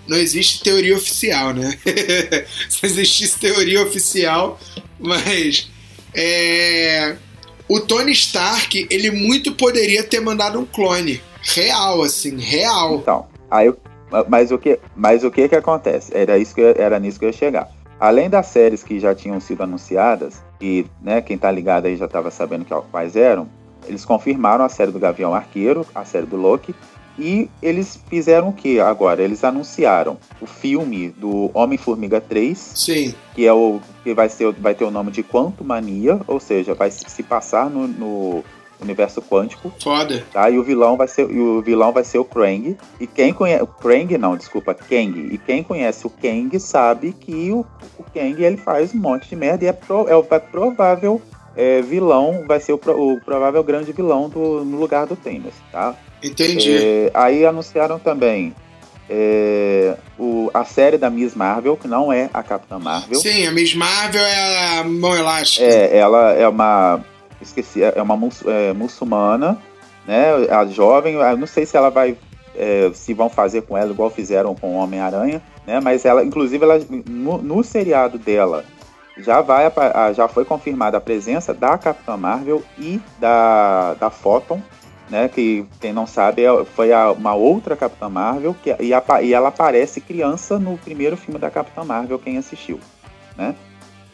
Não 0.10 0.17
existe 0.17 0.63
teoria 0.63 0.98
oficial, 0.98 1.54
né? 1.54 1.78
Se 2.67 2.86
existisse 2.86 3.39
teoria 3.39 3.82
oficial, 3.84 4.60
mas 5.00 5.69
é, 6.15 7.15
o 7.67 7.80
Tony 7.80 8.12
Stark, 8.12 8.88
ele 8.89 9.12
muito 9.12 9.54
poderia 9.54 10.04
ter 10.04 10.19
mandado 10.19 10.60
um 10.60 10.65
clone. 10.65 11.22
Real, 11.41 12.02
assim, 12.02 12.38
real. 12.39 12.95
Então, 12.95 13.28
aí 13.50 13.67
eu- 13.67 13.78
mas 14.28 14.52
o 14.52 14.58
que, 14.58 14.80
mas 14.95 15.24
o 15.24 15.30
que 15.30 15.48
que 15.48 15.56
acontece? 15.56 16.12
Era 16.15 16.38
isso 16.38 16.56
que 16.56 16.62
eu- 16.62 16.76
era 16.76 17.00
nisso 17.00 17.19
que 17.19 17.26
eu 17.26 17.30
ia 17.30 17.34
chegar. 17.34 17.69
além 18.02 18.30
das 18.30 18.48
séries 18.48 18.82
que 18.82 18.98
já 18.98 19.13
tinham 19.13 19.41
sido 19.41 19.62
anunciadas, 19.62 20.36
e 20.62 20.86
né, 21.02 21.19
quem 21.22 21.38
tá 21.38 21.52
ligado 21.52 21.86
aí 21.86 21.98
já 21.98 22.06
estava 22.06 22.32
sabendo 22.32 22.65
quais 22.89 23.17
eram, 23.17 23.50
eles 23.86 24.06
confirmaram 24.06 24.63
a 24.63 24.69
série 24.69 24.89
do 24.89 24.98
Gavião 25.00 25.34
Arqueiro, 25.34 25.86
a 25.93 26.06
série 26.06 26.26
do 26.26 26.38
Loki, 26.38 26.74
e 27.20 27.50
eles 27.62 28.00
fizeram 28.10 28.50
o 28.50 28.54
que 28.54 28.80
agora? 28.80 29.22
Eles 29.22 29.44
anunciaram 29.44 30.17
o 30.42 30.46
filme 30.46 31.10
do 31.10 31.52
Homem-Formiga 31.54 32.22
3, 32.22 32.58
Sim. 32.58 33.13
que 33.36 33.46
é 33.46 33.54
o 33.54 33.80
que 34.04 34.13
vai, 34.13 34.30
ser, 34.30 34.52
vai 34.54 34.74
ter 34.74 34.86
o 34.86 34.92
nome 34.92 35.12
de 35.12 35.22
Quantumania, 35.22 36.22
ou 36.26 36.40
seja, 36.40 36.74
vai 36.74 36.90
se 36.90 37.22
passar 37.24 37.70
no, 37.70 37.88
no 37.88 38.44
universo 38.82 39.22
quântico, 39.22 39.72
Foda. 39.82 40.24
tá? 40.32 40.50
E 40.50 40.58
o 40.58 40.63
vilão 40.63 40.96
vai 40.96 41.08
ser, 41.08 41.30
e 41.30 41.40
o 41.40 41.62
vilão 41.62 41.92
vai 41.92 42.04
ser 42.04 42.17
o 42.17 42.26
Krang. 42.26 42.78
E 43.00 43.08
quem 43.08 43.34
conhece 43.34 43.63
o 43.63 43.67
Krang 43.67 44.17
não, 44.17 44.38
desculpa, 44.38 44.74
Kang. 44.74 45.20
E 45.32 45.38
quem 45.38 45.63
conhece 45.63 46.08
o 46.08 46.10
Kang 46.10 46.58
sabe 46.60 47.12
que 47.12 47.52
o, 47.52 47.65
o 47.98 48.04
Kang 48.13 48.42
ele 48.42 48.58
faz 48.58 48.94
um 48.94 49.00
monte 49.00 49.28
de 49.30 49.36
merda 49.36 49.65
e 49.65 49.67
é, 49.67 49.74
pro, 49.74 50.08
é 50.08 50.15
o 50.15 50.26
é 50.30 50.40
provável 50.40 51.22
é, 51.60 51.82
vilão, 51.82 52.46
vai 52.48 52.60
ser 52.62 52.72
o, 52.72 52.80
o 52.86 53.20
provável 53.20 53.62
grande 53.64 53.92
vilão 53.92 54.30
do, 54.30 54.64
no 54.64 54.78
lugar 54.80 55.06
do 55.06 55.16
Thanos, 55.16 55.54
tá? 55.72 55.94
Entendi. 56.24 56.78
É, 56.78 57.12
aí 57.14 57.46
anunciaram 57.46 58.00
também 58.00 58.56
é, 59.10 59.96
o, 60.18 60.50
a 60.54 60.64
série 60.64 60.98
da 60.98 61.10
Miss 61.10 61.36
Marvel, 61.36 61.76
que 61.76 61.88
não 61.88 62.14
é 62.14 62.30
a 62.34 62.42
Capitã 62.44 62.80
Marvel. 62.80 63.20
Sim, 63.20 63.48
a 63.48 63.52
Miss 63.52 63.74
Marvel 63.76 64.22
é 64.22 64.80
a 64.80 64.84
mão 64.84 65.16
elástica. 65.16 65.66
É, 65.66 65.98
ela 65.98 66.32
é 66.34 66.48
uma. 66.48 67.04
Esqueci, 67.42 67.82
é 67.84 68.02
uma 68.02 68.16
mus- 68.18 68.44
é, 68.46 68.74
muçulmana, 68.74 69.58
né? 70.06 70.32
A 70.52 70.66
jovem, 70.66 71.16
eu 71.16 71.38
não 71.38 71.48
sei 71.48 71.66
se 71.66 71.76
ela 71.78 71.90
vai. 71.90 72.16
é, 72.56 72.92
se 72.94 73.14
vão 73.14 73.30
fazer 73.30 73.62
com 73.64 73.78
ela 73.78 73.92
igual 73.92 74.10
fizeram 74.10 74.54
com 74.54 74.76
o 74.76 74.78
Homem-Aranha, 74.78 75.42
né? 75.66 75.80
Mas 75.82 76.06
ela, 76.06 76.24
inclusive, 76.24 76.64
ela, 76.64 76.80
no, 77.08 77.38
no 77.38 77.64
seriado 77.64 78.18
dela. 78.18 78.64
Já, 79.24 79.42
vai, 79.42 79.65
ah, 79.76 80.13
já 80.13 80.28
foi 80.28 80.46
confirmada 80.46 80.98
a 80.98 81.02
presença 81.02 81.54
da 81.54 81.78
Capitã 81.78 82.15
Marvel 82.17 82.63
e 82.78 83.00
da, 83.20 83.94
da 83.96 84.10
Photon, 84.10 84.62
né? 85.10 85.28
Que 85.28 85.65
quem 85.82 85.92
não 85.94 86.06
sabe 86.08 86.44
é- 86.44 86.65
foi 86.76 86.92
a- 86.94 87.12
uma 87.12 87.34
outra 87.34 87.76
Capitã 87.76 88.08
Marvel 88.10 88.56
que, 88.63 88.76
e, 88.80 88.94
apa- 88.94 89.22
e 89.22 89.34
ela 89.34 89.50
aparece 89.50 90.00
criança 90.02 90.58
no 90.60 90.78
primeiro 90.78 91.17
filme 91.17 91.40
da 91.40 91.50
Capitã 91.50 91.84
Marvel, 91.84 92.20
quem 92.20 92.38
assistiu, 92.38 92.80
né? 93.38 93.56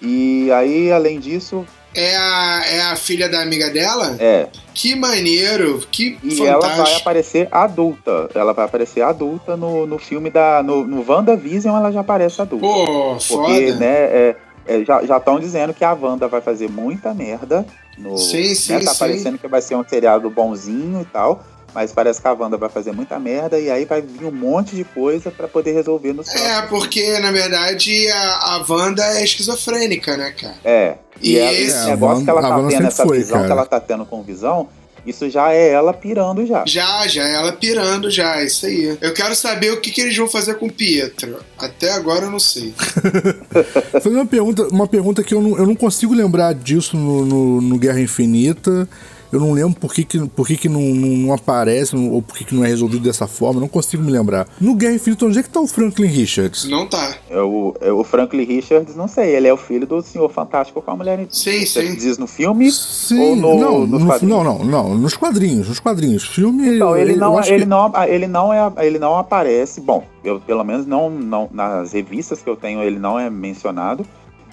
E 0.01 0.51
aí, 0.51 0.91
além 0.91 1.19
disso, 1.19 1.65
É 1.97 2.13
a, 2.17 2.61
é 2.67 2.81
a 2.81 2.95
filha 2.97 3.29
da 3.29 3.41
amiga 3.41 3.69
dela? 3.69 4.17
é, 4.19 4.47
Que 4.73 4.93
maneiro, 4.95 5.79
que 5.89 6.19
E 6.21 6.45
ela 6.45 6.59
vai 6.59 6.69
fantástico. 6.71 6.99
aparecer 7.01 7.47
adulta. 7.49 8.29
Ela 8.35 8.51
vai 8.53 8.65
aparecer 8.65 9.01
adulta 9.01 9.55
no, 9.55 9.87
no 9.87 9.97
filme 9.97 10.29
da. 10.29 10.61
No, 10.61 10.85
no 10.85 11.05
WandaVision 11.09 11.73
ela 11.77 11.91
já 11.93 12.01
aparece 12.01 12.41
adulta. 12.41 12.65
Pô, 12.67 13.15
porque, 13.15 13.67
foda. 13.71 13.75
né, 13.79 13.87
é, 13.87 14.35
é, 14.67 14.83
já 14.83 15.17
estão 15.17 15.39
dizendo 15.39 15.73
que 15.73 15.83
a 15.83 15.93
Wanda 15.93 16.27
vai 16.27 16.41
fazer 16.41 16.69
muita 16.69 17.13
merda. 17.13 17.65
No, 17.97 18.17
Sim, 18.17 18.53
sim, 18.55 18.73
né, 18.73 18.79
Tá 18.81 18.91
sim. 18.93 18.99
parecendo 18.99 19.37
que 19.37 19.47
vai 19.47 19.61
ser 19.61 19.75
um 19.75 19.83
seriado 19.87 20.29
bonzinho 20.29 21.01
e 21.01 21.05
tal. 21.05 21.43
Mas 21.73 21.91
parece 21.91 22.21
que 22.21 22.27
a 22.27 22.31
Wanda 22.31 22.55
vai 22.55 22.69
fazer 22.69 22.93
muita 22.93 23.19
merda 23.19 23.59
e 23.59 23.69
aí 23.69 23.83
vai 23.83 24.01
vir 24.01 24.25
um 24.25 24.31
monte 24.31 24.77
de 24.77 24.85
coisa 24.85 25.29
pra 25.29 25.45
poder 25.45 25.73
resolver 25.73 26.13
nos 26.13 26.29
É, 26.29 26.31
próximos 26.61 26.69
porque 26.69 27.19
na 27.19 27.31
verdade 27.31 28.07
a, 28.09 28.55
a 28.55 28.65
Wanda 28.69 29.03
é 29.03 29.23
esquizofrênica, 29.25 30.15
né, 30.15 30.31
cara? 30.31 30.55
É. 30.63 30.95
E, 31.21 31.33
E 31.33 31.37
ela- 31.37 31.51
esse- 31.53 31.75
É, 31.75 31.85
negócio 31.91 32.23
que 32.23 32.29
ela 32.29 32.39
Wanda- 32.41 32.49
tá 32.55 32.57
Wanda 32.61 32.69
tendo, 32.77 32.87
essa 32.87 33.03
foi, 33.05 33.17
visão 33.17 33.33
cara. 33.39 33.45
que 33.45 33.51
ela 33.51 33.65
tá 33.65 33.79
tendo 33.81 34.05
com 34.05 34.23
visão, 34.23 34.69
isso 35.05 35.29
já 35.29 35.51
é 35.51 35.71
ela 35.71 35.93
pirando 35.93 36.45
já. 36.45 36.63
Já, 36.65 37.07
já, 37.07 37.27
ela 37.27 37.51
pirando 37.51 38.09
já, 38.09 38.43
isso 38.43 38.65
aí. 38.65 38.97
Eu 38.99 39.13
quero 39.13 39.35
saber 39.35 39.71
o 39.71 39.79
que, 39.79 39.91
que 39.91 40.01
eles 40.01 40.17
vão 40.17 40.27
fazer 40.27 40.55
com 40.55 40.67
o 40.67 40.71
Pietro. 40.71 41.37
Até 41.57 41.91
agora 41.91 42.25
eu 42.25 42.31
não 42.31 42.39
sei. 42.39 42.73
Fazer 44.01 44.09
uma 44.09 44.25
pergunta, 44.25 44.67
uma 44.71 44.87
pergunta 44.87 45.23
que 45.23 45.33
eu 45.33 45.41
não, 45.41 45.57
eu 45.57 45.65
não 45.65 45.75
consigo 45.75 46.13
lembrar 46.13 46.53
disso 46.53 46.97
no, 46.97 47.25
no, 47.25 47.61
no 47.61 47.77
Guerra 47.77 48.01
Infinita. 48.01 48.87
Eu 49.35 49.41
não 49.41 49.51
lembro 49.51 49.77
por 49.79 49.93
que, 49.93 50.03
que, 50.05 50.19
por 50.29 50.47
que, 50.47 50.55
que 50.55 50.69
não, 50.69 50.79
não, 50.81 51.07
não 51.17 51.33
aparece, 51.33 51.93
ou 51.95 52.21
por 52.21 52.37
que, 52.37 52.45
que 52.45 52.55
não 52.55 52.63
é 52.63 52.67
resolvido 52.69 53.03
dessa 53.03 53.27
forma, 53.27 53.57
eu 53.57 53.61
não 53.61 53.67
consigo 53.67 54.01
me 54.01 54.09
lembrar. 54.11 54.47
No 54.61 54.73
Guerra 54.75 54.93
Infinita, 54.95 55.25
onde 55.25 55.39
é 55.39 55.43
que 55.43 55.49
tá 55.49 55.59
o 55.59 55.67
Franklin 55.67 56.07
Richards? 56.07 56.65
Não 56.69 56.87
tá. 56.87 57.15
É 57.29 57.41
o, 57.41 57.75
é 57.81 57.91
o 57.91 58.03
Franklin 58.03 58.43
Richards, 58.45 58.95
não 58.95 59.07
sei, 59.09 59.35
ele 59.35 59.47
é 59.47 59.53
o 59.53 59.57
filho 59.57 59.85
do 59.85 60.01
Senhor 60.01 60.29
Fantástico 60.31 60.81
com 60.81 60.91
a 60.91 60.95
mulher. 60.95 61.27
Sim, 61.29 61.65
sim. 61.65 61.95
diz 61.95 62.17
no 62.17 62.27
filme 62.27 62.71
Sim, 62.71 63.19
ou 63.19 63.35
no, 63.35 63.59
não, 63.59 63.79
nos 63.87 64.01
no- 64.01 64.07
quadrinhos? 64.07 64.35
não, 64.37 64.43
não, 64.43 64.63
não, 64.65 64.95
nos 64.97 65.15
quadrinhos, 65.17 65.67
nos 65.67 65.79
quadrinhos. 65.79 66.23
Filme. 66.23 66.75
Então, 66.75 66.95
ele 66.95 67.13
eu 67.13 67.17
não, 67.17 67.39
ele, 67.43 67.59
que- 67.59 67.65
não, 67.65 67.91
ele, 68.07 68.27
não 68.27 68.53
é, 68.53 68.71
ele 68.85 68.97
não 68.99 69.17
aparece, 69.17 69.81
bom, 69.81 70.05
eu, 70.23 70.39
pelo 70.39 70.63
menos 70.63 70.85
não, 70.85 71.09
não 71.09 71.49
nas 71.51 71.91
revistas 71.91 72.41
que 72.41 72.49
eu 72.49 72.55
tenho 72.55 72.81
ele 72.81 72.97
não 72.99 73.19
é 73.19 73.29
mencionado. 73.29 74.05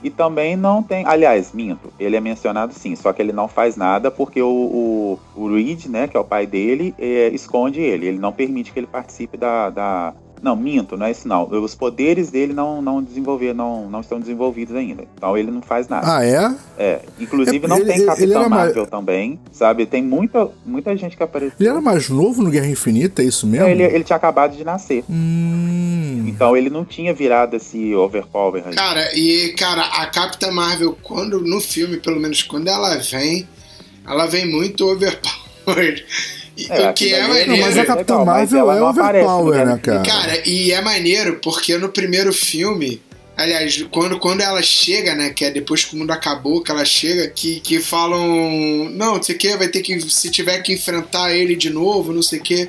E 0.02 0.10
também 0.10 0.56
não 0.56 0.82
tem, 0.82 1.06
aliás, 1.06 1.52
minto, 1.52 1.92
ele 1.98 2.16
é 2.16 2.20
mencionado 2.20 2.72
sim, 2.74 2.96
só 2.96 3.12
que 3.12 3.22
ele 3.22 3.32
não 3.32 3.46
faz 3.46 3.76
nada 3.76 4.10
porque 4.10 4.42
o, 4.42 4.48
o, 4.48 5.18
o 5.36 5.54
Reed, 5.54 5.86
né, 5.86 6.08
que 6.08 6.16
é 6.16 6.20
o 6.20 6.24
pai 6.24 6.46
dele, 6.46 6.94
é, 6.98 7.28
esconde 7.28 7.80
ele, 7.80 8.06
ele 8.06 8.18
não 8.18 8.32
permite 8.32 8.72
que 8.72 8.78
ele 8.80 8.86
participe 8.86 9.36
da, 9.36 9.70
da... 9.70 10.14
Não, 10.42 10.56
minto, 10.56 10.96
não 10.96 11.06
é 11.06 11.12
isso 11.12 11.28
não. 11.28 11.44
Os 11.44 11.72
poderes 11.74 12.28
dele 12.28 12.52
não, 12.52 12.82
não 12.82 13.00
desenvolver, 13.00 13.54
não, 13.54 13.88
não 13.88 14.00
estão 14.00 14.18
desenvolvidos 14.18 14.74
ainda. 14.74 15.04
Então 15.14 15.38
ele 15.38 15.52
não 15.52 15.62
faz 15.62 15.86
nada. 15.86 16.16
Ah, 16.16 16.26
é? 16.26 16.52
É, 16.76 17.00
inclusive 17.20 17.64
É, 17.64 17.68
não 17.68 17.76
ele- 17.76 17.86
tem 17.86 17.96
ele- 17.98 18.04
Capitão 18.06 18.24
ele 18.24 18.34
era 18.34 18.48
mais- 18.48 18.64
Marvel 18.66 18.86
também, 18.86 19.38
sabe? 19.52 19.86
Tem 19.86 20.02
muita, 20.02 20.48
muita 20.66 20.96
gente 20.96 21.16
que 21.16 21.22
apareceu. 21.22 21.54
Ele 21.60 21.68
era 21.68 21.80
mais 21.80 22.08
novo 22.08 22.42
no 22.42 22.50
Guerra 22.50 22.66
Infinita, 22.66 23.22
é 23.22 23.24
isso 23.24 23.46
mesmo? 23.46 23.66
Não, 23.66 23.70
ele, 23.72 23.84
ele 23.84 24.02
tinha 24.02 24.16
acabado 24.16 24.56
de 24.56 24.64
nascer. 24.64 25.04
Hum. 25.08 26.24
Então 26.26 26.56
ele 26.56 26.68
não 26.70 26.84
tinha 26.84 27.14
virado 27.14 27.54
esse 27.54 27.94
overpower 27.94 28.64
aí. 28.66 28.74
Cara, 28.74 29.16
e, 29.16 29.54
cara, 29.56 29.82
a 29.82 30.06
Capitã 30.06 30.50
Marvel, 30.50 30.98
quando 31.02 31.40
no 31.40 31.60
filme, 31.60 31.98
pelo 31.98 32.18
menos 32.18 32.42
quando 32.42 32.66
ela 32.66 32.96
vem, 32.96 33.46
ela 34.04 34.26
vem 34.26 34.50
muito 34.50 34.84
overpowered. 34.90 36.04
E- 36.64 36.72
É, 36.72 36.90
o 36.90 36.92
que 36.94 37.12
é 37.12 37.20
Não, 37.22 37.28
maneiro. 37.28 37.50
mas 37.58 37.62
a 37.62 37.68
legal, 37.80 37.86
Capitã 37.86 38.16
mas 38.18 38.26
Marvel 38.26 38.58
ela 38.60 38.76
é 38.76 38.80
não 38.80 38.86
aparece 38.88 39.24
overpower, 39.26 39.52
Guerra 39.58 39.74
né, 39.76 39.80
cara? 39.82 40.02
Cara, 40.02 40.48
e 40.48 40.72
é 40.72 40.80
maneiro 40.80 41.38
porque 41.42 41.76
no 41.78 41.88
primeiro 41.88 42.32
filme. 42.32 43.00
Aliás, 43.34 43.82
quando, 43.90 44.18
quando 44.18 44.42
ela 44.42 44.62
chega, 44.62 45.14
né? 45.14 45.30
Que 45.30 45.46
é 45.46 45.50
depois 45.50 45.84
que 45.84 45.94
o 45.94 45.98
mundo 45.98 46.10
acabou, 46.10 46.62
que 46.62 46.70
ela 46.70 46.84
chega, 46.84 47.26
que, 47.28 47.60
que 47.60 47.80
falam. 47.80 48.20
Não, 48.90 49.14
não 49.14 49.22
sei 49.22 49.34
o 49.34 49.38
que, 49.38 49.56
vai 49.56 49.68
ter 49.68 49.80
que. 49.80 49.98
Se 50.10 50.30
tiver 50.30 50.60
que 50.62 50.74
enfrentar 50.74 51.32
ele 51.34 51.56
de 51.56 51.70
novo, 51.70 52.12
não 52.12 52.22
sei 52.22 52.38
o 52.40 52.42
que. 52.42 52.68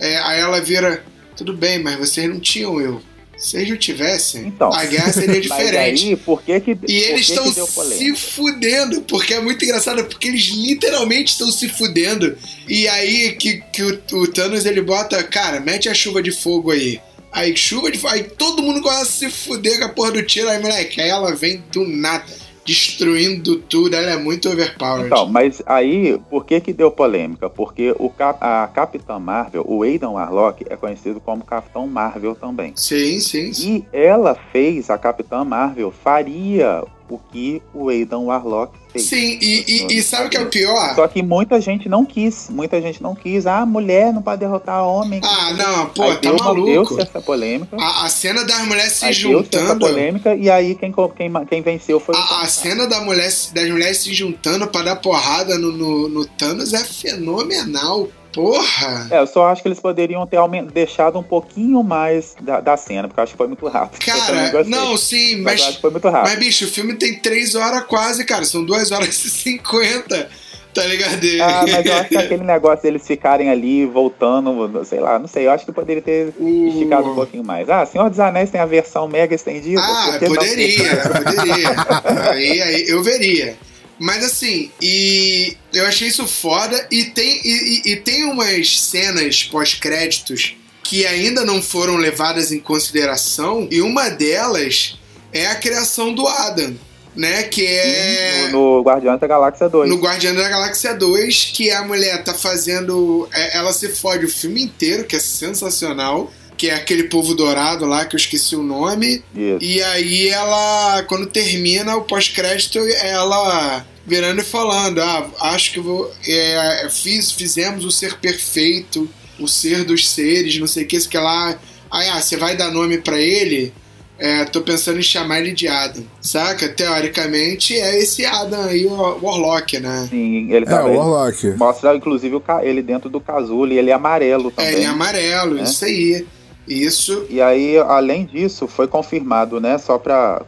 aí 0.00 0.40
ela 0.40 0.60
vira. 0.60 1.04
Tudo 1.36 1.52
bem, 1.52 1.78
mas 1.80 1.96
vocês 1.96 2.28
não 2.28 2.40
tinham 2.40 2.80
eu. 2.80 3.00
Se 3.38 3.56
eles 3.56 3.70
não 3.70 3.76
tivessem, 3.76 4.48
Então, 4.48 4.72
a 4.72 4.84
guerra 4.84 5.12
seria 5.12 5.40
diferente. 5.40 6.08
aí, 6.08 6.16
por 6.16 6.42
que 6.42 6.60
que, 6.60 6.70
E 6.72 6.74
por 6.74 6.90
eles 6.90 7.26
que 7.26 7.32
estão 7.32 7.44
que 7.44 7.94
se 7.96 8.14
fudendo, 8.16 9.02
porque 9.02 9.34
é 9.34 9.40
muito 9.40 9.64
engraçado, 9.64 10.04
porque 10.04 10.28
eles 10.28 10.46
literalmente 10.48 11.32
estão 11.32 11.50
se 11.50 11.68
fudendo. 11.68 12.36
E 12.68 12.88
aí 12.88 13.32
que, 13.36 13.62
que 13.72 13.82
o, 13.82 14.02
o 14.14 14.26
Thanos 14.26 14.66
ele 14.66 14.82
bota, 14.82 15.22
cara, 15.22 15.60
mete 15.60 15.88
a 15.88 15.94
chuva 15.94 16.22
de 16.22 16.32
fogo 16.32 16.72
aí. 16.72 17.00
Aí 17.30 17.56
chuva 17.56 17.90
de 17.90 17.98
fogo, 17.98 18.12
aí 18.12 18.24
todo 18.24 18.62
mundo 18.62 18.80
começa 18.80 19.02
a 19.02 19.04
se 19.04 19.30
fuder 19.30 19.78
com 19.78 19.84
a 19.84 19.88
porra 19.90 20.12
do 20.12 20.22
tiro, 20.22 20.48
aí 20.48 20.60
moleque, 20.60 21.00
aí 21.00 21.08
ela 21.10 21.34
vem 21.34 21.62
do 21.72 21.86
nada, 21.86 22.24
destruindo 22.68 23.56
tudo, 23.60 23.94
ela 23.96 24.10
é 24.10 24.16
muito 24.18 24.48
overpowered. 24.50 25.06
Então, 25.06 25.26
mas 25.26 25.62
aí, 25.64 26.18
por 26.28 26.44
que 26.44 26.60
que 26.60 26.72
deu 26.72 26.90
polêmica? 26.90 27.48
Porque 27.48 27.94
o 27.98 28.10
Cap- 28.10 28.38
a 28.42 28.68
Capitã 28.68 29.18
Marvel, 29.18 29.64
o 29.66 29.82
Aidan 29.82 30.10
Warlock, 30.10 30.64
é 30.68 30.76
conhecido 30.76 31.18
como 31.18 31.42
Capitão 31.44 31.86
Marvel 31.86 32.34
também. 32.34 32.72
Sim, 32.76 33.18
sim, 33.20 33.52
sim. 33.52 33.66
E 33.66 33.84
ela 33.90 34.36
fez, 34.52 34.90
a 34.90 34.98
Capitã 34.98 35.44
Marvel 35.44 35.90
faria 35.90 36.84
o 37.08 37.18
que 37.18 37.62
o 37.72 37.88
Aidan 37.88 38.20
Warlock 38.20 38.76
fez. 38.92 39.04
Sim, 39.04 39.38
e, 39.40 39.86
e, 39.90 39.98
e 39.98 40.02
sabe 40.02 40.26
o 40.26 40.30
que 40.30 40.36
é 40.36 40.40
o 40.40 40.46
pior? 40.50 40.94
Só 40.94 41.08
que 41.08 41.22
muita 41.22 41.60
gente 41.60 41.88
não 41.88 42.04
quis, 42.04 42.48
muita 42.50 42.80
gente 42.80 43.02
não 43.02 43.14
quis. 43.14 43.46
Ah, 43.46 43.64
mulher 43.64 44.12
não 44.12 44.20
pode 44.22 44.40
derrotar 44.40 44.84
homem. 44.86 45.20
Ah, 45.24 45.52
não, 45.54 45.86
pô, 45.90 46.02
Aí 46.02 46.14
tá 46.14 46.20
deu 46.20 46.36
maluco. 46.36 46.66
Deu-se 46.66 47.00
essa 47.00 47.20
polêmica. 47.20 47.76
A, 47.80 48.04
a 48.06 48.08
cena 48.10 48.44
das 48.44 48.66
mulheres 48.66 48.92
se 48.92 49.04
Aí 49.06 49.14
deu-se 49.14 49.48
essa 49.56 49.60
juntando. 49.66 49.86
polêmica 49.86 50.34
e 50.34 50.50
aí 50.50 50.74
quem, 50.74 50.92
quem, 51.16 51.32
quem 51.48 51.62
venceu 51.62 51.98
foi 52.00 52.14
o 52.14 52.18
A, 52.18 52.42
a 52.42 52.48
cena 52.48 52.86
da 52.86 53.00
mulher, 53.00 53.28
das 53.52 53.68
mulheres 53.70 53.98
se 53.98 54.12
juntando 54.12 54.66
pra 54.66 54.82
dar 54.82 54.96
porrada 54.96 55.56
no, 55.58 55.72
no, 55.72 56.08
no 56.08 56.26
Thanos 56.26 56.72
é 56.74 56.84
fenomenal. 56.84 58.08
Porra! 58.32 59.08
É, 59.10 59.18
eu 59.20 59.26
só 59.26 59.48
acho 59.48 59.62
que 59.62 59.68
eles 59.68 59.80
poderiam 59.80 60.26
ter 60.26 60.38
deixado 60.72 61.18
um 61.18 61.22
pouquinho 61.22 61.82
mais 61.82 62.34
da, 62.40 62.60
da 62.60 62.76
cena, 62.76 63.08
porque 63.08 63.18
eu 63.20 63.24
acho 63.24 63.32
que 63.32 63.38
foi 63.38 63.46
muito 63.48 63.66
rápido. 63.66 64.04
Cara, 64.04 64.64
não, 64.64 64.96
sim, 64.96 65.40
mas 65.42 65.60
mas. 65.64 65.76
foi 65.76 65.90
muito 65.90 66.08
rápido. 66.08 66.30
Mas, 66.30 66.38
bicho, 66.38 66.64
o 66.66 66.68
filme 66.68 66.94
tem 66.94 67.18
3 67.18 67.54
horas 67.54 67.84
quase, 67.84 68.24
cara. 68.24 68.44
São 68.44 68.64
2 68.64 68.92
horas 68.92 69.24
e 69.24 69.30
50. 69.30 70.28
Tá 70.74 70.84
ligado? 70.84 71.18
Ah, 71.42 71.64
mas 71.68 71.86
eu 71.86 71.94
acho 71.94 72.08
que 72.10 72.16
aquele 72.16 72.44
negócio 72.44 72.82
deles 72.82 73.04
ficarem 73.04 73.50
ali 73.50 73.84
voltando, 73.86 74.84
sei 74.84 75.00
lá, 75.00 75.18
não 75.18 75.26
sei, 75.26 75.46
eu 75.46 75.50
acho 75.50 75.64
que 75.64 75.72
poderia 75.72 76.02
ter 76.02 76.32
O- 76.38 76.68
esticado 76.68 77.10
um 77.10 77.14
pouquinho 77.16 77.42
mais. 77.42 77.68
Ah, 77.68 77.84
Senhor 77.84 78.08
dos 78.08 78.20
Anéis 78.20 78.50
tem 78.50 78.60
a 78.60 78.66
versão 78.66 79.08
mega 79.08 79.34
estendida. 79.34 79.80
Ah, 79.82 80.18
poderia, 80.24 80.96
poderia. 81.06 82.30
Aí, 82.30 82.62
aí 82.62 82.84
eu 82.88 83.02
veria. 83.02 83.56
Mas 83.98 84.24
assim, 84.24 84.70
e 84.80 85.56
eu 85.72 85.84
achei 85.86 86.08
isso 86.08 86.26
foda 86.28 86.86
e 86.90 87.06
tem, 87.06 87.40
e, 87.44 87.82
e- 87.86 87.92
e 87.92 87.96
tem 87.96 88.24
umas 88.24 88.80
cenas 88.80 89.42
pós-créditos 89.44 90.54
que 90.84 91.04
ainda 91.06 91.44
não 91.44 91.60
foram 91.62 91.96
levadas 91.96 92.50
em 92.52 92.60
consideração, 92.60 93.66
e 93.70 93.80
uma 93.82 94.08
delas 94.08 94.98
é 95.32 95.46
a 95.48 95.54
criação 95.56 96.14
do 96.14 96.26
Adam, 96.26 96.74
né? 97.14 97.42
Que 97.42 97.66
é. 97.66 98.48
No, 98.50 98.76
no 98.78 98.82
Guardiões 98.82 99.20
da 99.20 99.26
Galáxia 99.26 99.68
2. 99.68 99.90
No 99.90 99.96
Guardião 99.98 100.34
da 100.34 100.48
Galáxia 100.48 100.94
2, 100.94 101.50
que 101.54 101.70
a 101.70 101.82
mulher 101.82 102.22
tá 102.24 102.32
fazendo. 102.32 103.28
é, 103.32 103.58
Ela 103.58 103.72
se 103.72 103.88
fode 103.90 104.24
o 104.24 104.30
filme 104.30 104.62
inteiro, 104.62 105.04
que 105.04 105.16
é 105.16 105.18
sensacional. 105.20 106.32
Que 106.58 106.68
é 106.68 106.74
aquele 106.74 107.04
povo 107.04 107.34
dourado 107.34 107.86
lá, 107.86 108.04
que 108.04 108.16
eu 108.16 108.18
esqueci 108.18 108.56
o 108.56 108.62
nome. 108.62 109.22
Isso. 109.34 109.58
E 109.62 109.80
aí 109.82 110.28
ela, 110.28 111.04
quando 111.04 111.26
termina 111.26 111.96
o 111.96 112.02
pós-crédito, 112.02 112.78
ela 113.00 113.86
virando 114.04 114.40
e 114.40 114.44
falando: 114.44 115.00
Ah, 115.00 115.26
acho 115.54 115.72
que 115.72 115.78
vou. 115.80 116.12
é, 116.26 116.88
fiz, 116.90 117.30
fizemos 117.32 117.84
o 117.84 117.90
ser 117.92 118.16
perfeito, 118.18 119.08
o 119.38 119.46
ser 119.46 119.84
dos 119.84 120.08
seres, 120.08 120.58
não 120.58 120.66
sei 120.66 120.82
o 120.82 120.86
que, 120.88 120.96
isso 120.96 121.08
que 121.08 121.16
lá. 121.16 121.56
Aí, 121.90 122.08
ah, 122.08 122.20
você 122.20 122.36
vai 122.36 122.56
dar 122.56 122.70
nome 122.72 122.98
pra 122.98 123.18
ele? 123.20 123.72
É, 124.18 124.44
tô 124.46 124.60
pensando 124.62 124.98
em 124.98 125.02
chamar 125.02 125.38
ele 125.38 125.52
de 125.52 125.68
Adam. 125.68 126.02
Saca? 126.20 126.68
Teoricamente 126.68 127.76
é 127.78 128.00
esse 128.00 128.24
Adam 128.24 128.64
aí, 128.64 128.84
o 128.84 128.90
Warlock, 129.22 129.78
né? 129.78 130.08
Sim, 130.10 130.52
ele 130.52 130.64
É, 130.66 130.68
tá 130.68 130.84
o 130.84 130.92
Warlock. 130.96 131.46
Mostra, 131.56 131.94
inclusive, 131.94 132.34
ele 132.64 132.82
dentro 132.82 133.08
do 133.08 133.20
casulo 133.20 133.72
e 133.72 133.78
ele 133.78 133.90
é 133.90 133.94
amarelo 133.94 134.48
É, 134.48 134.50
também. 134.50 134.72
ele 134.74 134.82
é 134.82 134.86
amarelo, 134.86 135.54
né? 135.54 135.62
isso 135.62 135.84
aí. 135.84 136.26
Isso. 136.68 137.26
E 137.30 137.40
aí, 137.40 137.78
além 137.78 138.24
disso, 138.24 138.66
foi 138.68 138.86
confirmado, 138.86 139.60
né, 139.60 139.78
só 139.78 139.98
pra 139.98 140.42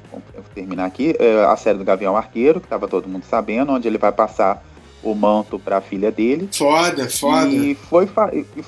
terminar 0.55 0.85
aqui, 0.85 1.15
é, 1.19 1.45
a 1.45 1.57
série 1.57 1.79
do 1.79 1.85
Gavião 1.85 2.17
Arqueiro, 2.17 2.61
que 2.61 2.69
tava 2.69 2.87
todo 2.89 3.09
mundo 3.09 3.25
sabendo, 3.25 3.73
onde 3.73 3.89
ele 3.89 3.99
vai 3.99 4.13
passar 4.13 4.65
o 5.03 5.15
manto 5.15 5.59
pra 5.59 5.81
filha 5.81 6.11
dele. 6.13 6.49
Foda, 6.53 7.09
foda. 7.09 7.49
E 7.49 7.75
foi, 7.75 8.07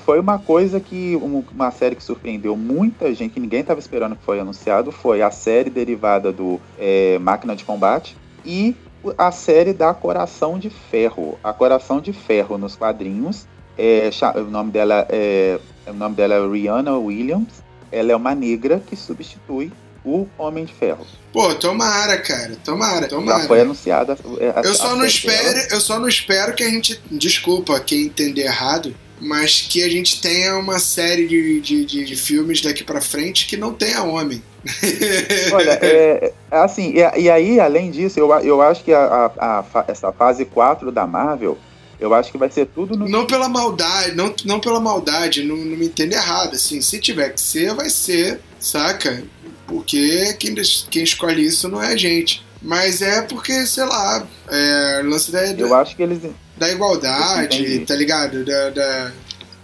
foi 0.03 0.19
uma 0.19 0.39
coisa 0.39 0.79
que, 0.79 1.15
um- 1.21 1.43
uma 1.53 1.69
série 1.71 1.95
que 1.95 2.03
surpreendeu 2.03 2.57
muita 2.57 3.13
gente, 3.13 3.33
que 3.33 3.39
ninguém 3.39 3.59
estava 3.59 3.79
esperando 3.79 4.15
que 4.15 4.23
foi 4.23 4.39
anunciado, 4.39 4.91
foi 4.91 5.21
a 5.21 5.29
série 5.29 5.69
derivada 5.69 6.31
do 6.31 6.59
é, 6.79 7.19
Máquina 7.19 7.55
de 7.55 7.63
Combate 7.63 8.17
e 8.43 8.75
a 9.17 9.31
série 9.31 9.73
da 9.73 9.93
Coração 9.93 10.57
de 10.57 10.69
Ferro. 10.69 11.37
A 11.43 11.53
Coração 11.53 11.99
de 11.99 12.13
Ferro 12.13 12.57
nos 12.57 12.75
quadrinhos, 12.75 13.45
é, 13.77 14.09
o, 14.35 14.49
nome 14.49 14.71
dela 14.71 15.05
é, 15.09 15.59
o 15.87 15.93
nome 15.93 16.15
dela 16.15 16.35
é 16.35 16.47
Rihanna 16.51 16.97
Williams, 16.97 17.47
ela 17.91 18.11
é 18.11 18.15
uma 18.15 18.33
negra 18.33 18.81
que 18.85 18.95
substitui 18.95 19.71
o 20.05 20.27
Homem 20.37 20.65
de 20.65 20.73
Ferro. 20.73 21.05
Pô, 21.31 21.53
tomara, 21.55 22.17
cara. 22.19 22.57
Tomara, 22.63 23.07
tomara. 23.07 23.41
Já 23.41 23.47
foi 23.47 23.61
anunciada. 23.61 24.17
é, 24.39 24.49
a- 24.49 24.61
Eu 24.63 24.75
só 24.75 24.89
não 24.89 24.95
dela. 24.97 25.07
espero, 25.07 25.59
eu 25.71 25.79
só 25.81 25.99
não 25.99 26.07
espero 26.07 26.53
que 26.53 26.63
a 26.63 26.69
gente, 26.69 26.99
desculpa 27.09 27.79
quem 27.79 28.03
entender 28.07 28.41
errado, 28.43 28.93
mas 29.21 29.61
que 29.61 29.81
a 29.81 29.89
gente 29.89 30.21
tenha 30.21 30.57
uma 30.57 30.79
série 30.79 31.25
de, 31.27 31.61
de, 31.61 31.85
de, 31.85 32.03
de 32.03 32.15
filmes 32.17 32.61
daqui 32.61 32.83
pra 32.83 32.99
frente 33.01 33.47
que 33.47 33.55
não 33.55 33.73
tenha 33.73 34.03
homem. 34.03 34.43
Olha, 35.53 35.79
é, 35.81 36.33
é 36.51 36.57
assim, 36.57 36.93
e, 36.95 37.21
e 37.21 37.29
aí, 37.29 37.59
além 37.59 37.89
disso, 37.91 38.19
eu, 38.19 38.29
eu 38.41 38.61
acho 38.61 38.83
que 38.83 38.93
a, 38.93 39.31
a- 39.37 39.59
a 39.79 39.85
essa 39.87 40.11
fase 40.11 40.43
4 40.45 40.91
da 40.91 41.05
Marvel, 41.07 41.57
eu 42.03 42.13
acho 42.13 42.31
que 42.31 42.37
vai 42.37 42.51
ser 42.51 42.65
tudo 42.67 42.97
no. 42.97 43.07
Não 43.07 43.25
pela 43.25 43.47
maldade, 43.47 44.15
não, 44.15 44.33
não 44.45 44.59
pela 44.59 44.79
maldade, 44.79 45.43
não, 45.43 45.55
não 45.55 45.77
me 45.77 45.85
entenda 45.85 46.15
errado, 46.15 46.55
assim, 46.55 46.81
se 46.81 46.99
tiver 46.99 47.29
que 47.33 47.39
ser, 47.41 47.73
vai 47.73 47.89
ser, 47.89 48.39
saca? 48.59 49.23
Porque 49.65 50.33
quem, 50.39 50.53
quem 50.89 51.03
escolhe 51.03 51.45
isso 51.45 51.69
não 51.69 51.81
é 51.81 51.93
a 51.93 51.97
gente. 51.97 52.43
Mas 52.61 53.01
é 53.01 53.21
porque, 53.21 53.65
sei 53.65 53.85
lá, 53.85 54.25
é 54.49 55.01
o 55.03 55.09
lance 55.09 55.31
da, 55.31 55.45
Eu 55.47 55.73
acho 55.75 55.95
que 55.95 56.03
eles. 56.03 56.19
da 56.57 56.69
igualdade, 56.69 57.79
tá 57.79 57.95
ligado? 57.95 58.45
Da, 58.45 58.69
da, 58.69 59.11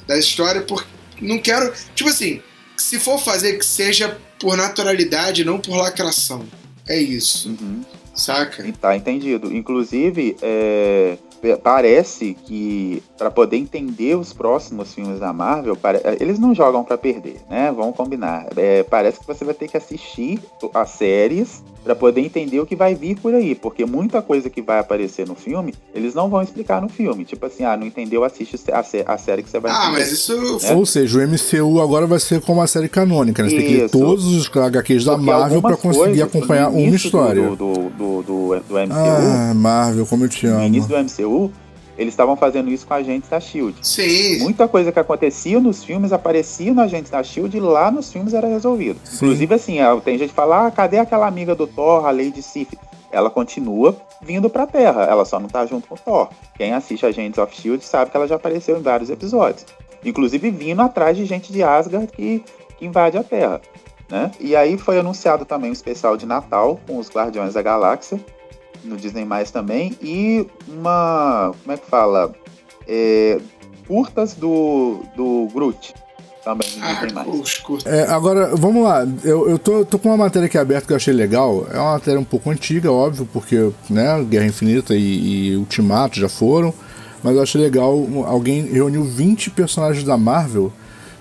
da 0.07 0.17
história, 0.17 0.61
porque 0.61 0.87
não 1.21 1.37
quero. 1.39 1.71
Tipo 1.95 2.09
assim, 2.09 2.41
se 2.75 2.99
for 2.99 3.19
fazer 3.19 3.57
que 3.57 3.65
seja 3.65 4.17
por 4.39 4.55
naturalidade, 4.57 5.43
não 5.45 5.59
por 5.59 5.75
lacração. 5.75 6.45
É 6.87 6.97
isso, 6.99 7.49
Uhum, 7.49 7.83
saca? 8.15 8.65
tá 8.81 8.95
entendido. 8.95 9.53
Inclusive, 9.55 10.35
é, 10.41 11.17
parece 11.63 12.33
que 12.33 13.03
para 13.17 13.31
poder 13.31 13.57
entender 13.57 14.15
os 14.15 14.33
próximos 14.33 14.93
filmes 14.93 15.19
da 15.19 15.33
Marvel, 15.33 15.77
eles 16.19 16.39
não 16.39 16.53
jogam 16.53 16.83
para 16.83 16.97
perder, 16.97 17.41
né? 17.49 17.71
Vamos 17.71 17.95
combinar. 17.95 18.47
É, 18.55 18.83
parece 18.83 19.19
que 19.19 19.27
você 19.27 19.45
vai 19.45 19.53
ter 19.53 19.67
que 19.67 19.77
assistir 19.77 20.39
as 20.73 20.89
séries 20.91 21.63
para 21.89 21.95
poder 21.95 22.21
entender 22.21 22.59
o 22.59 22.67
que 22.67 22.75
vai 22.75 22.93
vir 22.93 23.17
por 23.19 23.33
aí, 23.33 23.55
porque 23.55 23.83
muita 23.83 24.21
coisa 24.21 24.47
que 24.47 24.61
vai 24.61 24.77
aparecer 24.77 25.25
no 25.27 25.33
filme, 25.33 25.73
eles 25.95 26.13
não 26.13 26.29
vão 26.29 26.39
explicar 26.39 26.79
no 26.79 26.87
filme. 26.87 27.25
Tipo 27.25 27.47
assim, 27.47 27.63
ah, 27.63 27.75
não 27.75 27.87
entendeu, 27.87 28.23
assiste 28.23 28.59
a, 28.71 28.83
sé- 28.83 29.03
a 29.07 29.17
série 29.17 29.41
que 29.41 29.49
você 29.49 29.59
vai 29.59 29.71
Ah, 29.71 29.85
entender. 29.87 29.99
mas 30.01 30.11
isso. 30.11 30.33
É. 30.67 30.73
Ou 30.75 30.85
seja, 30.85 31.17
o 31.17 31.21
MCU 31.27 31.81
agora 31.81 32.05
vai 32.05 32.19
ser 32.19 32.41
como 32.41 32.61
a 32.61 32.67
série 32.67 32.87
canônica, 32.87 33.41
né? 33.41 33.49
Você 33.49 33.55
tem 33.57 33.65
que 33.65 33.73
ler 33.77 33.89
todos 33.89 34.23
os 34.25 34.47
HQs 34.55 35.03
da 35.03 35.13
Porque 35.13 35.25
Marvel 35.25 35.61
pra 35.61 35.71
algumas 35.71 35.97
conseguir 35.97 36.19
coisas, 36.19 36.35
acompanhar 36.35 36.69
no 36.71 36.77
uma 36.77 36.95
história. 36.95 37.41
Do, 37.49 37.55
do, 37.55 37.73
do, 37.89 38.21
do, 38.21 38.59
do 38.59 38.73
MCU, 38.75 38.93
Ah, 38.93 39.53
Marvel, 39.55 40.05
como 40.05 40.25
eu 40.25 40.29
te 40.29 40.45
no 40.45 40.57
amo. 40.57 40.65
início 40.67 40.89
do 40.89 40.95
MCU, 41.03 41.51
eles 41.99 42.13
estavam 42.13 42.37
fazendo 42.37 42.71
isso 42.71 42.87
com 42.87 42.93
agentes 42.93 43.29
da 43.29 43.41
SHIELD. 43.41 43.75
Sim. 43.81 44.39
Muita 44.39 44.69
coisa 44.69 44.89
que 44.89 44.97
acontecia 44.97 45.59
nos 45.59 45.83
filmes 45.83 46.13
aparecia 46.13 46.73
no 46.73 46.81
agentes 46.81 47.11
da 47.11 47.21
SHIELD 47.21 47.57
e 47.57 47.59
lá 47.59 47.91
nos 47.91 48.09
filmes 48.09 48.33
era 48.33 48.47
resolvido. 48.47 48.97
Inclusive, 49.15 49.53
assim, 49.53 49.79
ah, 49.81 49.99
tem 50.01 50.17
gente 50.17 50.29
que 50.29 50.35
fala, 50.35 50.67
ah, 50.67 50.71
cadê 50.71 50.97
aquela 50.97 51.27
amiga 51.27 51.53
do 51.53 51.67
Thor, 51.67 52.05
a 52.05 52.11
Lady 52.11 52.41
Sif? 52.41 52.77
Ela 53.11 53.29
continua 53.29 53.97
vindo 54.21 54.49
pra 54.49 54.65
Terra, 54.65 55.03
ela 55.03 55.25
só 55.25 55.41
não 55.41 55.49
tá 55.49 55.65
junto 55.65 55.89
com 55.89 55.95
o 55.95 55.97
Thor. 55.97 56.29
Quem 56.55 56.73
assiste 56.73 57.05
Agents 57.05 57.37
of 57.37 57.51
S.H.I.E.L.D. 57.51 57.83
sabe 57.83 58.11
que 58.11 58.15
ela 58.15 58.27
já 58.27 58.35
apareceu 58.35 58.77
em 58.77 58.81
vários 58.81 59.09
episódios. 59.09 59.65
Inclusive 60.05 60.49
vindo 60.51 60.81
atrás 60.81 61.17
de 61.17 61.25
gente 61.25 61.51
de 61.51 61.61
Asgard 61.61 62.07
que, 62.07 62.45
que 62.77 62.85
invade 62.85 63.17
a 63.17 63.23
Terra. 63.23 63.59
Né? 64.09 64.31
E 64.39 64.55
aí 64.55 64.77
foi 64.77 64.97
anunciado 64.97 65.43
também 65.43 65.69
um 65.69 65.73
especial 65.73 66.15
de 66.15 66.25
Natal 66.25 66.79
com 66.87 66.97
os 66.97 67.09
Guardiões 67.09 67.55
da 67.55 67.61
Galáxia, 67.61 68.19
no 68.83 68.97
Disney 68.97 69.25
Mais 69.25 69.51
também, 69.51 69.97
e 70.01 70.45
uma. 70.67 71.53
Como 71.63 71.73
é 71.73 71.77
que 71.77 71.87
fala? 71.87 72.33
É, 72.87 73.39
curtas 73.87 74.33
do, 74.33 74.99
do 75.15 75.47
Groot 75.53 75.93
também 76.43 76.67
no 76.77 76.83
Ah, 76.85 76.93
Disney 76.93 77.13
Mais. 77.13 77.27
os 77.27 77.57
curtos. 77.57 77.85
É, 77.91 78.03
agora, 78.09 78.55
vamos 78.55 78.83
lá. 78.83 79.05
Eu, 79.23 79.49
eu 79.49 79.59
tô, 79.59 79.83
tô 79.85 79.99
com 79.99 80.09
uma 80.09 80.17
matéria 80.17 80.45
aqui 80.47 80.57
aberta 80.57 80.87
que 80.87 80.93
eu 80.93 80.97
achei 80.97 81.13
legal. 81.13 81.67
É 81.71 81.77
uma 81.79 81.93
matéria 81.93 82.19
um 82.19 82.23
pouco 82.23 82.49
antiga, 82.49 82.91
óbvio, 82.91 83.27
porque 83.31 83.71
né, 83.89 84.23
Guerra 84.23 84.45
Infinita 84.47 84.95
e, 84.95 85.49
e 85.51 85.55
Ultimato 85.57 86.19
já 86.19 86.29
foram. 86.29 86.73
Mas 87.21 87.35
eu 87.35 87.41
achei 87.43 87.61
legal. 87.61 87.93
Alguém 88.25 88.63
reuniu 88.65 89.03
20 89.03 89.49
personagens 89.51 90.03
da 90.05 90.17
Marvel 90.17 90.71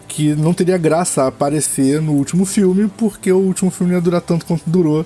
que 0.06 0.34
não 0.34 0.54
teria 0.54 0.78
graça 0.78 1.26
aparecer 1.26 2.00
no 2.00 2.12
último 2.12 2.46
filme, 2.46 2.88
porque 2.96 3.30
o 3.30 3.38
último 3.38 3.70
filme 3.70 3.92
não 3.92 3.98
ia 3.98 4.02
durar 4.02 4.20
tanto 4.22 4.46
quanto 4.46 4.62
durou 4.66 5.04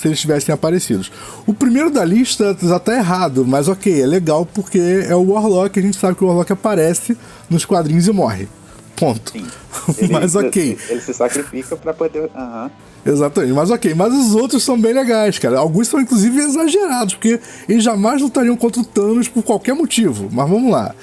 se 0.00 0.06
eles 0.08 0.20
tivessem 0.20 0.54
aparecidos. 0.54 1.10
O 1.46 1.52
primeiro 1.52 1.90
da 1.90 2.04
lista 2.04 2.56
já 2.62 2.78
tá 2.78 2.94
errado, 2.94 3.44
mas 3.46 3.68
ok, 3.68 4.00
é 4.02 4.06
legal 4.06 4.46
porque 4.46 4.78
é 5.08 5.14
o 5.14 5.32
Warlock, 5.32 5.78
a 5.78 5.82
gente 5.82 5.96
sabe 5.96 6.14
que 6.16 6.24
o 6.24 6.26
Warlock 6.28 6.52
aparece 6.52 7.16
nos 7.50 7.64
quadrinhos 7.64 8.06
e 8.06 8.12
morre. 8.12 8.48
Ponto. 8.96 9.32
Ele- 9.98 10.12
mas 10.12 10.34
ok. 10.34 10.62
Ele, 10.72 10.78
ele 10.90 11.00
se 11.00 11.14
sacrifica 11.14 11.76
pra 11.76 11.92
poder. 11.94 12.30
Aham. 12.34 12.70
Exatamente, 13.06 13.52
mas 13.54 13.70
ok, 13.70 13.94
mas 13.94 14.12
os 14.12 14.34
outros 14.34 14.62
são 14.62 14.78
bem 14.78 14.92
legais, 14.92 15.38
cara. 15.38 15.58
Alguns 15.58 15.88
são 15.88 16.00
inclusive 16.00 16.40
exagerados, 16.40 17.14
porque 17.14 17.40
eles 17.68 17.82
jamais 17.82 18.20
lutariam 18.20 18.56
contra 18.56 18.82
o 18.82 18.84
Thanos 18.84 19.28
por 19.28 19.42
qualquer 19.42 19.74
motivo. 19.74 20.28
Mas 20.30 20.50
vamos 20.50 20.70
lá. 20.70 20.94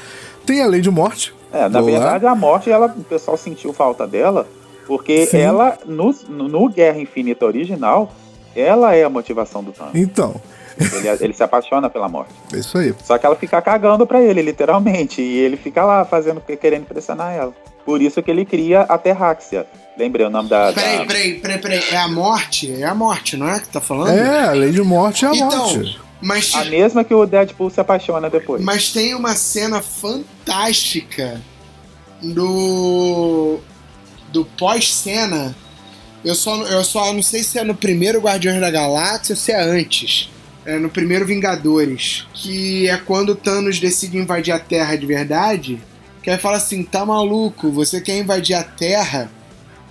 Tem 0.46 0.62
a 0.62 0.68
Lei 0.68 0.82
de 0.82 0.92
Morte. 0.92 1.34
É, 1.52 1.62
na 1.70 1.80
Vamos 1.80 1.94
lá. 1.94 2.00
verdade, 2.00 2.26
a 2.28 2.36
morte, 2.36 2.70
ela, 2.70 2.88
o 2.96 3.04
pessoal 3.06 3.38
sentiu 3.38 3.72
falta 3.72 4.06
dela, 4.06 4.46
porque 4.86 5.26
Sim. 5.26 5.38
ela, 5.38 5.78
no, 5.86 6.14
no 6.30 6.70
Guerra 6.70 7.00
Infinita 7.00 7.46
original, 7.46 8.14
ela 8.56 8.96
é 8.96 9.04
a 9.04 9.10
motivação 9.10 9.64
do 9.64 9.72
Thanos. 9.72 9.94
Então, 9.96 10.36
Ele, 10.80 11.08
ele 11.22 11.34
se 11.34 11.44
apaixona 11.44 11.90
pela 11.90 12.08
morte. 12.10 12.34
é 12.54 12.58
isso 12.60 12.78
aí. 12.78 12.94
Só 13.04 13.18
que 13.18 13.26
ela 13.26 13.36
fica 13.36 13.62
cagando 13.62 14.06
pra 14.08 14.22
ele, 14.22 14.42
literalmente. 14.42 15.22
E 15.22 15.38
ele 15.40 15.58
fica 15.58 15.84
lá 15.86 16.04
fazendo, 16.06 16.42
querendo 16.42 16.82
impressionar 16.84 17.34
ela. 17.34 17.54
Por 17.86 18.02
isso 18.02 18.22
que 18.24 18.32
ele 18.32 18.46
cria 18.46 18.82
a 18.82 18.98
Terráxia. 18.98 19.66
Lembrei 19.98 20.26
o 20.26 20.30
nome 20.30 20.50
da. 20.50 20.74
Peraí, 20.74 20.98
da... 20.98 21.06
peraí, 21.06 21.34
peraí, 21.40 21.58
peraí. 21.60 21.84
É 21.92 21.98
a 21.98 22.08
morte? 22.08 22.82
É 22.82 22.86
a 22.86 22.96
morte, 22.96 23.38
não 23.38 23.48
é 23.48 23.60
que 23.60 23.70
tá 23.70 23.80
falando? 23.80 24.10
É, 24.18 24.48
a 24.50 24.52
Lei 24.52 24.72
de 24.72 24.82
Morte 24.82 25.24
é 25.24 25.30
a 25.30 25.36
Então, 25.36 25.50
morte. 25.58 26.02
mas, 26.22 26.54
A 26.56 26.66
mesma 26.66 27.04
que 27.04 27.14
o 27.14 27.26
Deadpool 27.26 27.70
se 27.70 27.80
apaixona 27.80 28.30
depois. 28.30 28.62
mas 28.62 28.92
tem 28.92 29.14
uma 29.16 29.36
cena 29.36 29.82
fantástica 29.82 31.40
do. 32.22 33.60
do 34.30 34.46
pós-cena. 34.58 35.56
Eu 36.26 36.34
só, 36.34 36.56
eu 36.64 36.84
só 36.84 37.14
não 37.14 37.22
sei 37.22 37.44
se 37.44 37.60
é 37.60 37.64
no 37.64 37.76
primeiro 37.76 38.20
Guardiões 38.20 38.60
da 38.60 38.72
Galáxia 38.72 39.34
ou 39.34 39.38
se 39.38 39.52
é 39.52 39.62
antes. 39.62 40.32
É 40.66 40.80
no 40.80 40.90
primeiro 40.90 41.24
Vingadores. 41.24 42.26
Que 42.34 42.90
é 42.90 42.98
quando 42.98 43.30
o 43.30 43.36
Thanos 43.36 43.80
decide 43.80 44.18
invadir 44.18 44.52
a 44.52 44.58
Terra 44.58 44.96
de 44.96 45.06
verdade. 45.06 45.80
Que 46.24 46.32
aí 46.32 46.38
fala 46.40 46.58
assim: 46.58 46.82
tá 46.82 47.06
maluco, 47.06 47.72
você 47.72 48.02
quer 48.02 48.18
invadir 48.18 48.56
a 48.56 48.64
Terra? 48.64 49.30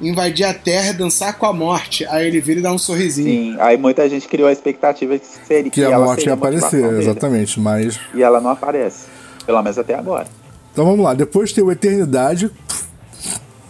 Invadir 0.01 0.45
a 0.45 0.53
Terra 0.53 0.89
é 0.89 0.93
dançar 0.93 1.39
com 1.39 1.47
a 1.47 1.53
morte. 1.53 2.05
Aí 2.07 2.27
ele 2.27 2.41
vira 2.41 2.59
e 2.59 2.63
dá 2.65 2.73
um 2.73 2.79
sorrisinho. 2.79 3.55
Sim, 3.55 3.61
aí 3.61 3.77
muita 3.77 4.09
gente 4.09 4.27
criou 4.27 4.49
a 4.49 4.53
expectativa 4.53 5.17
que 5.17 5.27
seria 5.47 5.71
Que 5.71 5.85
a 5.85 5.91
ela 5.91 6.05
morte 6.05 6.23
seria 6.23 6.31
ia 6.31 6.35
a 6.35 6.37
aparecer, 6.37 6.85
exatamente. 6.95 7.61
Mas. 7.61 8.01
E 8.13 8.21
ela 8.21 8.41
não 8.41 8.51
aparece. 8.51 9.07
Pelo 9.47 9.63
menos 9.63 9.79
até 9.79 9.95
agora. 9.95 10.27
Então 10.73 10.85
vamos 10.85 11.05
lá. 11.05 11.15
Depois 11.15 11.53
tem 11.53 11.63
o 11.63 11.71
Eternidade. 11.71 12.51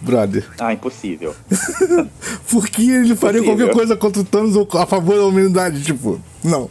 Brother. 0.04 0.44
Ah, 0.58 0.72
impossível. 0.72 1.34
Por 2.50 2.68
que 2.68 2.90
ele 2.90 3.16
faria 3.16 3.42
qualquer 3.42 3.70
coisa 3.72 3.96
contra 3.96 4.22
o 4.22 4.24
Thanos 4.24 4.56
ou 4.56 4.68
a 4.74 4.86
favor 4.86 5.16
da 5.16 5.24
humanidade? 5.24 5.82
Tipo, 5.82 6.20
não. 6.42 6.68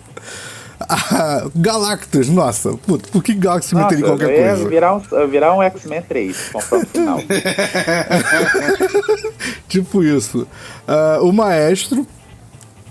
Ah, 0.89 1.47
Galactus, 1.55 2.27
nossa, 2.27 2.73
puta, 2.73 3.07
por 3.09 3.23
que 3.23 3.33
Galactus 3.33 3.69
se 3.69 3.75
meteria 3.75 4.03
qualquer 4.03 4.29
eu 4.29 4.55
coisa? 4.55 4.69
virar 4.69 4.95
um, 4.95 5.27
virar 5.29 5.55
um 5.55 5.63
X-Men 5.63 6.01
3, 6.01 6.37
confronto 6.51 6.87
final. 6.87 7.19
Tipo 9.69 10.03
isso. 10.03 10.45
Ah, 10.87 11.19
o 11.21 11.31
Maestro 11.31 12.05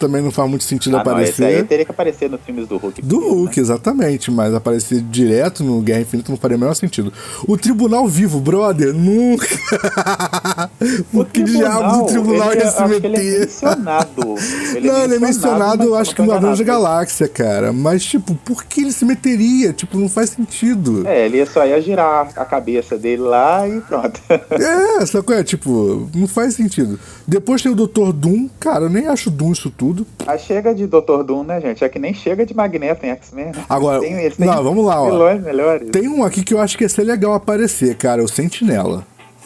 também 0.07 0.20
não 0.22 0.30
faz 0.30 0.48
muito 0.50 0.64
sentido 0.64 0.96
Ah, 0.96 1.05
não, 1.05 1.20
esse 1.20 1.42
aí 1.42 1.50
aparecer. 1.50 1.66
teria 1.68 1.84
que 1.84 1.90
aparecer 1.90 2.28
nos 2.30 2.40
filmes 2.40 2.66
do 2.66 2.76
Hulk. 2.76 3.03
Do 3.03 3.18
Hulk, 3.20 3.59
exatamente, 3.61 4.30
mas 4.30 4.53
aparecer 4.55 5.00
direto 5.00 5.62
no 5.62 5.80
Guerra 5.80 6.00
Infinita 6.00 6.30
não 6.32 6.36
faria 6.38 6.57
o 6.57 6.61
menor 6.61 6.74
sentido. 6.74 7.12
O 7.46 7.57
Tribunal 7.57 8.07
Vivo, 8.09 8.40
brother, 8.40 8.92
nunca. 8.92 9.46
Por 11.12 11.26
que 11.28 11.42
diabos 11.42 11.98
o 11.98 12.07
Tribunal 12.07 12.53
ele, 12.53 12.61
ia 12.62 12.70
se 12.70 12.82
acho 12.82 13.00
que 13.00 13.07
ele 13.07 13.16
é 13.16 13.20
meter? 13.20 13.40
mencionado. 13.40 14.22
Ele 14.74 14.88
não, 14.88 15.05
ele 15.05 15.14
é 15.16 15.18
mencionado, 15.18 15.84
eu 15.84 15.94
acho 15.94 16.14
que 16.14 16.22
no 16.22 16.28
não 16.28 16.40
nada. 16.40 16.64
Galáxia, 16.64 17.28
cara. 17.28 17.72
Mas, 17.72 18.03
tipo, 18.05 18.34
por 18.34 18.64
que 18.64 18.80
ele 18.80 18.92
se 18.92 19.05
meteria? 19.05 19.72
Tipo, 19.72 19.98
não 19.98 20.09
faz 20.09 20.30
sentido. 20.30 21.07
É, 21.07 21.26
ele 21.26 21.44
só 21.46 21.66
ia 21.66 21.80
girar 21.80 22.28
a 22.36 22.44
cabeça 22.44 22.96
dele 22.96 23.22
lá 23.22 23.68
e 23.68 23.80
pronto. 23.82 24.20
É, 24.53 25.05
sacou? 25.07 25.34
É, 25.34 25.42
tipo, 25.44 26.09
não 26.14 26.26
faz 26.26 26.55
sentido. 26.55 26.98
Depois 27.26 27.61
tem 27.62 27.70
o 27.72 27.74
Dr. 27.74 28.12
Doom, 28.12 28.48
cara, 28.59 28.84
eu 28.84 28.90
nem 28.90 29.07
acho 29.07 29.30
Doom 29.30 29.53
isso 29.53 29.70
tudo. 29.70 29.91
Aí 30.26 30.38
chega 30.38 30.74
de 30.74 30.86
Dr. 30.86 31.22
Doom, 31.24 31.45
né, 31.45 31.61
gente? 31.61 31.84
É 31.84 31.88
que 31.88 31.99
nem 31.99 32.12
chega 32.14 32.45
de 32.47 32.55
Magneto 32.55 33.05
em 33.07 33.11
X-Men. 33.11 33.47
né? 33.47 33.53
Agora, 33.68 34.01
Tem- 34.01 34.30
têm 34.30 34.47
não, 34.47 34.62
vamos 34.62 34.84
lá, 34.84 35.01
ó. 35.03 35.34
melhores. 35.34 35.90
Tem 35.90 36.09
um 36.09 36.22
aqui 36.24 36.43
que 36.43 36.55
eu 36.55 36.61
acho 36.61 36.76
que 36.78 36.84
ia 36.84 36.88
ser 36.88 37.05
legal 37.05 37.34
aparecer, 37.34 37.97
cara, 37.97 38.22
o 38.22 38.28
Sentinela. 38.28 39.05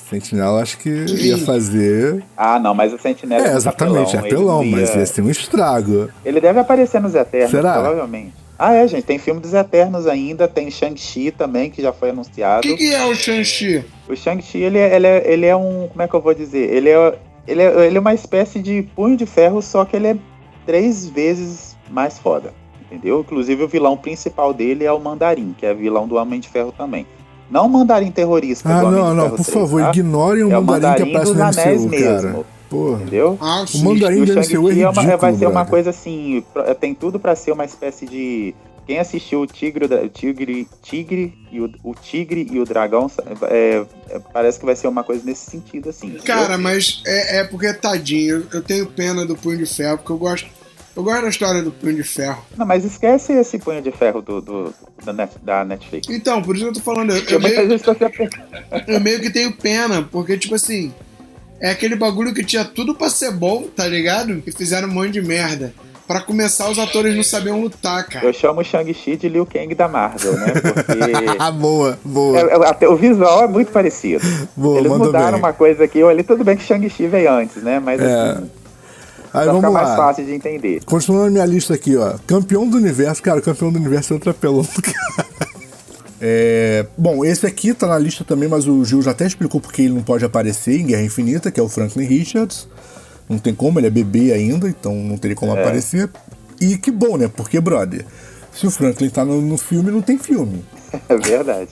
Sentinela 0.09 0.63
acho 0.63 0.79
que 0.79 0.89
ia 0.89 1.37
fazer. 1.39 2.23
Ah, 2.37 2.59
não, 2.61 2.73
mas 2.75 2.93
o 2.93 2.99
Sentinela 2.99 3.45
É, 3.47 3.55
um 3.55 3.57
exatamente, 3.57 4.15
é 4.15 4.21
apelão, 4.21 4.61
apelão, 4.61 4.63
ele 4.63 4.71
não 4.71 4.79
mas 4.81 4.91
ia- 4.95 5.01
ia 5.01 5.07
ser 5.07 5.21
um 5.23 5.31
estrago. 5.31 6.09
Ele 6.25 6.41
deve 6.41 6.61
aparecer 6.61 7.01
nos 7.01 7.15
Eternos, 7.15 7.51
Será? 7.51 7.73
provavelmente. 7.75 8.33
Ah, 8.59 8.73
é, 8.73 8.87
gente, 8.89 9.03
tem 9.05 9.19
filme 9.19 9.41
dos 9.41 9.53
Eternos 9.53 10.07
ainda, 10.07 10.47
tem 10.49 10.71
Shang-Chi 10.71 11.31
também, 11.31 11.71
que 11.71 11.83
já 11.83 11.93
foi 11.93 12.09
O 12.09 12.13
anunciado. 12.13 12.63
que, 12.63 12.75
que 12.77 12.95
é 12.95 13.05
o 13.05 13.15
Shang-Chi? 13.15 13.85
O 14.09 14.15
Shang-Chi, 14.17 14.59
ele, 14.59 14.79
é- 14.79 14.95
ele, 14.97 15.07
é, 15.07 15.31
ele 15.33 15.47
é 15.47 15.57
um. 15.57 15.89
Como 15.89 16.01
é 16.03 16.09
que 16.09 16.15
eu 16.15 16.21
vou 16.23 16.33
dizer? 16.33 16.73
Ele 16.73 16.89
é, 16.89 17.15
ele, 17.47 17.63
é, 17.63 17.87
ele 17.87 17.97
é 17.99 18.01
uma 18.01 18.15
espécie 18.15 18.61
de 18.61 18.83
punho 18.95 19.17
de 19.17 19.27
ferro, 19.27 19.61
só 19.61 19.85
que 19.85 19.95
ele 19.97 20.07
é 20.07 20.17
três 20.67 21.07
vezes 21.09 21.77
mais 21.91 22.19
foda. 22.19 22.53
Entendeu? 22.83 23.21
Inclusive 23.21 23.65
o 23.65 23.69
vilão 23.69 23.97
principal 23.97 24.53
dele 24.53 24.85
é 24.85 24.93
o 24.93 25.01
Mandarim, 25.01 25.55
que 25.59 25.65
é 25.67 25.73
vilão 25.75 26.07
do 26.07 26.17
Homem 26.17 26.39
de 26.39 26.49
Ferro 26.49 26.73
também. 26.77 27.07
Não 27.51 27.67
o 27.67 27.69
Mandarim 27.71 28.11
terrorista 28.11 28.69
Ah, 28.69 28.81
do 28.81 28.87
Homem 28.89 29.01
não, 29.01 29.11
de 29.11 29.15
não, 29.17 29.25
Ferro 29.25 29.37
por 29.37 29.45
3, 29.45 29.59
favor, 29.59 29.83
tá? 29.83 29.89
ignorem 29.91 30.43
o 30.45 30.53
É 30.53 30.59
o 30.59 30.63
mandarim 30.63 31.05
que 31.05 31.11
aparece 31.11 31.33
dos 31.33 31.37
no 31.41 31.45
Anéis 31.45 31.83
MCU, 31.85 31.91
mesmo. 31.91 32.33
cara. 32.33 32.45
Porra. 32.69 32.97
Entendeu? 33.03 33.39
Ah, 33.41 33.63
O 33.63 33.67
sim. 33.67 33.85
mandarim 33.85 34.21
o 34.23 34.27
do 34.27 34.33
MCU 34.33 34.41
é 34.41 34.43
Shang-Chi 34.45 34.81
é 34.83 34.89
uma- 34.89 34.93
ridículo, 35.03 35.19
vai 35.21 35.35
ser 35.35 35.47
uma 35.47 35.65
coisa 35.65 35.91
assim, 35.91 36.45
tem 36.81 36.95
tudo 36.95 37.19
pra 37.21 37.35
ser 37.37 37.53
uma 37.53 37.65
espécie 37.65 38.07
de 38.07 38.55
quem 38.87 38.99
assistiu 38.99 39.41
o 39.41 39.47
Tigre, 39.47 39.85
o 39.87 40.09
Tigre, 40.09 40.69
Tigre 40.83 41.35
e 41.51 41.61
o, 41.61 41.71
o 41.83 41.95
Tigre 41.95 42.47
e 42.51 42.61
o 42.61 42.65
Dragão, 42.65 43.11
é, 43.51 43.85
é, 44.11 44.19
parece 44.33 44.59
que 44.61 44.65
vai 44.65 44.77
ser 44.77 44.87
uma 44.89 45.03
coisa 45.03 45.23
nesse 45.25 45.51
sentido 45.51 45.89
assim. 45.91 46.11
Cara, 46.25 46.57
mas 46.57 47.03
é, 47.07 47.39
é 47.41 47.45
porque, 47.45 47.73
tadinho, 47.75 48.37
eu, 48.37 48.47
eu 48.59 48.63
tenho 48.63 48.87
pena 48.87 49.27
do 49.27 49.35
Punho 49.37 49.59
de 49.59 49.67
Ferro, 49.67 49.99
porque 49.99 50.13
eu 50.13 50.19
gosto, 50.19 50.47
eu 50.97 51.03
gosto 51.03 51.23
da 51.23 51.29
história 51.29 51.63
do 51.63 51.73
Punho 51.73 51.97
de 51.97 52.05
Ferro. 52.05 52.45
Não, 52.57 52.65
mas 52.65 52.85
esquece 52.85 53.33
esse 53.33 53.59
punho 53.59 53.83
de 53.83 53.91
ferro 53.91 54.23
do, 54.23 54.41
do- 54.41 54.75
da, 55.05 55.13
Net- 55.13 55.39
da 55.43 55.65
Netflix. 55.65 56.09
Então, 56.09 56.41
por 56.43 56.55
isso 56.55 56.65
que 56.67 56.71
eu 56.71 56.75
tô 56.75 56.81
falando, 56.81 57.11
eu, 57.11 57.17
eu, 57.19 57.25
Eu, 57.33 57.41
meio, 57.41 57.55
eu, 57.61 57.79
eu 58.95 59.01
meio 59.01 59.21
que 59.21 59.31
tenho 59.31 59.53
pena, 59.53 60.03
porque, 60.03 60.39
tipo 60.39 60.55
assim, 60.55 60.93
é 61.61 61.71
aquele 61.71 61.97
bagulho 61.97 62.33
que 62.33 62.45
tinha 62.45 62.65
tudo 62.65 62.95
pra 62.95 63.11
ser 63.11 63.33
bom, 63.33 63.65
tá 63.65 63.87
ligado? 63.89 64.43
E 64.47 64.53
fizeram 64.53 64.89
um 64.89 64.93
monte 64.93 65.13
de 65.13 65.23
merda. 65.23 65.75
Pra 66.07 66.21
começar, 66.21 66.71
os 66.71 66.79
atores 66.79 67.17
não 67.17 67.23
sabiam 67.25 67.61
lutar, 67.61 68.07
cara. 68.07 68.27
eu 68.27 68.33
chamo 68.33 68.61
o 68.61 68.65
Shang-Chi 68.65 69.17
de 69.17 69.29
Liu 69.29 69.45
Kang 69.45 69.75
da 69.75 69.89
Marvel, 69.89 70.35
né? 70.39 70.53
Porque 70.55 71.37
Ah, 71.39 71.51
boa, 71.51 71.99
boa. 72.05 72.39
é- 72.39 72.43
é- 72.45 72.69
até 72.69 72.89
o 72.89 72.95
visual 72.97 73.43
é 73.45 73.49
muito 73.49 73.73
parecido. 73.73 74.25
Boa, 74.57 74.79
Eles 74.79 74.93
mudaram 74.93 75.33
bem. 75.33 75.39
uma 75.41 75.53
coisa 75.53 75.83
aqui, 75.83 76.03
olha, 76.05 76.23
tudo 76.23 76.45
bem 76.45 76.57
que 76.57 76.63
Shang-Chi 76.63 77.09
veio 77.09 77.33
antes, 77.33 77.61
né? 77.63 77.81
Mas 77.81 78.01
É. 78.01 78.05
assim, 78.31 78.51
Aí 79.35 79.47
vamos 79.47 79.63
mais 79.73 79.89
lá. 79.89 79.97
fácil 79.97 80.25
de 80.25 80.33
entender. 80.33 80.81
Continuando 80.85 81.27
a 81.27 81.31
minha 81.31 81.45
lista 81.45 81.75
aqui, 81.75 81.97
ó. 81.97 82.15
Campeão 82.25 82.69
do 82.69 82.77
universo, 82.77 83.21
cara, 83.21 83.41
campeão 83.41 83.73
do 83.73 83.79
universo 83.79 84.13
é 84.13 84.15
outro 84.15 84.31
apelão, 84.31 84.65
cara. 84.65 85.27
É, 86.21 86.87
bom, 86.97 87.25
esse 87.25 87.45
aqui 87.47 87.75
tá 87.75 87.87
na 87.87 87.99
lista 87.99 88.25
também, 88.25 88.49
mas 88.49 88.67
o 88.67 88.83
Gil 88.85 89.03
já 89.03 89.11
até 89.11 89.27
explicou 89.27 89.61
porque 89.61 89.83
ele 89.83 89.93
não 89.95 90.03
pode 90.03 90.25
aparecer 90.25 90.81
em 90.81 90.87
Guerra 90.87 91.03
Infinita, 91.03 91.51
que 91.51 91.61
é 91.61 91.63
o 91.63 91.69
Franklin 91.69 92.07
Richards. 92.07 92.67
Não 93.29 93.39
tem 93.39 93.55
como, 93.55 93.79
ele 93.81 93.87
é 93.89 93.91
bebê 93.91 94.33
ainda, 94.33 94.69
então 94.69 94.95
não 94.95 95.17
teria 95.19 95.37
como 95.37 95.53
aparecer. 95.53 96.09
E 96.61 96.77
que 96.79 96.91
bom, 96.91 97.17
né? 97.17 97.29
Porque, 97.29 97.61
brother, 97.61 98.05
se 98.53 98.67
o 98.67 98.71
Franklin 98.71 99.11
tá 99.11 99.25
no, 99.25 99.41
no 99.43 99.59
filme, 99.59 99.91
não 99.91 100.01
tem 100.03 100.17
filme. 100.19 100.65
É 101.11 101.17
verdade. 101.17 101.69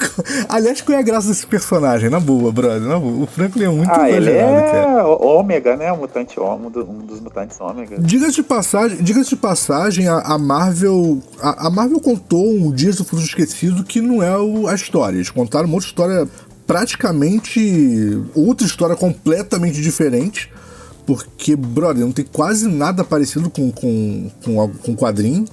Aliás, 0.48 0.80
qual 0.80 0.96
é 0.96 1.00
a 1.00 1.04
graça 1.04 1.28
desse 1.28 1.46
personagem? 1.46 2.08
Na 2.10 2.18
boa, 2.18 2.50
brother, 2.50 2.80
na 2.80 2.98
boa. 2.98 3.22
O 3.22 3.26
Franklin 3.26 3.64
é 3.64 3.68
muito 3.68 3.90
Ah, 3.92 4.10
ele 4.10 4.30
exagerado, 4.30 4.70
cara. 4.72 5.00
é 5.00 5.04
ômega, 5.04 5.76
né? 5.76 5.92
O 5.92 5.98
mutante 5.98 6.40
ômega, 6.40 6.80
um 6.82 6.94
um 6.94 7.06
dos 7.06 7.20
mutantes 7.20 7.60
ômega. 7.60 7.96
Diga-se 8.00 8.32
de 8.36 8.42
passagem, 8.42 8.98
diga 9.02 9.22
de 9.22 9.36
passagem 9.36 10.08
a, 10.08 10.18
a 10.18 10.38
Marvel. 10.38 11.22
A, 11.40 11.66
a 11.66 11.70
Marvel 11.70 12.00
contou 12.00 12.50
um 12.52 12.72
Dias 12.72 12.96
do 12.96 13.04
Futuro 13.04 13.22
Esquecido 13.22 13.84
que 13.84 14.00
não 14.00 14.22
é 14.22 14.36
o- 14.38 14.66
a 14.66 14.74
história. 14.74 15.18
Eles 15.18 15.30
contaram 15.30 15.66
uma 15.66 15.74
outra 15.74 15.88
história 15.88 16.28
praticamente. 16.66 18.22
outra 18.34 18.66
história 18.66 18.96
completamente 18.96 19.80
diferente. 19.80 20.50
Porque, 21.06 21.54
brother, 21.56 22.04
não 22.04 22.12
tem 22.12 22.24
quase 22.24 22.66
nada 22.68 23.04
parecido 23.04 23.50
com 23.50 23.70
com, 23.70 24.30
com, 24.44 24.68
com 24.68 24.96
quadrinho. 24.96 25.44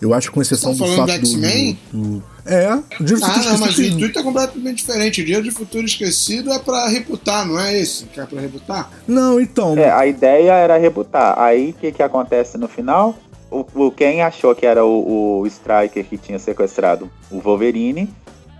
Eu 0.00 0.14
acho 0.14 0.28
que 0.28 0.34
com 0.34 0.40
exceção 0.40 0.74
Tá 0.76 0.84
do 0.86 0.96
fato 0.96 1.06
do 1.12 1.18
do, 1.20 1.26
X-Men? 1.26 1.78
do- 1.92 2.22
É, 2.46 2.72
o 2.98 3.04
Dia 3.04 3.18
do 3.18 3.24
Ah, 3.24 3.28
Futuro 3.28 3.44
não, 3.44 3.58
mas 3.58 3.60
o 3.60 3.70
Esquecido. 3.70 3.96
intuito 3.96 4.18
é 4.18 4.22
completamente 4.22 4.76
diferente. 4.78 5.20
O 5.20 5.24
Dia 5.26 5.42
de 5.42 5.50
Futuro 5.50 5.84
Esquecido 5.84 6.50
é 6.52 6.58
pra 6.58 6.88
reputar, 6.88 7.46
não 7.46 7.60
é 7.60 7.78
esse? 7.78 8.04
Que 8.06 8.18
é 8.20 8.24
pra 8.24 8.40
reputar? 8.40 8.90
Não, 9.06 9.38
então. 9.38 9.76
É, 9.76 9.90
a 9.90 10.06
ideia 10.06 10.52
era 10.52 10.78
rebutar. 10.78 11.38
Aí 11.38 11.70
o 11.70 11.74
que, 11.74 11.92
que 11.92 12.02
acontece 12.02 12.56
no 12.56 12.66
final? 12.66 13.14
O, 13.50 13.64
o- 13.74 13.90
quem 13.90 14.22
achou 14.22 14.54
que 14.54 14.64
era 14.64 14.82
o, 14.84 15.40
o 15.40 15.46
Striker 15.46 16.02
que 16.04 16.16
tinha 16.16 16.38
sequestrado 16.38 17.10
o 17.30 17.38
Wolverine, 17.40 18.08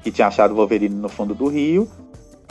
que 0.05 0.11
tinha 0.11 0.27
achado 0.27 0.51
o 0.53 0.57
Wolverine 0.57 0.95
no 0.95 1.09
fundo 1.09 1.35
do 1.35 1.47
rio, 1.49 1.89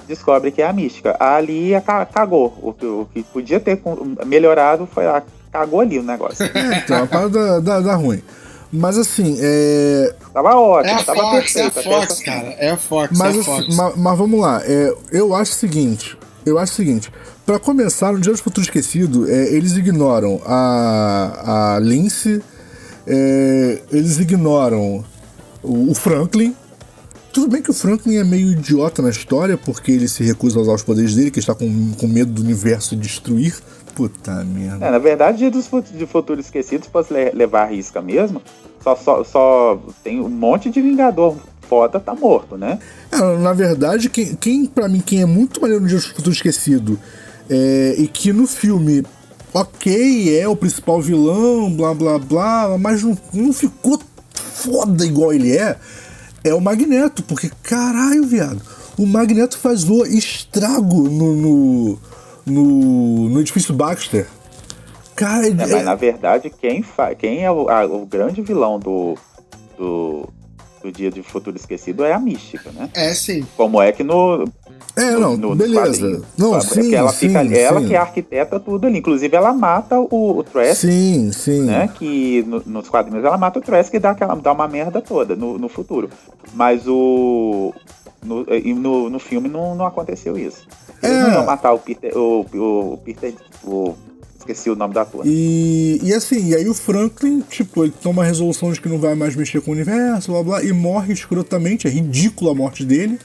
descobre 0.07 0.51
que 0.51 0.61
é 0.61 0.67
a 0.67 0.73
mística. 0.73 1.15
Ali 1.19 1.71
cagou. 2.13 2.57
O, 2.61 2.73
que- 2.73 2.85
o 2.85 3.07
que 3.13 3.23
podia 3.23 3.59
ter 3.59 3.81
melhorado 4.25 4.87
foi 4.93 5.05
a, 5.07 5.21
cagou 5.51 5.79
ali 5.81 5.99
o 5.99 6.03
negócio. 6.03 6.45
Então, 6.83 7.03
a 7.03 7.07
parada 7.07 7.61
dá, 7.61 7.79
dá 7.79 7.95
ruim. 7.95 8.21
Mas 8.71 8.97
assim, 8.99 9.35
é. 9.41 10.13
Tava 10.33 10.55
ótimo, 10.55 10.93
É 10.95 11.01
a 11.01 11.03
tava 11.03 11.19
Fox, 11.21 11.55
é 11.55 11.65
a 11.65 11.71
perfeito. 11.71 11.89
Fox, 11.95 12.11
essa- 12.13 12.23
cara. 12.23 12.47
É 12.59 12.69
a 12.69 12.77
Fox, 12.77 13.17
Mas, 13.17 13.35
é 13.35 13.37
a 13.39 13.41
assim, 13.41 13.43
Fox. 13.63 13.75
ma- 13.75 13.93
mas 13.95 14.17
vamos 14.17 14.39
lá, 14.39 14.61
é, 14.63 14.93
eu 15.11 15.33
acho 15.33 15.53
o 15.53 15.55
seguinte. 15.55 16.15
Eu 16.45 16.57
acho 16.59 16.73
o 16.73 16.75
seguinte, 16.75 17.11
Pra 17.45 17.57
começar, 17.57 18.11
no 18.13 18.19
Dia 18.19 18.31
do 18.31 18.37
Futuro 18.37 18.63
Esquecido, 18.63 19.27
é, 19.27 19.51
eles 19.51 19.75
ignoram 19.75 20.39
a, 20.45 21.75
a 21.77 21.79
Lince, 21.79 22.43
é, 23.07 23.79
eles 23.91 24.19
ignoram 24.19 25.03
o, 25.63 25.89
o 25.89 25.95
Franklin. 25.95 26.55
Tudo 27.39 27.51
bem 27.51 27.61
que 27.61 27.71
o 27.71 27.73
Franklin 27.73 28.17
é 28.17 28.23
meio 28.25 28.51
idiota 28.51 29.01
na 29.01 29.09
história, 29.09 29.57
porque 29.57 29.93
ele 29.93 30.09
se 30.09 30.21
recusa 30.23 30.59
a 30.59 30.61
usar 30.61 30.73
os 30.73 30.83
poderes 30.83 31.15
dele, 31.15 31.31
que 31.31 31.39
está 31.39 31.55
com, 31.55 31.93
com 31.93 32.05
medo 32.05 32.33
do 32.33 32.41
universo 32.41 32.97
destruir. 32.97 33.55
Puta 33.95 34.43
merda. 34.43 34.85
É, 34.85 34.91
na 34.91 34.97
verdade, 34.97 35.37
Dia 35.37 35.49
dos 35.49 35.69
de 35.97 36.05
Futuro 36.05 36.41
Esquecidos 36.41 36.89
pode 36.89 37.13
le- 37.13 37.31
levar 37.31 37.61
a 37.63 37.65
risca 37.67 38.01
mesmo. 38.01 38.41
Só, 38.83 38.93
só, 38.93 39.23
só 39.23 39.81
tem 40.03 40.19
um 40.19 40.27
monte 40.27 40.69
de 40.69 40.81
Vingador 40.81 41.37
foda 41.61 41.97
tá 41.97 42.13
morto, 42.13 42.57
né? 42.57 42.77
É, 43.09 43.37
na 43.37 43.53
verdade, 43.53 44.09
quem, 44.09 44.35
quem 44.35 44.65
para 44.65 44.89
mim, 44.89 44.99
quem 44.99 45.21
é 45.21 45.25
muito 45.25 45.61
maneiro 45.61 45.81
no 45.81 45.87
Dia 45.87 45.97
do 45.97 46.03
Futuro 46.03 46.31
Esquecido, 46.31 46.99
é, 47.49 47.95
e 47.97 48.05
que 48.05 48.33
no 48.33 48.47
filme, 48.47 49.05
ok, 49.53 50.37
é 50.37 50.45
o 50.45 50.57
principal 50.57 51.01
vilão, 51.01 51.73
blá 51.73 51.93
blá 51.93 52.19
blá, 52.19 52.77
mas 52.77 53.01
não, 53.01 53.17
não 53.33 53.53
ficou 53.53 53.97
foda 54.33 55.05
igual 55.05 55.31
ele 55.31 55.55
é, 55.55 55.77
é 56.43 56.53
o 56.53 56.61
Magneto, 56.61 57.23
porque 57.23 57.49
caralho, 57.63 58.23
viado, 58.25 58.61
o 58.97 59.05
Magneto 59.05 59.57
faz 59.57 59.89
o 59.89 60.05
estrago 60.05 61.03
no, 61.09 61.35
no, 61.35 61.99
no, 62.45 63.29
no 63.29 63.39
edifício 63.41 63.73
Baxter. 63.73 64.27
Cara, 65.15 65.45
É, 65.45 65.47
ele- 65.49 65.65
mas 65.65 65.83
na 65.85 65.95
verdade, 65.95 66.49
quem, 66.49 66.81
fa 66.81 67.13
quem 67.13 67.43
é 67.43 67.51
o, 67.51 67.69
a- 67.69 67.85
o 67.85 68.05
grande 68.05 68.41
vilão 68.41 68.79
do, 68.79 69.15
do, 69.77 70.29
do 70.84 70.91
Dia 70.91 71.11
de 71.11 71.21
Futuro 71.23 71.55
Esquecido 71.57 72.03
é 72.03 72.13
a 72.13 72.19
Mística, 72.19 72.71
né? 72.71 72.89
É, 72.93 73.13
sim. 73.13 73.45
Como 73.57 73.82
é 73.82 73.91
que 73.91 74.03
no. 74.03 74.45
É, 74.95 75.11
no- 75.11 75.19
não, 75.19 75.38
no- 75.38 75.55
beleza. 75.55 76.21
Não, 76.38 76.59
sim, 76.61 76.67
Porque 76.82 76.95
ela, 76.95 77.11
fica, 77.11 77.43
sim, 77.45 77.53
ela 77.55 77.82
sim. 77.82 77.88
que 77.88 77.95
arquiteta 77.95 78.59
tudo 78.59 78.88
ali. 78.88 78.99
Inclusive, 78.99 79.36
ela 79.36 79.53
mata 79.53 79.99
o, 79.99 80.38
o 80.38 80.43
Trask, 80.43 80.82
Sim, 80.82 81.32
sim. 81.32 81.61
né? 81.63 81.89
Que 81.95 82.43
no- 82.47 82.63
nos 82.65 82.89
quadrinhos 82.89 83.23
ela 83.23 83.38
mata 83.38 83.59
o 83.59 83.61
Trask 83.61 83.93
e 83.93 83.99
dá, 83.99 84.11
aquela, 84.11 84.36
dá 84.36 84.51
uma 84.51 84.67
merda 84.67 85.01
toda 85.01 85.36
no, 85.36 85.57
no 85.57 85.69
futuro. 85.69 86.09
Mas 86.53 86.88
o. 86.88 87.73
No, 88.23 88.45
no, 88.75 89.09
no 89.09 89.19
filme 89.19 89.47
não, 89.47 89.75
não 89.75 89.86
aconteceu 89.86 90.38
isso. 90.38 90.67
Eles 91.01 91.15
É. 91.17 91.21
não 91.23 91.32
iam 91.34 91.45
matar 91.45 91.71
o 91.71 91.80
Peter. 91.80 92.17
O, 92.17 92.45
o, 92.53 92.93
o 92.93 92.97
Peter. 92.97 93.34
O, 93.63 93.95
esqueci 94.51 94.69
o 94.69 94.75
nome 94.75 94.93
da 94.93 95.01
ator. 95.01 95.23
E, 95.25 95.99
e 96.03 96.13
assim, 96.13 96.49
e 96.49 96.55
aí 96.55 96.67
o 96.67 96.73
Franklin, 96.73 97.41
tipo, 97.49 97.83
ele 97.83 97.93
toma 98.01 98.23
a 98.23 98.25
resolução 98.25 98.71
de 98.71 98.81
que 98.81 98.89
não 98.89 98.99
vai 98.99 99.15
mais 99.15 99.35
mexer 99.35 99.61
com 99.61 99.71
o 99.71 99.73
universo, 99.73 100.31
blá 100.31 100.43
blá, 100.43 100.63
e 100.63 100.73
morre 100.73 101.13
escrotamente, 101.13 101.87
é 101.87 101.89
ridícula 101.89 102.51
a 102.51 102.55
morte 102.55 102.83
dele. 102.83 103.19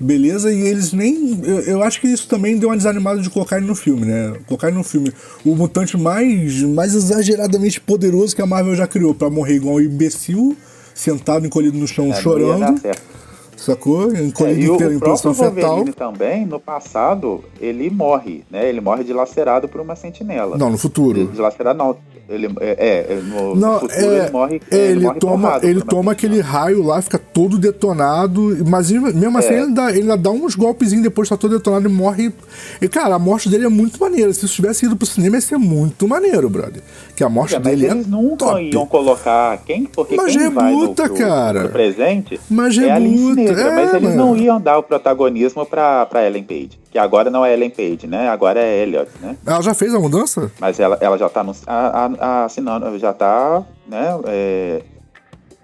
Beleza, 0.00 0.52
e 0.52 0.60
eles 0.62 0.92
nem. 0.92 1.40
Eu, 1.44 1.60
eu 1.60 1.82
acho 1.82 2.00
que 2.00 2.08
isso 2.08 2.26
também 2.26 2.58
deu 2.58 2.70
uma 2.70 2.76
desanimada 2.76 3.20
de 3.20 3.30
colocar 3.30 3.58
ele 3.58 3.66
no 3.66 3.74
filme, 3.74 4.04
né? 4.04 4.32
Colocar 4.46 4.66
ele 4.66 4.76
no 4.76 4.82
filme. 4.82 5.12
O 5.44 5.54
mutante 5.54 5.96
mais, 5.96 6.60
mais 6.62 6.94
exageradamente 6.94 7.80
poderoso 7.80 8.34
que 8.34 8.42
a 8.42 8.46
Marvel 8.46 8.74
já 8.74 8.86
criou, 8.86 9.14
pra 9.14 9.30
morrer 9.30 9.54
igual 9.56 9.76
um 9.76 9.80
imbecil, 9.80 10.56
sentado, 10.92 11.46
encolhido 11.46 11.78
no 11.78 11.86
chão, 11.86 12.06
É, 12.06 12.08
não 12.08 12.14
ia 12.14 12.16
dar 12.16 12.22
chorando, 12.22 12.80
certo. 12.80 13.02
Sacou? 13.62 14.14
É, 14.14 14.22
Encolhido 14.22 14.72
o, 14.72 14.74
inteiro 14.74 14.92
em 14.92 14.96
o 14.96 15.00
próprio 15.00 15.22
posição 15.22 15.34
fetal. 15.34 15.84
Também, 15.94 16.46
no 16.46 16.60
passado, 16.60 17.44
ele 17.60 17.90
morre, 17.90 18.44
né? 18.50 18.68
Ele 18.68 18.80
morre 18.80 19.04
dilacerado 19.04 19.68
por 19.68 19.80
uma 19.80 19.96
sentinela. 19.96 20.58
Não, 20.58 20.70
no 20.70 20.78
futuro. 20.78 21.26
Dilacerado 21.26 21.78
não. 21.78 21.96
Ele, 22.32 22.48
é, 22.60 23.06
é, 23.10 23.20
no, 23.22 23.54
Não, 23.54 23.80
futuro 23.80 24.00
é, 24.00 24.18
ele 24.18 24.30
morre. 24.30 24.60
é, 24.70 24.76
ele, 24.76 25.00
morre 25.00 25.18
toma, 25.18 25.48
porrada 25.48 25.66
ele 25.66 25.78
uma 25.80 25.86
toma 25.86 26.12
aquele 26.12 26.40
raio 26.40 26.82
lá, 26.82 27.00
fica 27.02 27.18
todo 27.18 27.58
detonado, 27.58 28.56
mas 28.66 28.90
mesmo 28.90 29.38
assim 29.38 29.48
É. 29.48 29.52
ele, 29.58 29.62
ainda, 29.66 29.90
ele 29.90 30.00
ainda 30.00 30.16
dá 30.16 30.30
uns 30.30 30.54
golpezinhos 30.54 31.02
depois, 31.02 31.28
tá 31.28 31.36
todo 31.36 31.56
detonado 31.56 31.88
e 31.88 31.92
morre. 31.92 32.32
E 32.80 32.88
cara, 32.88 33.14
a 33.14 33.18
morte 33.18 33.48
dele 33.48 33.66
é 33.66 33.68
muito 33.68 34.00
maneira. 34.00 34.32
Se 34.32 34.44
isso 34.44 34.54
tivesse 34.54 34.86
ido 34.86 34.96
pro 34.96 35.06
cinema, 35.06 35.36
ia 35.36 35.40
ser 35.40 35.58
muito 35.58 36.08
maneiro, 36.08 36.48
brother. 36.48 36.82
Que 37.14 37.22
a 37.24 37.28
morte 37.28 37.54
É, 37.54 37.58
mas 37.58 37.66
dele 37.68 37.86
eles 37.86 38.06
é 38.06 38.08
nunca 38.08 38.46
top. 38.46 38.70
iam 38.72 38.86
colocar 38.86 39.58
quem, 39.66 39.84
porque 39.84 40.16
Mas 40.16 40.34
quem 40.36 40.48
vai 40.50 40.72
no, 40.72 40.80
rebuta, 40.80 41.02
pro, 41.04 41.14
cara. 41.16 41.62
no 41.64 41.68
presente 41.68 42.40
Mas 42.48 42.78
é 42.78 42.90
a 42.90 42.98
Lince 42.98 43.22
rebuta, 43.34 43.40
Negra, 43.42 43.62
é, 43.62 43.74
mas 43.74 43.94
eles 43.94 44.02
mano. 44.16 44.16
não 44.16 44.36
iam 44.36 44.60
dar 44.60 44.78
o 44.78 44.82
protagonismo 44.82 45.66
pra, 45.66 46.06
pra 46.06 46.26
Ellen 46.26 46.44
Page, 46.44 46.70
que 46.92 46.98
agora 46.98 47.30
não 47.30 47.44
é 47.44 47.54
Ellen 47.54 47.70
Page, 47.70 48.06
né? 48.06 48.28
Agora 48.28 48.60
é 48.60 48.82
Elliot, 48.82 49.08
né? 49.20 49.34
Ela 49.46 49.62
já 49.62 49.72
fez 49.74 49.94
a 49.94 49.98
mudança? 49.98 50.52
Mas 50.60 50.78
ela, 50.78 50.98
ela 51.00 51.16
já 51.16 51.28
tá 51.28 51.42
no, 51.42 51.52
a, 51.66 52.10
a, 52.20 52.44
assinando, 52.44 52.98
já 52.98 53.12
tá, 53.14 53.62
né? 53.88 54.14
É, 54.26 54.82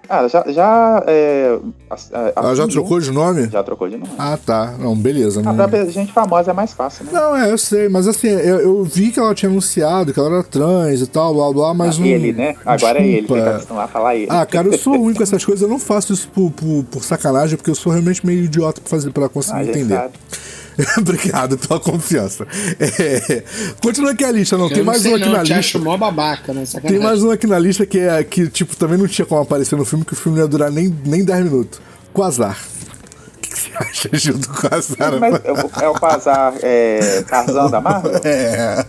ah, 0.08 0.26
já, 0.26 0.42
já 0.48 1.04
é, 1.06 1.58
a- 1.90 2.32
Ela 2.34 2.56
já 2.56 2.66
trocou 2.66 2.98
de 2.98 3.10
nome? 3.12 3.46
Já 3.50 3.62
trocou 3.62 3.90
de 3.90 3.98
nome. 3.98 4.10
Ah, 4.18 4.38
tá. 4.42 4.74
Não, 4.78 4.96
beleza. 4.96 5.42
Ah, 5.44 5.52
Não... 5.52 5.68
pra 5.68 5.84
gente 5.84 6.10
famosa 6.14 6.50
é 6.50 6.54
mais 6.54 6.72
fácil, 6.72 7.04
né? 7.04 7.10
Não, 7.12 7.36
é, 7.36 7.52
eu 7.52 7.58
sei, 7.58 7.90
mas 7.90 8.08
assim, 8.08 8.28
eu, 8.28 8.58
eu 8.60 8.84
vi 8.84 9.10
que 9.10 9.20
ela 9.20 9.34
tinha 9.34 9.50
anunciado 9.50 10.14
que 10.14 10.18
ela 10.18 10.30
era 10.36 10.42
trans 10.42 11.02
e 11.02 11.06
tal, 11.06 11.34
blá 11.34 11.52
blá, 11.52 11.74
mas 11.74 11.96
Ah, 11.96 12.00
não. 12.00 12.06
ele, 12.06 12.32
né? 12.32 12.56
Agora 12.64 12.98
é 13.00 13.02
ele, 13.06 13.10
tem 13.16 13.20
que 13.26 13.32
Desculpa. 13.34 13.50
acostumar 13.50 13.84
a 13.84 13.88
falar 13.88 14.16
ele. 14.16 14.28
Ah, 14.30 14.46
cara, 14.46 14.68
eu 14.68 14.78
sou 14.78 14.96
ruim 14.96 15.12
com 15.12 15.22
essas 15.22 15.44
coisas, 15.44 15.60
eu 15.60 15.68
não 15.68 15.78
faço 15.78 16.10
isso 16.14 16.26
por, 16.30 16.50
por, 16.52 16.84
por 16.84 17.04
sacanagem, 17.04 17.58
porque 17.58 17.70
eu 17.70 17.74
sou 17.74 17.92
realmente 17.92 18.24
meio 18.24 18.44
idiota 18.44 18.80
pra, 18.80 18.88
fazer, 18.88 19.10
pra 19.10 19.26
Ah, 19.26 19.28
conseguir 19.28 19.58
a 19.58 19.64
gente 19.64 19.76
entender. 19.78 19.94
sabe. 19.94 20.14
Obrigado 20.98 21.58
pela 21.58 21.80
confiança. 21.80 22.46
É, 22.78 23.42
Continua 23.82 24.12
aqui 24.12 24.24
a 24.24 24.30
lista, 24.32 24.56
não. 24.56 24.64
Eu 24.66 24.70
Tem 24.70 24.78
não 24.78 24.84
mais 24.86 25.02
sei 25.02 25.12
um 25.12 25.16
aqui 25.16 25.24
não, 25.24 25.32
na 25.32 25.38
te 25.42 25.52
lista. 25.54 25.58
acho 25.58 25.80
mó 25.80 25.96
babaca, 25.96 26.52
né? 26.52 26.64
Tem 26.86 26.98
mais 26.98 27.22
um 27.22 27.30
aqui 27.30 27.46
na 27.46 27.58
lista 27.58 27.84
que 27.84 27.98
é 27.98 28.22
que, 28.22 28.48
tipo, 28.48 28.76
também 28.76 28.96
não 28.98 29.06
tinha 29.08 29.26
como 29.26 29.40
aparecer 29.40 29.76
no 29.76 29.84
filme, 29.84 30.04
que 30.04 30.12
o 30.12 30.16
filme 30.16 30.38
não 30.38 30.44
ia 30.44 30.48
durar 30.48 30.70
nem, 30.70 30.94
nem 31.04 31.24
10 31.24 31.44
minutos. 31.44 31.80
Quasar. 32.12 32.56
O 33.36 33.40
que, 33.40 33.50
que 33.50 33.58
você 33.58 33.70
acha, 33.76 34.08
Gil, 34.12 34.38
do 34.38 34.48
Quasar? 34.48 35.18
Mas 35.18 35.40
é 35.44 35.88
o- 35.88 35.94
Quasar 35.94 36.54
é, 36.62 37.22
Tarzan 37.28 37.70
da 37.70 37.80
Marvel? 37.80 38.12
É. 38.24 38.84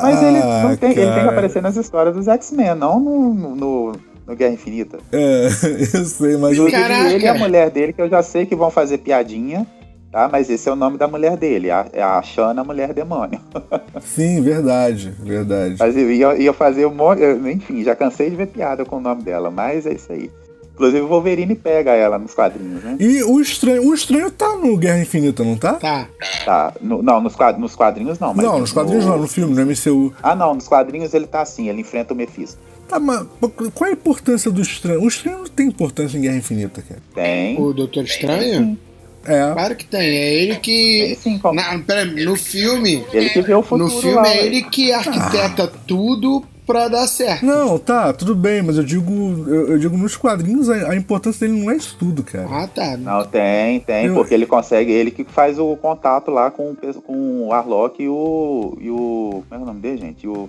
Mas 0.00 0.22
ele, 0.22 0.38
Ah, 0.38 0.62
não 0.68 0.76
tem, 0.76 0.90
ele 0.92 1.12
tem 1.12 1.22
que 1.22 1.28
aparecer 1.28 1.60
nas 1.62 1.76
histórias 1.76 2.14
dos 2.14 2.28
X-Men, 2.28 2.74
não 2.76 3.00
no, 3.00 3.34
no, 3.34 3.92
no 4.26 4.36
Guerra 4.36 4.54
Infinita. 4.54 4.98
É, 5.12 5.48
eu 5.94 6.04
sei, 6.04 6.36
mas. 6.36 6.56
Caraca! 6.70 7.10
ele 7.12 7.24
e 7.24 7.28
a 7.28 7.34
mulher 7.34 7.70
dele, 7.70 7.92
que 7.92 8.00
eu 8.00 8.08
já 8.08 8.22
sei 8.22 8.46
que 8.46 8.54
vão 8.54 8.70
fazer 8.70 8.98
piadinha, 8.98 9.66
tá? 10.10 10.28
Mas 10.30 10.48
esse 10.50 10.68
é 10.68 10.72
o 10.72 10.76
nome 10.76 10.96
da 10.98 11.06
mulher 11.08 11.36
dele, 11.36 11.70
a, 11.70 11.86
é 11.92 12.02
a 12.02 12.20
Shana 12.22 12.62
Mulher 12.64 12.92
Demônio. 12.92 13.40
Sim, 14.00 14.40
verdade, 14.42 15.10
verdade. 15.20 15.76
Mas 15.78 15.96
eu 15.96 16.10
ia, 16.10 16.36
ia 16.36 16.52
fazer 16.52 16.86
um 16.86 16.94
monte. 16.94 17.22
Enfim, 17.22 17.82
já 17.84 17.94
cansei 17.94 18.30
de 18.30 18.36
ver 18.36 18.46
piada 18.48 18.84
com 18.84 18.96
o 18.96 19.00
nome 19.00 19.22
dela, 19.22 19.50
mas 19.50 19.86
é 19.86 19.92
isso 19.94 20.12
aí. 20.12 20.30
Inclusive 20.74 21.00
o 21.02 21.08
Wolverine 21.08 21.56
pega 21.56 21.90
ela 21.92 22.18
nos 22.20 22.32
quadrinhos, 22.34 22.84
né? 22.84 22.96
E 23.00 23.20
o 23.24 23.40
estranho, 23.40 23.82
o 23.88 23.92
estranho 23.92 24.30
tá 24.30 24.54
no 24.56 24.76
Guerra 24.76 25.00
Infinita, 25.00 25.42
não 25.42 25.56
tá? 25.56 25.72
Tá. 25.74 26.08
Tá. 26.44 26.72
no- 26.80 27.02
não, 27.02 27.20
nos 27.20 27.34
quadrinhos, 27.34 27.62
nos 27.72 27.74
quadrinhos 27.76 28.18
não. 28.20 28.32
Mas 28.32 28.46
não, 28.46 28.60
nos 28.60 28.70
quadrinhos 28.72 29.04
no- 29.04 29.10
não, 29.10 29.18
no 29.18 29.26
filme, 29.26 29.54
no 29.56 29.60
MCU. 29.66 30.14
Ah, 30.22 30.36
não, 30.36 30.54
nos 30.54 30.68
quadrinhos 30.68 31.12
ele 31.14 31.26
tá 31.26 31.40
assim, 31.42 31.68
ele 31.68 31.80
enfrenta 31.80 32.14
o 32.14 32.16
Mephisto. 32.16 32.60
Tá, 32.88 33.00
mas 33.00 33.26
qual 33.74 33.88
é 33.88 33.90
a 33.90 33.92
importância 33.92 34.50
do 34.52 34.62
estranho? 34.62 35.02
O 35.02 35.08
estranho 35.08 35.38
não 35.38 35.46
tem 35.46 35.66
importância 35.66 36.16
em 36.16 36.20
Guerra 36.20 36.36
Infinita, 36.36 36.80
cara. 36.80 37.02
Tem. 37.12 37.60
O 37.60 37.72
Doutor 37.74 38.04
Estranho? 38.04 38.78
É. 39.24 39.52
Claro 39.52 39.76
que 39.76 39.84
tem. 39.86 40.00
É 40.00 40.34
ele 40.34 40.52
Tem 40.54 40.60
que. 40.60 41.18
sim, 41.20 41.40
Na, 41.52 41.78
peraí, 41.80 42.24
no 42.24 42.36
filme. 42.36 43.04
Ele 43.12 43.28
que 43.30 43.42
vê 43.42 43.54
o 43.54 43.62
futuro 43.62 43.90
No 43.90 44.00
filme 44.00 44.16
lá, 44.16 44.26
é 44.28 44.38
ué. 44.38 44.46
ele 44.46 44.62
que 44.62 44.92
arquiteta 44.92 45.66
tudo 45.86 46.42
pra 46.66 46.86
dar 46.88 47.06
certo. 47.06 47.46
Não, 47.46 47.78
tá, 47.78 48.12
tudo 48.12 48.34
bem, 48.34 48.60
mas 48.62 48.76
eu 48.76 48.84
digo, 48.84 49.10
eu, 49.48 49.68
eu 49.72 49.78
digo 49.78 49.96
nos 49.96 50.16
quadrinhos 50.16 50.68
a, 50.68 50.90
a 50.90 50.96
importância 50.96 51.46
dele 51.48 51.58
não 51.62 51.70
é 51.70 51.76
isso 51.76 51.96
tudo, 51.98 52.22
cara. 52.22 52.46
Ah, 52.50 52.66
tá. 52.66 52.94
Não, 52.98 53.24
tem, 53.24 53.80
tem, 53.80 54.04
Eu- 54.06 54.14
porque 54.14 54.34
ele 54.34 54.44
consegue, 54.44 54.92
ele 54.92 55.10
que 55.10 55.24
faz 55.24 55.58
o 55.58 55.74
contato 55.76 56.30
lá 56.30 56.50
com, 56.50 56.76
com 57.06 57.46
o 57.48 57.52
Arlok 57.54 58.02
e 58.02 58.08
o. 58.08 58.76
E 58.80 58.90
o. 58.90 59.42
Como 59.48 59.60
é 59.60 59.64
o 59.64 59.66
nome 59.66 59.80
dele, 59.80 59.98
gente? 59.98 60.24
E 60.24 60.28
o 60.28 60.48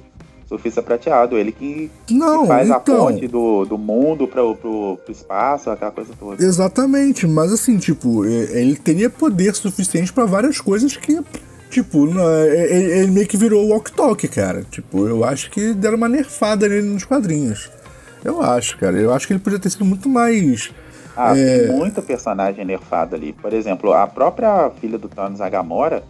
Surfista 0.50 0.82
Prateado. 0.82 1.38
Ele 1.38 1.52
que, 1.52 1.89
que 2.08 2.14
Não, 2.16 2.47
faz 2.47 2.70
a 2.72 2.78
então. 2.78 2.97
ponte 3.06 3.28
do, 3.28 3.64
do 3.66 3.78
mundo 3.78 4.28
pro, 4.28 4.56
pro, 4.56 4.97
pro 5.06 5.12
espaço, 5.12 5.70
aquela 5.70 5.91
coisa 5.91 6.12
toda. 6.20 6.43
Exatamente, 6.43 7.28
mas 7.28 7.54
assim, 7.54 7.78
tipo, 7.78 8.26
ele 8.26 8.76
teria 8.76 9.10
poder 9.10 9.54
suficiente 9.56 10.12
pra 10.12 10.26
várias 10.26 10.60
coisas 10.60 10.97
que, 10.97 11.22
tipo, 11.70 12.08
ele 12.08 13.12
meio 13.12 13.28
que 13.28 13.38
virou 13.38 13.64
o 13.66 13.70
walk-talk, 13.70 14.28
cara. 14.28 14.66
Tipo, 14.70 15.08
eu 15.08 15.24
acho 15.24 15.52
que 15.52 15.74
deram 15.74 15.97
uma 15.97 16.10
nerfada 16.10 16.68
nele 16.68 16.88
nos 16.89 17.06
quadrinhos. 17.06 17.70
Eu 18.26 18.41
acho, 18.41 18.78
cara. 18.78 18.97
Eu 18.97 19.14
acho 19.14 19.28
que 19.28 19.34
ele 19.34 19.39
podia 19.39 19.60
ter 19.60 19.70
sido 19.70 19.86
muito 19.86 20.10
mais. 20.10 20.72
Ah, 21.16 21.38
É. 21.38 21.68
tem 21.68 21.76
muito 21.76 22.02
personagem 22.02 22.66
nerfado 22.66 23.16
ali. 23.16 23.34
Por 23.34 23.54
exemplo, 23.54 23.93
a 23.93 24.08
própria 24.08 24.70
filha 24.82 24.97
do 24.97 25.08
Thanos, 25.08 25.41
a 25.41 25.50
Gamora, 25.50 26.04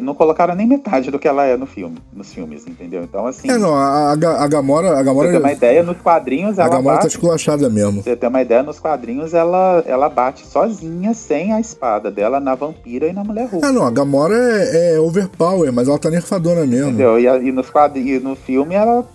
não 0.00 0.14
colocaram 0.14 0.54
nem 0.54 0.66
metade 0.66 1.10
do 1.10 1.18
que 1.18 1.28
ela 1.28 1.44
é 1.44 1.56
no 1.56 1.66
filme, 1.66 1.98
nos 2.12 2.32
filmes, 2.32 2.66
entendeu? 2.66 3.02
Então, 3.02 3.26
assim, 3.26 3.50
É, 3.50 3.58
não, 3.58 3.74
a, 3.74 4.12
a, 4.12 4.16
Ga- 4.16 4.42
a 4.42 4.46
Gamora. 4.48 4.88
A 4.88 4.92
pra 4.94 5.02
Gamora, 5.02 5.28
você 5.28 5.32
ter 5.34 5.38
uma 5.44 5.52
ideia, 5.52 5.82
nos 5.82 5.96
quadrinhos 5.98 6.58
a 6.58 6.62
ela 6.64 6.76
Gamora 6.76 6.96
tá 6.96 7.02
bate 7.02 7.14
esculachada 7.16 7.68
mesmo. 7.68 8.02
Pra 8.02 8.12
você 8.12 8.16
ter 8.16 8.26
uma 8.26 8.40
ideia, 8.42 8.62
nos 8.62 8.80
quadrinhos 8.80 9.34
ela, 9.34 9.82
ela 9.86 10.08
bate 10.08 10.46
sozinha, 10.46 11.12
sem 11.14 11.52
a 11.52 11.60
espada 11.60 12.10
dela, 12.10 12.40
na 12.40 12.54
vampira 12.54 13.06
e 13.06 13.12
na 13.12 13.22
mulher 13.22 13.46
Hulk. 13.48 13.66
É, 13.66 13.70
não, 13.70 13.84
a 13.86 13.90
Gamora 13.90 14.34
é, 14.34 14.94
é 14.94 15.00
overpower, 15.00 15.72
mas 15.72 15.88
ela 15.88 15.98
tá 15.98 16.10
nerfadona 16.10 16.64
mesmo. 16.66 16.88
Entendeu? 16.88 17.18
E, 17.20 17.28
a- 17.28 17.38
e 17.38 17.52
nos 17.52 17.68
quadrinhos, 17.70 18.22
no 18.22 18.34
filme, 18.34 18.74
ela. 18.74 19.06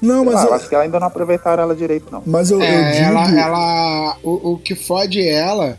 Não, 0.00 0.24
mas 0.24 0.34
lá, 0.34 0.42
eu 0.42 0.48
eu, 0.48 0.54
acho 0.54 0.68
que 0.68 0.74
ela 0.74 0.84
ainda 0.84 1.00
não 1.00 1.06
aproveitaram 1.06 1.62
ela 1.62 1.74
direito, 1.74 2.06
não. 2.10 2.22
mas 2.26 2.50
eu, 2.50 2.58
eu 2.58 2.64
É, 2.64 2.90
digo. 2.92 3.04
ela, 3.04 3.40
ela 3.40 4.16
o, 4.22 4.52
o 4.52 4.58
que 4.58 4.74
fode 4.74 5.26
ela 5.26 5.78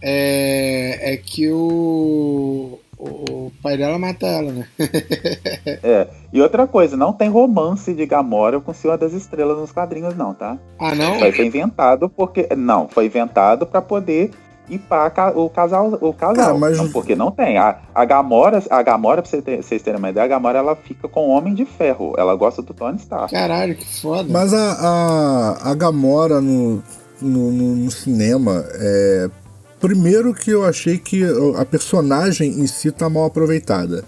é, 0.00 1.12
é 1.14 1.16
que 1.16 1.50
o, 1.52 2.78
o 3.04 3.52
pai 3.62 3.76
dela 3.76 3.98
mata 3.98 4.26
ela, 4.26 4.52
né? 4.52 4.66
É. 5.82 6.06
E 6.32 6.40
outra 6.40 6.66
coisa, 6.66 6.96
não 6.96 7.12
tem 7.12 7.28
romance 7.28 7.92
de 7.92 8.06
Gamora 8.06 8.60
com 8.60 8.72
Senhor 8.72 8.96
das 8.96 9.12
Estrelas 9.12 9.58
nos 9.58 9.72
quadrinhos, 9.72 10.16
não, 10.16 10.32
tá? 10.34 10.56
Ah, 10.78 10.94
não? 10.94 11.18
Foi, 11.18 11.32
foi 11.32 11.46
inventado 11.46 12.08
porque. 12.08 12.48
Não, 12.56 12.88
foi 12.88 13.06
inventado 13.06 13.66
pra 13.66 13.82
poder 13.82 14.30
ir 14.68 14.78
para 14.78 15.32
o 15.38 15.50
casal. 15.50 15.98
O 16.00 16.12
casal 16.14 16.54
Ah, 16.54 16.58
mas- 16.58 16.78
Não, 16.78 16.90
porque 16.90 17.14
não 17.14 17.30
tem. 17.30 17.58
A, 17.58 17.78
a 17.94 18.04
Gamora, 18.04 18.62
a 18.70 18.82
Gamora, 18.82 19.20
pra 19.22 19.42
ter- 19.42 19.62
vocês 19.62 19.82
terem 19.82 19.98
uma 19.98 20.10
ideia, 20.10 20.24
a 20.24 20.28
Gamora 20.28 20.58
ela 20.58 20.74
fica 20.76 21.08
com 21.08 21.28
o 21.28 21.30
Homem 21.30 21.54
de 21.54 21.64
Ferro. 21.66 22.14
Ela 22.16 22.34
gosta 22.34 22.62
do 22.62 22.72
Tony 22.72 22.96
Stark. 22.98 23.32
Caralho, 23.32 23.74
que 23.76 24.00
foda. 24.00 24.28
Mas 24.30 24.54
a, 24.54 24.72
a, 25.66 25.70
a 25.70 25.74
Gamora 25.74 26.40
no, 26.40 26.82
no, 27.20 27.50
no- 27.50 27.76
no 27.76 27.90
cinema, 27.90 28.64
é, 28.74 29.28
primeiro 29.82 30.32
que 30.32 30.50
eu 30.52 30.64
achei 30.64 30.96
que 30.96 31.24
a 31.56 31.64
personagem 31.64 32.60
em 32.60 32.66
si 32.68 32.92
tá 32.92 33.10
mal 33.10 33.24
aproveitada. 33.24 34.04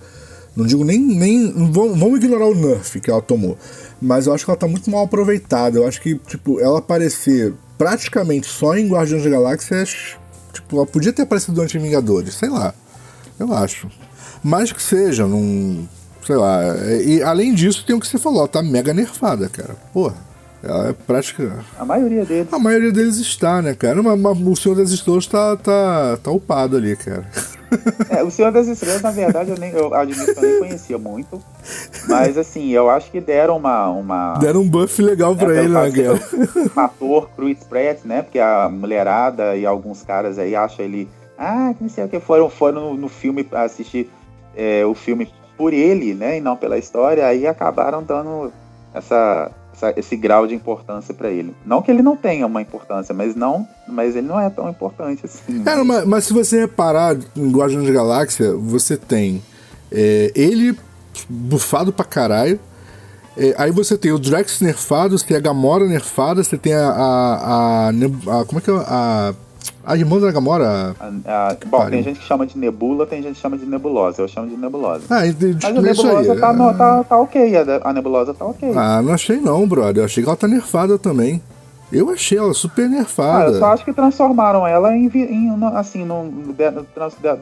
Não 0.56 0.64
digo 0.64 0.84
nem. 0.84 1.00
nem 1.00 1.52
vamos, 1.72 1.98
vamos 1.98 2.18
ignorar 2.20 2.46
o 2.46 2.54
nerf 2.54 3.00
que 3.00 3.10
ela 3.10 3.20
tomou. 3.20 3.58
Mas 4.00 4.26
eu 4.26 4.32
acho 4.32 4.44
que 4.44 4.50
ela 4.52 4.58
tá 4.58 4.68
muito 4.68 4.88
mal 4.88 5.04
aproveitada. 5.04 5.78
Eu 5.78 5.86
acho 5.86 6.00
que, 6.00 6.14
tipo, 6.14 6.60
ela 6.60 6.78
aparecer 6.78 7.52
praticamente 7.76 8.46
só 8.46 8.76
em 8.76 8.88
Guardiões 8.88 9.24
da 9.24 9.30
Galáxia. 9.30 9.74
é, 9.74 9.84
Tipo, 10.52 10.76
ela 10.76 10.86
podia 10.86 11.12
ter 11.12 11.22
aparecido 11.22 11.60
em 11.60 11.66
Vingadores, 11.66 12.34
sei 12.34 12.48
lá. 12.48 12.72
Eu 13.36 13.52
acho. 13.52 13.90
Mas 14.44 14.70
que 14.70 14.80
seja, 14.80 15.26
não. 15.26 15.88
Sei 16.24 16.36
lá. 16.36 16.62
E 17.04 17.20
além 17.20 17.52
disso, 17.52 17.84
tem 17.84 17.96
o 17.96 17.98
que 17.98 18.06
você 18.06 18.18
falou, 18.18 18.40
ela 18.40 18.48
tá 18.48 18.62
mega 18.62 18.94
nerfada, 18.94 19.48
cara. 19.48 19.74
Porra. 19.92 20.14
Ela 20.66 20.88
é 20.88 20.92
prática. 20.92 21.58
A 21.78 21.84
maioria 21.84 22.24
deles. 22.24 22.52
A 22.52 22.58
maioria 22.58 22.90
deles 22.90 23.16
está, 23.16 23.60
né, 23.60 23.74
cara? 23.74 24.02
Mas, 24.02 24.38
o 24.40 24.56
Senhor 24.56 24.74
das 24.74 24.90
Estrelas 24.90 25.26
tá, 25.26 25.56
tá, 25.56 26.18
tá 26.22 26.30
upado 26.30 26.76
ali, 26.76 26.96
cara. 26.96 27.28
É, 28.08 28.22
o 28.22 28.30
Senhor 28.30 28.52
das 28.52 28.66
Estrelas, 28.66 29.02
na 29.02 29.10
verdade, 29.10 29.50
eu, 29.50 29.58
nem, 29.58 29.72
eu 29.72 29.92
admito 29.92 30.32
que 30.32 30.38
eu 30.38 30.42
nem 30.42 30.58
conhecia 30.60 30.96
muito. 30.96 31.42
Mas, 32.08 32.38
assim, 32.38 32.70
eu 32.70 32.88
acho 32.88 33.10
que 33.10 33.20
deram 33.20 33.56
uma. 33.56 33.90
uma 33.90 34.34
Deram 34.34 34.60
um 34.60 34.68
buff 34.68 35.02
legal 35.02 35.34
pra 35.36 35.54
é, 35.54 35.64
ele, 35.64 35.74
né, 35.74 35.90
pelo 35.90 35.92
Guel? 35.92 36.16
fator 36.70 37.28
Chris 37.36 37.58
Pratt, 37.64 38.04
né? 38.04 38.22
Porque 38.22 38.38
a 38.38 38.68
mulherada 38.68 39.56
e 39.56 39.66
alguns 39.66 40.02
caras 40.02 40.38
aí 40.38 40.54
acham 40.54 40.84
ele. 40.84 41.08
Ah, 41.36 41.74
que 41.76 41.82
não 41.82 41.90
sei 41.90 42.04
o 42.04 42.08
que. 42.08 42.20
Foram, 42.20 42.48
foram 42.48 42.92
no, 42.92 42.94
no 42.94 43.08
filme 43.08 43.46
assistir 43.52 44.08
é, 44.56 44.86
o 44.86 44.94
filme 44.94 45.30
por 45.56 45.72
ele, 45.72 46.14
né? 46.14 46.38
E 46.38 46.40
não 46.40 46.56
pela 46.56 46.78
história. 46.78 47.26
Aí 47.26 47.46
acabaram 47.46 48.02
dando 48.02 48.52
essa, 48.94 49.50
essa- 49.88 50.00
esse 50.00 50.16
grau 50.16 50.46
de 50.46 50.54
importância 50.54 51.12
pra 51.14 51.30
ele. 51.30 51.54
Não 51.64 51.80
que 51.82 51.90
ele 51.90 52.02
não 52.02 52.16
tenha 52.16 52.46
uma 52.46 52.60
importância, 52.62 53.14
mas 53.14 53.34
não, 53.34 53.66
mas 53.88 54.16
ele 54.16 54.26
não 54.26 54.40
é 54.40 54.48
tão 54.50 54.68
importante 54.68 55.22
assim. 55.24 55.62
Cara, 55.62 55.84
mas, 55.84 56.04
mas 56.06 56.24
se 56.24 56.32
você 56.32 56.60
reparar 56.60 57.16
em 57.36 57.50
Guardiões 57.50 57.86
da 57.86 57.92
Galáxia, 57.92 58.54
você 58.54 58.96
tem 58.96 59.42
é, 59.92 60.32
ele 60.34 60.76
bufado 61.28 61.92
pra 61.92 62.04
caralho. 62.04 62.58
É, 63.36 63.54
aí 63.58 63.70
você 63.72 63.98
tem 63.98 64.12
o 64.12 64.18
Drax 64.18 64.60
nerfado, 64.60 65.18
você 65.18 65.26
tem 65.26 65.36
a 65.36 65.40
Gamora 65.40 65.86
nerfada, 65.86 66.42
você 66.44 66.56
tem 66.56 66.72
a. 66.72 66.88
a, 66.88 67.88
a, 67.88 67.88
a- 67.88 68.44
como 68.44 68.58
é 68.58 68.60
que 68.60 68.70
é? 68.70 68.74
A, 68.86 69.34
a 69.86 69.96
irmã 69.96 70.18
da 70.20 70.30
Gamora. 70.32 70.94
A- 70.98 71.48
a- 71.50 71.56
bom, 71.66 71.78
pariu. 71.78 71.90
tem 71.90 72.02
gente 72.02 72.20
que 72.20 72.26
chama 72.26 72.46
de 72.46 72.56
nebula, 72.58 73.06
tem 73.06 73.22
gente 73.22 73.34
que 73.36 73.40
chama 73.40 73.56
de 73.58 73.66
nebulosa. 73.66 74.22
Eu 74.22 74.28
chamo 74.28 74.48
de 74.48 74.56
nebulosa. 74.56 75.04
Ah, 75.10 75.26
e- 75.26 75.34
Mas 75.40 75.64
a 75.64 75.70
nebulosa 75.72 76.32
aí. 76.32 76.40
tá, 76.40 76.52
no- 76.52 76.74
tá, 76.74 77.04
tá 77.04 77.16
ok, 77.18 77.56
a, 77.56 77.88
a 77.88 77.92
nebulosa 77.92 78.32
tá 78.34 78.44
ok. 78.44 78.72
Ah, 78.74 79.00
não 79.02 79.12
achei 79.12 79.38
não, 79.40 79.66
brother. 79.68 79.98
Eu 80.02 80.04
achei 80.06 80.22
que 80.22 80.28
ela 80.28 80.36
tá 80.36 80.48
nerfada 80.48 80.98
também. 80.98 81.42
Eu 81.92 82.10
achei 82.10 82.36
ela 82.38 82.52
super 82.54 82.86
Ah, 82.86 82.88
nerfada. 82.88 83.50
eu 83.52 83.58
só 83.60 83.66
acho 83.66 83.84
que 83.84 83.92
transformaram 83.92 84.66
ela 84.66 84.92
em, 84.96 85.06
em 85.14 85.56
no- 85.56 85.76
assim, 85.76 86.04
não, 86.04 86.28
de- 86.28 86.52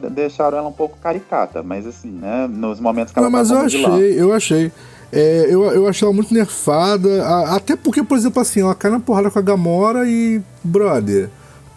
de- 0.01 0.09
deixaram 0.09 0.57
ela 0.57 0.67
um 0.67 0.73
pouco 0.73 0.97
caricata, 1.01 1.63
mas 1.63 1.87
assim, 1.87 2.09
né, 2.11 2.47
nos 2.51 2.79
momentos 2.79 3.11
que 3.13 3.17
ela 3.19 3.29
Não, 3.29 3.31
mas 3.31 3.47
tá 3.49 3.55
eu 3.55 3.57
como 3.59 3.69
vilã. 3.69 3.93
achei, 3.95 4.21
eu 4.21 4.33
achei. 4.33 4.71
É, 5.15 5.45
eu, 5.49 5.63
eu 5.65 5.87
achei 5.87 6.05
ela 6.07 6.13
muito 6.13 6.33
nerfada. 6.33 7.23
a- 7.23 7.55
Até 7.55 7.75
porque, 7.75 8.03
por 8.03 8.17
exemplo, 8.17 8.41
assim, 8.41 8.61
ela 8.61 8.75
cai 8.75 8.91
na 8.91 8.99
porrada 8.99 9.29
com 9.31 9.39
a 9.39 9.41
Gamora 9.41 10.07
e. 10.07 10.41
Brother. 10.63 11.29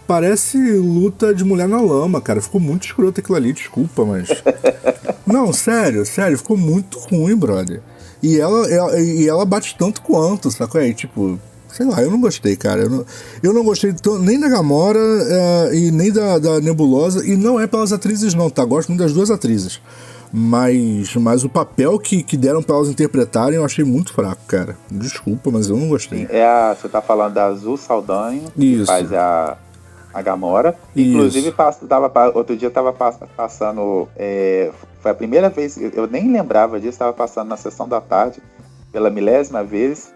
Parece 0.07 0.57
luta 0.73 1.35
de 1.35 1.43
mulher 1.45 1.69
na 1.69 1.81
lama, 1.81 2.21
cara. 2.21 2.41
Ficou 2.41 2.61
muito 2.61 2.87
escroto 2.87 3.21
aquilo 3.21 3.37
ali, 3.37 3.53
desculpa, 3.53 4.05
mas. 4.05 4.29
Não, 5.27 5.53
sério, 5.53 6.07
sério, 6.07 6.39
ficou 6.39 6.57
muito 6.57 6.99
ruim, 6.99 7.35
brother. 7.35 7.81
E 8.23 8.39
ela, 8.39 8.67
ela- 8.71 8.99
e 9.01 9.29
ela 9.29 9.45
bate 9.45 9.77
tanto 9.77 10.01
quanto, 10.03 10.51
sacou? 10.51 10.81
Aí, 10.81 10.95
tipo, 10.95 11.39
sei 11.69 11.85
lá, 11.87 12.01
eu 12.01 12.11
não 12.11 12.21
gostei, 12.21 12.55
cara. 12.57 12.83
Eu 12.83 12.91
não, 12.91 13.07
eu 13.43 13.53
não 13.53 13.65
gostei 13.65 13.93
nem 14.21 14.39
da 14.41 14.49
Gamora 14.49 14.99
eh, 14.99 15.71
e 15.75 15.91
nem 15.91 16.13
da, 16.13 16.39
da 16.39 16.61
Nebulosa. 16.61 17.27
E 17.27 17.37
não 17.37 17.59
é 17.61 17.67
pelas 17.67 17.93
atrizes, 17.93 18.33
não, 18.35 18.49
tá? 18.49 18.65
Gosto 18.65 18.89
muito 18.91 19.01
das 19.03 19.13
duas 19.13 19.31
atrizes. 19.31 19.81
Mas, 20.33 21.15
mas 21.17 21.45
o 21.45 21.49
papel 21.49 21.99
que, 21.99 22.23
que 22.23 22.37
deram 22.37 22.63
pra 22.63 22.77
elas 22.77 22.89
interpretarem 22.89 23.57
eu 23.57 23.65
achei 23.65 23.85
muito 23.85 24.13
fraco, 24.13 24.43
cara. 24.47 24.77
Desculpa, 24.91 25.51
mas 25.51 25.69
eu 25.69 25.77
não 25.77 25.89
gostei. 25.89 26.27
É 26.31 26.45
a, 26.45 26.75
você 26.81 26.89
tá 26.89 27.01
falando 27.03 27.35
da 27.35 27.47
Azul 27.47 27.77
Saldanha, 27.77 28.43
que 28.55 28.65
Isso. 28.65 28.87
faz 28.87 29.13
a, 29.13 29.57
a 30.17 30.23
Gamora. 30.23 30.75
Isso. 30.95 31.11
Inclusive, 31.11 31.53
passo- 31.53 31.87
tava, 31.87 32.11
outro 32.35 32.57
dia 32.57 32.71
tava 32.71 32.91
pass- 32.93 33.19
passando. 33.37 34.09
é, 34.17 34.71
foi 35.01 35.11
a 35.11 35.15
primeira 35.15 35.51
vez, 35.51 35.77
eu- 35.77 35.91
eu 35.91 36.07
nem 36.07 36.33
lembrava 36.33 36.81
disso, 36.81 36.99
tava 36.99 37.13
passando 37.13 37.49
na 37.49 37.57
sessão 37.57 37.87
da 37.87 38.01
tarde, 38.01 38.41
pela 38.91 39.11
milésima 39.11 39.63
vez. 39.63 40.13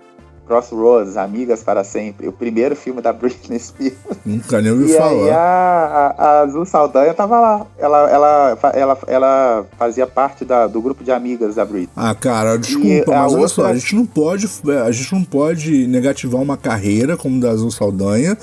Crossroads, 0.51 1.16
Amigas 1.16 1.62
para 1.62 1.84
Sempre, 1.84 2.26
o 2.26 2.32
primeiro 2.32 2.74
filme 2.74 3.01
da 3.01 3.12
Britney 3.12 3.57
Spears. 3.61 3.94
Nunca 4.26 4.61
nem 4.61 4.72
ouvi 4.72 4.90
E 4.92 4.96
falar. 4.96 5.32
a, 5.32 6.14
a, 6.18 6.24
a 6.24 6.40
Azul 6.40 6.66
Saldanha 6.66 7.14
tava 7.14 7.38
lá. 7.38 7.66
Ela, 7.78 8.11
ela, 8.11 8.59
ela, 8.74 8.98
ela 9.07 9.66
fazia 9.78 10.09
parte 10.09 10.44
da- 10.44 10.66
do 10.66 10.82
grupo 10.82 11.05
de 11.05 11.12
amigas 11.12 11.55
da 11.55 11.64
Britney. 11.64 11.88
Ah, 11.96 12.12
cara, 12.16 12.57
desculpa, 12.59 12.88
E 12.88 13.05
mas 13.07 13.32
olha 13.32 13.46
só, 13.48 13.66
a 13.66 13.74
gente 13.74 13.94
não 13.94 14.05
pode, 14.05 14.48
a 14.84 14.90
gente 14.90 15.12
não 15.14 15.22
pode 15.22 15.86
negativar 15.86 16.42
uma 16.42 16.57
carreira 16.57 17.16
como 17.16 17.40
da 17.40 17.51
Azul 17.51 17.70
Saldanha, 17.70 18.36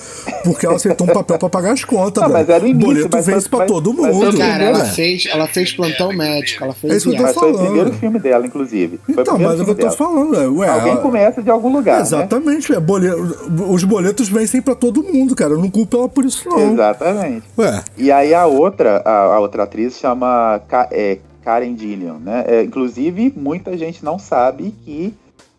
porque 0.45 0.66
ela 0.66 0.76
aceitou 0.78 1.05
um 1.08 1.14
papel 1.14 1.38
pra 1.38 1.49
pagar 1.49 1.74
as 1.74 1.84
contas, 1.84 2.24
Não, 2.24 2.30
mas 2.32 2.47
era 2.47 2.64
o 2.64 2.68
início, 2.68 2.88
boleto 2.88 3.10
mas 3.12 3.26
vence 3.26 3.49
mas- 3.51 3.68
todo 3.68 3.93
mas 3.93 4.16
mundo. 4.16 4.34
o 4.34 4.38
Cara, 4.38 4.64
ela 4.64 4.86
fez, 4.86 5.26
ela 5.30 5.47
fez 5.47 5.74
plantão 5.74 6.14
médico, 6.14 6.64
ela 6.64 6.74
fez 6.74 6.93
É 6.93 6.97
isso 6.97 7.10
que 7.10 7.16
eu 7.16 7.18
tô. 7.18 7.24
Mas 7.24 7.34
foi 7.36 7.51
o 7.51 7.53
falando. 7.53 7.66
primeiro 7.68 7.93
filme 7.97 8.20
dela, 8.20 8.45
inclusive. 8.47 8.97
Foi 9.05 9.16
o 9.16 9.20
Então, 9.22 9.38
mas 9.38 9.60
é 9.60 9.62
o 9.62 9.66
que 9.66 9.72
eu 9.72 9.76
tô 9.76 9.82
dela. 9.82 9.91
falando, 9.91 10.58
ué. 10.60 10.70
Alguém 10.70 10.91
ela- 10.93 11.01
começa 11.01 11.43
de 11.43 11.49
algum 11.49 11.74
lugar, 11.74 11.97
né? 11.98 12.02
Exatamente, 12.04 12.74
é, 12.74 12.80
boleto- 12.80 13.38
os 13.70 13.84
boletos 13.84 14.30
vencem 14.30 14.62
pra 14.62 14.76
todo 14.76 15.04
mundo, 15.04 15.36
cara. 15.36 15.54
Eu 15.54 15.60
não 15.60 15.70
culpo 15.70 15.98
ela 15.98 16.10
por 16.10 16.26
isso, 16.26 16.48
não. 16.50 16.74
Exatamente. 16.74 17.43
Ué, 17.58 17.84
E 17.98 18.12
aí 18.12 18.34
a 18.34 18.45
outra, 18.45 19.02
a, 19.06 19.36
a 19.36 19.39
outra 19.39 19.64
atriz 19.64 19.98
chama 19.98 20.62
é, 20.91 21.20
Karen 21.43 21.78
Gillian, 21.78 22.16
né? 22.20 22.43
É, 22.48 22.64
inclusive, 22.64 23.34
muita 23.36 23.78
gente 23.78 24.04
não 24.04 24.18
sabe 24.20 24.74
que 24.84 25.14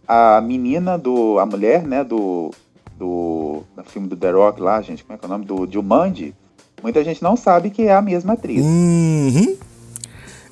a 0.06 0.40
menina 0.40 0.96
do... 0.98 1.38
A 1.38 1.46
mulher, 1.46 1.82
né, 1.82 2.02
do... 2.04 2.50
Do, 2.98 3.62
do 3.76 3.84
filme 3.84 4.08
do 4.08 4.16
The 4.16 4.30
Rock 4.32 4.60
lá, 4.60 4.82
gente, 4.82 5.04
como 5.04 5.14
é 5.14 5.18
que 5.18 5.24
é 5.24 5.28
o 5.28 5.30
nome? 5.30 5.44
Do 5.44 5.68
Jumanji. 5.70 6.34
Muita 6.82 7.04
gente 7.04 7.22
não 7.22 7.36
sabe 7.36 7.70
que 7.70 7.82
é 7.82 7.94
a 7.94 8.02
mesma 8.02 8.32
atriz. 8.32 8.60
Uhum. 8.64 9.56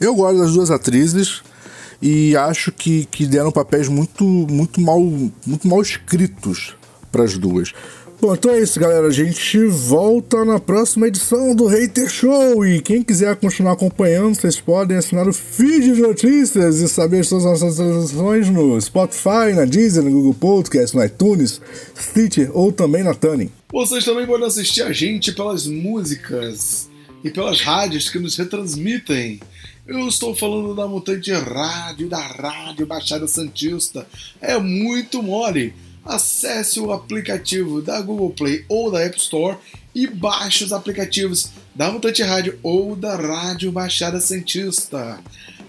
Eu 0.00 0.14
gosto 0.14 0.38
das 0.38 0.52
duas 0.52 0.70
atrizes 0.70 1.42
e 2.00 2.36
acho 2.36 2.72
que, 2.72 3.04
que 3.06 3.26
deram 3.26 3.50
papéis 3.50 3.88
muito, 3.88 4.24
muito, 4.24 4.80
mal, 4.80 5.00
muito 5.00 5.66
mal 5.66 5.80
escritos 5.80 6.74
para 7.10 7.24
as 7.24 7.38
duas. 7.38 7.72
Bom, 8.18 8.34
então 8.34 8.50
é 8.50 8.60
isso, 8.60 8.80
galera. 8.80 9.06
A 9.08 9.12
gente 9.12 9.66
volta 9.66 10.42
na 10.42 10.58
próxima 10.58 11.06
edição 11.06 11.54
do 11.54 11.66
Hater 11.66 12.08
Show. 12.08 12.64
E 12.64 12.80
quem 12.80 13.02
quiser 13.02 13.36
continuar 13.36 13.72
acompanhando, 13.72 14.34
vocês 14.34 14.58
podem 14.58 14.96
assinar 14.96 15.28
o 15.28 15.34
feed 15.34 15.94
de 15.94 16.00
notícias 16.00 16.80
e 16.80 16.88
saber 16.88 17.20
as 17.20 17.28
suas 17.28 17.44
atualizações 17.44 18.48
no 18.48 18.80
Spotify, 18.80 19.52
na 19.54 19.66
Deezer, 19.66 20.02
no 20.02 20.10
Google 20.10 20.34
Podcast, 20.34 20.96
no 20.96 21.04
iTunes, 21.04 21.60
Stitcher 21.94 22.50
ou 22.54 22.72
também 22.72 23.02
na 23.02 23.12
Tuning. 23.12 23.50
Vocês 23.70 24.02
também 24.02 24.26
podem 24.26 24.46
assistir 24.46 24.82
a 24.82 24.92
gente 24.92 25.32
pelas 25.32 25.66
músicas 25.66 26.88
e 27.22 27.30
pelas 27.30 27.60
rádios 27.60 28.08
que 28.08 28.18
nos 28.18 28.36
retransmitem. 28.36 29.40
Eu 29.86 30.08
estou 30.08 30.34
falando 30.34 30.74
da 30.74 30.88
Mutante 30.88 31.32
Rádio, 31.32 32.08
da 32.08 32.18
Rádio 32.18 32.84
Baixada 32.84 33.28
Santista. 33.28 34.04
É 34.40 34.58
muito 34.58 35.22
mole. 35.22 35.72
Acesse 36.04 36.80
o 36.80 36.90
aplicativo 36.90 37.80
da 37.80 38.00
Google 38.00 38.30
Play 38.30 38.64
ou 38.68 38.90
da 38.90 39.02
App 39.02 39.16
Store 39.16 39.56
e 39.94 40.08
baixe 40.08 40.64
os 40.64 40.72
aplicativos 40.72 41.52
da 41.72 41.92
Mutante 41.92 42.20
Rádio 42.20 42.58
ou 42.64 42.96
da 42.96 43.14
Rádio 43.14 43.70
Baixada 43.70 44.20
Santista. 44.20 45.20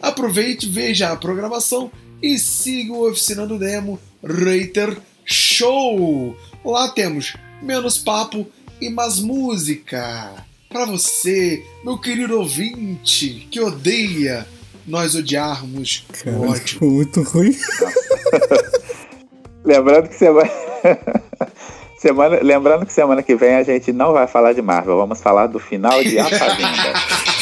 Aproveite, 0.02 0.68
veja 0.68 1.12
a 1.12 1.16
programação 1.16 1.92
e 2.22 2.40
siga 2.40 2.94
o 2.94 3.08
Oficina 3.08 3.46
do 3.46 3.60
Demo 3.60 4.00
Reiter 4.24 4.98
Show. 5.26 6.36
Lá 6.66 6.90
temos 6.90 7.36
menos 7.62 8.00
papo 8.00 8.48
e 8.82 8.90
mais 8.90 9.20
música. 9.20 10.47
Para 10.70 10.86
você, 10.86 11.66
meu 11.84 11.98
querido 11.98 12.38
ouvinte, 12.40 13.48
que 13.50 13.60
odeia 13.60 14.46
nós 14.86 15.16
odiarmos 15.16 16.06
o 16.10 16.14
Cara, 16.24 16.38
ódio. 16.40 16.68
ficou 16.68 16.92
muito 16.92 17.22
ruim. 17.24 17.56
Lembrando 19.64 20.10
que 20.10 20.16
semana... 20.16 20.50
semana... 21.98 22.40
Lembrando 22.42 22.86
que 22.86 22.92
semana 22.92 23.24
que 23.24 23.34
vem 23.36 23.56
a 23.56 23.64
gente 23.64 23.94
não 23.94 24.12
vai 24.12 24.28
falar 24.28 24.52
de 24.54 24.62
Marvel, 24.62 24.98
vamos 24.98 25.22
falar 25.22 25.48
do 25.48 25.58
final 25.60 26.04
de 26.04 26.20
A 26.20 26.26
Fazenda. 26.26 26.94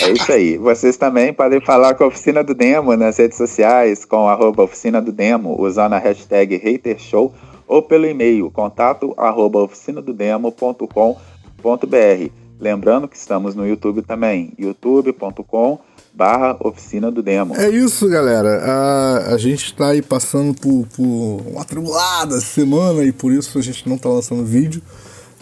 é 0.01 0.11
isso 0.11 0.31
aí. 0.31 0.57
Vocês 0.57 0.95
também 0.95 1.33
podem 1.33 1.59
falar 1.61 1.95
com 1.95 2.03
a 2.03 2.07
Oficina 2.07 2.43
do 2.43 2.53
Demo 2.53 2.95
nas 2.95 3.17
redes 3.17 3.37
sociais, 3.37 4.05
com 4.05 4.29
arroba 4.29 4.63
Oficina 4.63 5.01
do 5.01 5.11
Demo, 5.11 5.59
usando 5.59 5.93
a 5.93 5.99
hashtag 5.99 6.55
HaterShow 6.55 7.33
ou 7.67 7.81
pelo 7.81 8.05
e-mail 8.05 8.51
contato 8.51 9.15
arroba 9.17 9.63
oficinadodemo.com.br. 9.63 12.44
Lembrando 12.59 13.07
que 13.07 13.17
estamos 13.17 13.55
no 13.55 13.67
YouTube 13.67 14.01
também, 14.01 14.53
youtube.com 14.57 15.79
barra 16.13 16.55
Oficina 16.61 17.11
do 17.11 17.21
Demo. 17.21 17.55
É 17.55 17.69
isso, 17.69 18.07
galera. 18.07 18.61
A, 18.63 19.33
a 19.33 19.37
gente 19.37 19.73
tá 19.73 19.89
aí 19.89 20.01
passando 20.01 20.53
por, 20.53 20.87
por 20.95 21.41
uma 21.51 21.65
tribulada 21.65 22.39
semana 22.39 23.03
e 23.03 23.11
por 23.11 23.33
isso 23.33 23.57
a 23.57 23.61
gente 23.61 23.87
não 23.87 23.97
tá 23.97 24.07
lançando 24.07 24.45
vídeo. 24.45 24.81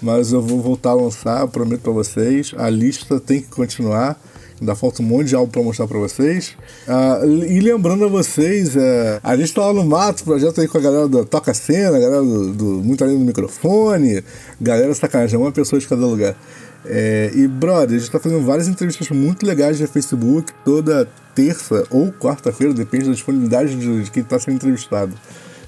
Mas 0.01 0.34
eu 0.34 0.41
vou 0.41 0.59
voltar 0.59 0.89
a 0.89 0.95
lançar, 0.95 1.47
prometo 1.47 1.82
pra 1.82 1.93
vocês. 1.93 2.53
A 2.57 2.70
lista 2.70 3.20
tem 3.20 3.41
que 3.41 3.47
continuar. 3.49 4.20
Ainda 4.59 4.76
falta 4.76 5.01
um 5.01 5.05
monte 5.05 5.28
de 5.28 5.36
álbum 5.36 5.51
pra 5.51 5.61
mostrar 5.61 5.88
pra 5.88 5.99
vocês. 5.99 6.55
Ah, 6.88 7.20
e 7.26 7.59
lembrando 7.59 8.05
a 8.05 8.07
vocês, 8.07 8.76
é, 8.76 9.20
a 9.24 9.36
gente 9.36 9.53
tá 9.53 9.66
lá 9.66 9.74
no 9.74 9.84
Mato, 9.86 10.24
projeto 10.24 10.61
aí 10.61 10.68
com 10.68 10.78
a 10.78 10.82
galera 10.82 11.07
do 11.07 11.26
Toca 11.26 11.53
Cena, 11.53 11.97
a 11.97 11.99
galera 11.99 12.22
do, 12.22 12.53
do 12.53 12.66
Muito 12.84 13.03
Além 13.03 13.18
do 13.18 13.26
Microfone, 13.26 14.24
galera 14.61 14.93
sacanagem, 14.93 15.38
uma 15.38 15.51
pessoa 15.51 15.80
de 15.80 15.88
cada 15.88 16.05
lugar. 16.05 16.36
É, 16.86 17.32
e, 17.34 17.48
brother, 17.48 17.96
a 17.96 18.00
gente 18.00 18.12
tá 18.12 18.20
fazendo 18.20 18.44
várias 18.44 18.68
entrevistas 18.68 19.10
muito 19.10 19.46
legais 19.46 19.80
no 19.80 19.88
Facebook, 19.88 20.52
toda 20.66 21.08
terça 21.34 21.86
ou 21.90 22.12
quarta-feira, 22.12 22.74
depende 22.74 23.06
da 23.06 23.12
disponibilidade 23.12 23.76
de, 23.76 24.12
quem 24.12 24.24
tá 24.24 24.40
sendo 24.40 24.56
entrevistado. 24.56 25.14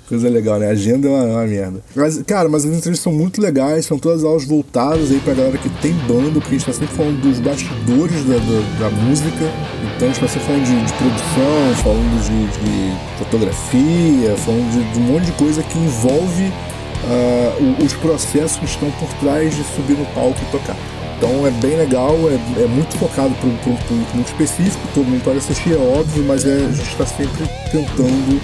Coisa 0.08 0.30
legal, 0.30 0.60
né? 0.60 0.68
A 0.68 0.72
agenda 0.72 1.08
é 1.08 1.12
uma, 1.12 1.24
uma, 1.24 1.48
merda. 1.48 1.82
Mas, 1.96 2.22
cara, 2.22 2.48
mas 2.48 2.64
as 2.64 2.70
entrevistas 2.70 3.00
são 3.00 3.12
muito 3.12 3.42
legais, 3.42 3.88
são 3.88 3.98
todas 3.98 4.24
aulas 4.24 4.46
voltadas 4.46 5.10
aí 5.10 5.20
pra 5.20 5.34
galera 5.34 5.58
que 5.58 5.68
tem 5.82 5.94
banda, 6.08 6.34
porque 6.34 6.50
a 6.50 6.58
gente 6.60 6.66
tá 6.66 6.74
sempre 6.74 6.96
falando 6.96 7.22
dos 7.22 7.40
bastidores 7.40 8.24
da, 8.26 8.36
da, 8.36 8.90
da 8.90 8.90
música. 8.92 9.52
Então 9.96 10.08
a 10.08 10.12
gente 10.12 10.20
tá 10.20 10.28
sempre 10.28 10.46
falando 10.46 10.64
de, 10.64 10.86
de 10.86 10.94
produção, 10.94 11.76
falando 11.84 12.24
de, 12.24 12.60
de 12.60 13.18
fotografia, 13.18 14.38
falando 14.38 14.72
de, 14.72 14.94
de, 14.94 15.00
um 15.00 15.04
monte 15.12 15.26
de 15.26 15.32
coisa 15.32 15.64
que 15.64 15.80
envolve 15.80 16.44
uh, 16.44 17.84
os 17.84 17.94
processos 17.94 18.60
que 18.60 18.66
estão 18.66 18.92
por 18.92 19.12
trás 19.16 19.56
de 19.56 19.64
subir 19.64 19.98
no 19.98 20.06
palco 20.14 20.38
e 20.40 20.52
tocar. 20.52 20.78
Então 21.18 21.48
é 21.48 21.52
bem 21.52 21.78
legal, 21.78 22.16
é, 22.30 22.64
é 22.64 22.68
muito 22.68 22.98
focado 22.98 23.34
para 23.36 23.50
um 23.50 23.58
público 23.58 23.94
muito 24.14 24.28
específico, 24.28 24.82
todo 24.94 25.06
mundo 25.06 25.24
pode 25.24 25.38
assistir, 25.38 25.74
é 25.74 25.78
óbvio, 25.78 26.24
mas 26.24 26.46
é, 26.46 26.66
a 26.66 26.72
gente 26.72 26.90
está 26.90 27.06
sempre 27.06 27.48
tentando 27.72 28.42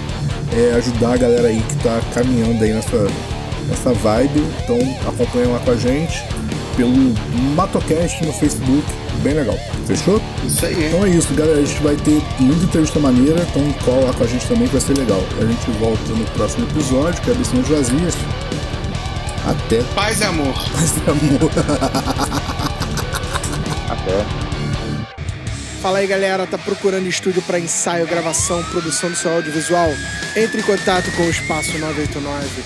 é, 0.56 0.74
ajudar 0.76 1.14
a 1.14 1.16
galera 1.16 1.48
aí 1.48 1.60
que 1.60 1.74
está 1.76 2.00
caminhando 2.14 2.62
aí 2.62 2.72
nessa, 2.72 3.06
nessa 3.68 3.92
vibe. 3.92 4.42
Então 4.62 4.78
acompanha 5.08 5.48
lá 5.48 5.58
com 5.60 5.70
a 5.70 5.76
gente 5.76 6.24
pelo 6.76 7.14
Matocast 7.54 8.24
no 8.24 8.32
Facebook, 8.32 8.84
bem 9.22 9.34
legal. 9.34 9.56
Fechou? 9.86 10.20
Isso 10.46 10.64
aí. 10.64 10.86
Então 10.86 11.04
é 11.04 11.10
isso, 11.10 11.32
galera. 11.34 11.58
A 11.58 11.64
gente 11.64 11.82
vai 11.82 11.96
ter 11.96 12.22
muita 12.38 12.64
entrevista 12.64 12.98
maneira, 12.98 13.46
então 13.50 13.72
cola 13.84 14.06
lá 14.06 14.12
com 14.12 14.24
a 14.24 14.26
gente 14.26 14.46
também 14.46 14.66
que 14.66 14.72
vai 14.72 14.80
ser 14.80 14.96
legal. 14.96 15.22
A 15.40 15.44
gente 15.44 15.70
volta 15.78 16.12
no 16.12 16.24
próximo 16.30 16.66
episódio, 16.66 17.20
que 17.22 17.30
é 17.30 17.34
Abissões 17.34 17.68
Vazias. 17.68 18.14
Até. 19.46 19.82
Paz 19.94 20.20
e 20.20 20.24
amor. 20.24 20.54
Paz 20.72 20.94
e 20.96 21.10
amor. 21.10 21.50
Até. 23.90 24.52
Fala 25.82 25.98
aí 25.98 26.06
galera, 26.06 26.46
tá 26.46 26.56
procurando 26.56 27.06
estúdio 27.08 27.42
para 27.42 27.58
ensaio, 27.58 28.06
gravação, 28.06 28.62
produção 28.64 29.10
do 29.10 29.16
seu 29.16 29.34
audiovisual? 29.34 29.90
Entre 30.36 30.60
em 30.60 30.64
contato 30.64 31.10
com 31.16 31.24
o 31.24 31.30
Espaço 31.30 31.76
989. 31.76 32.62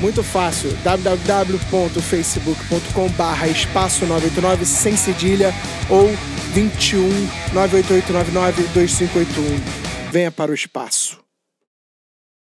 Muito 0.00 0.22
fácil, 0.22 0.70
www.facebook.com 0.84 3.08
barra 3.10 3.48
espaço 3.48 4.06
989 4.06 4.64
sem 4.64 4.96
cedilha 4.96 5.52
ou 5.88 6.08
21 6.52 7.08
98899 7.52 8.62
2581. 8.74 9.60
Venha 10.12 10.30
para 10.30 10.52
o 10.52 10.54
espaço. 10.54 11.25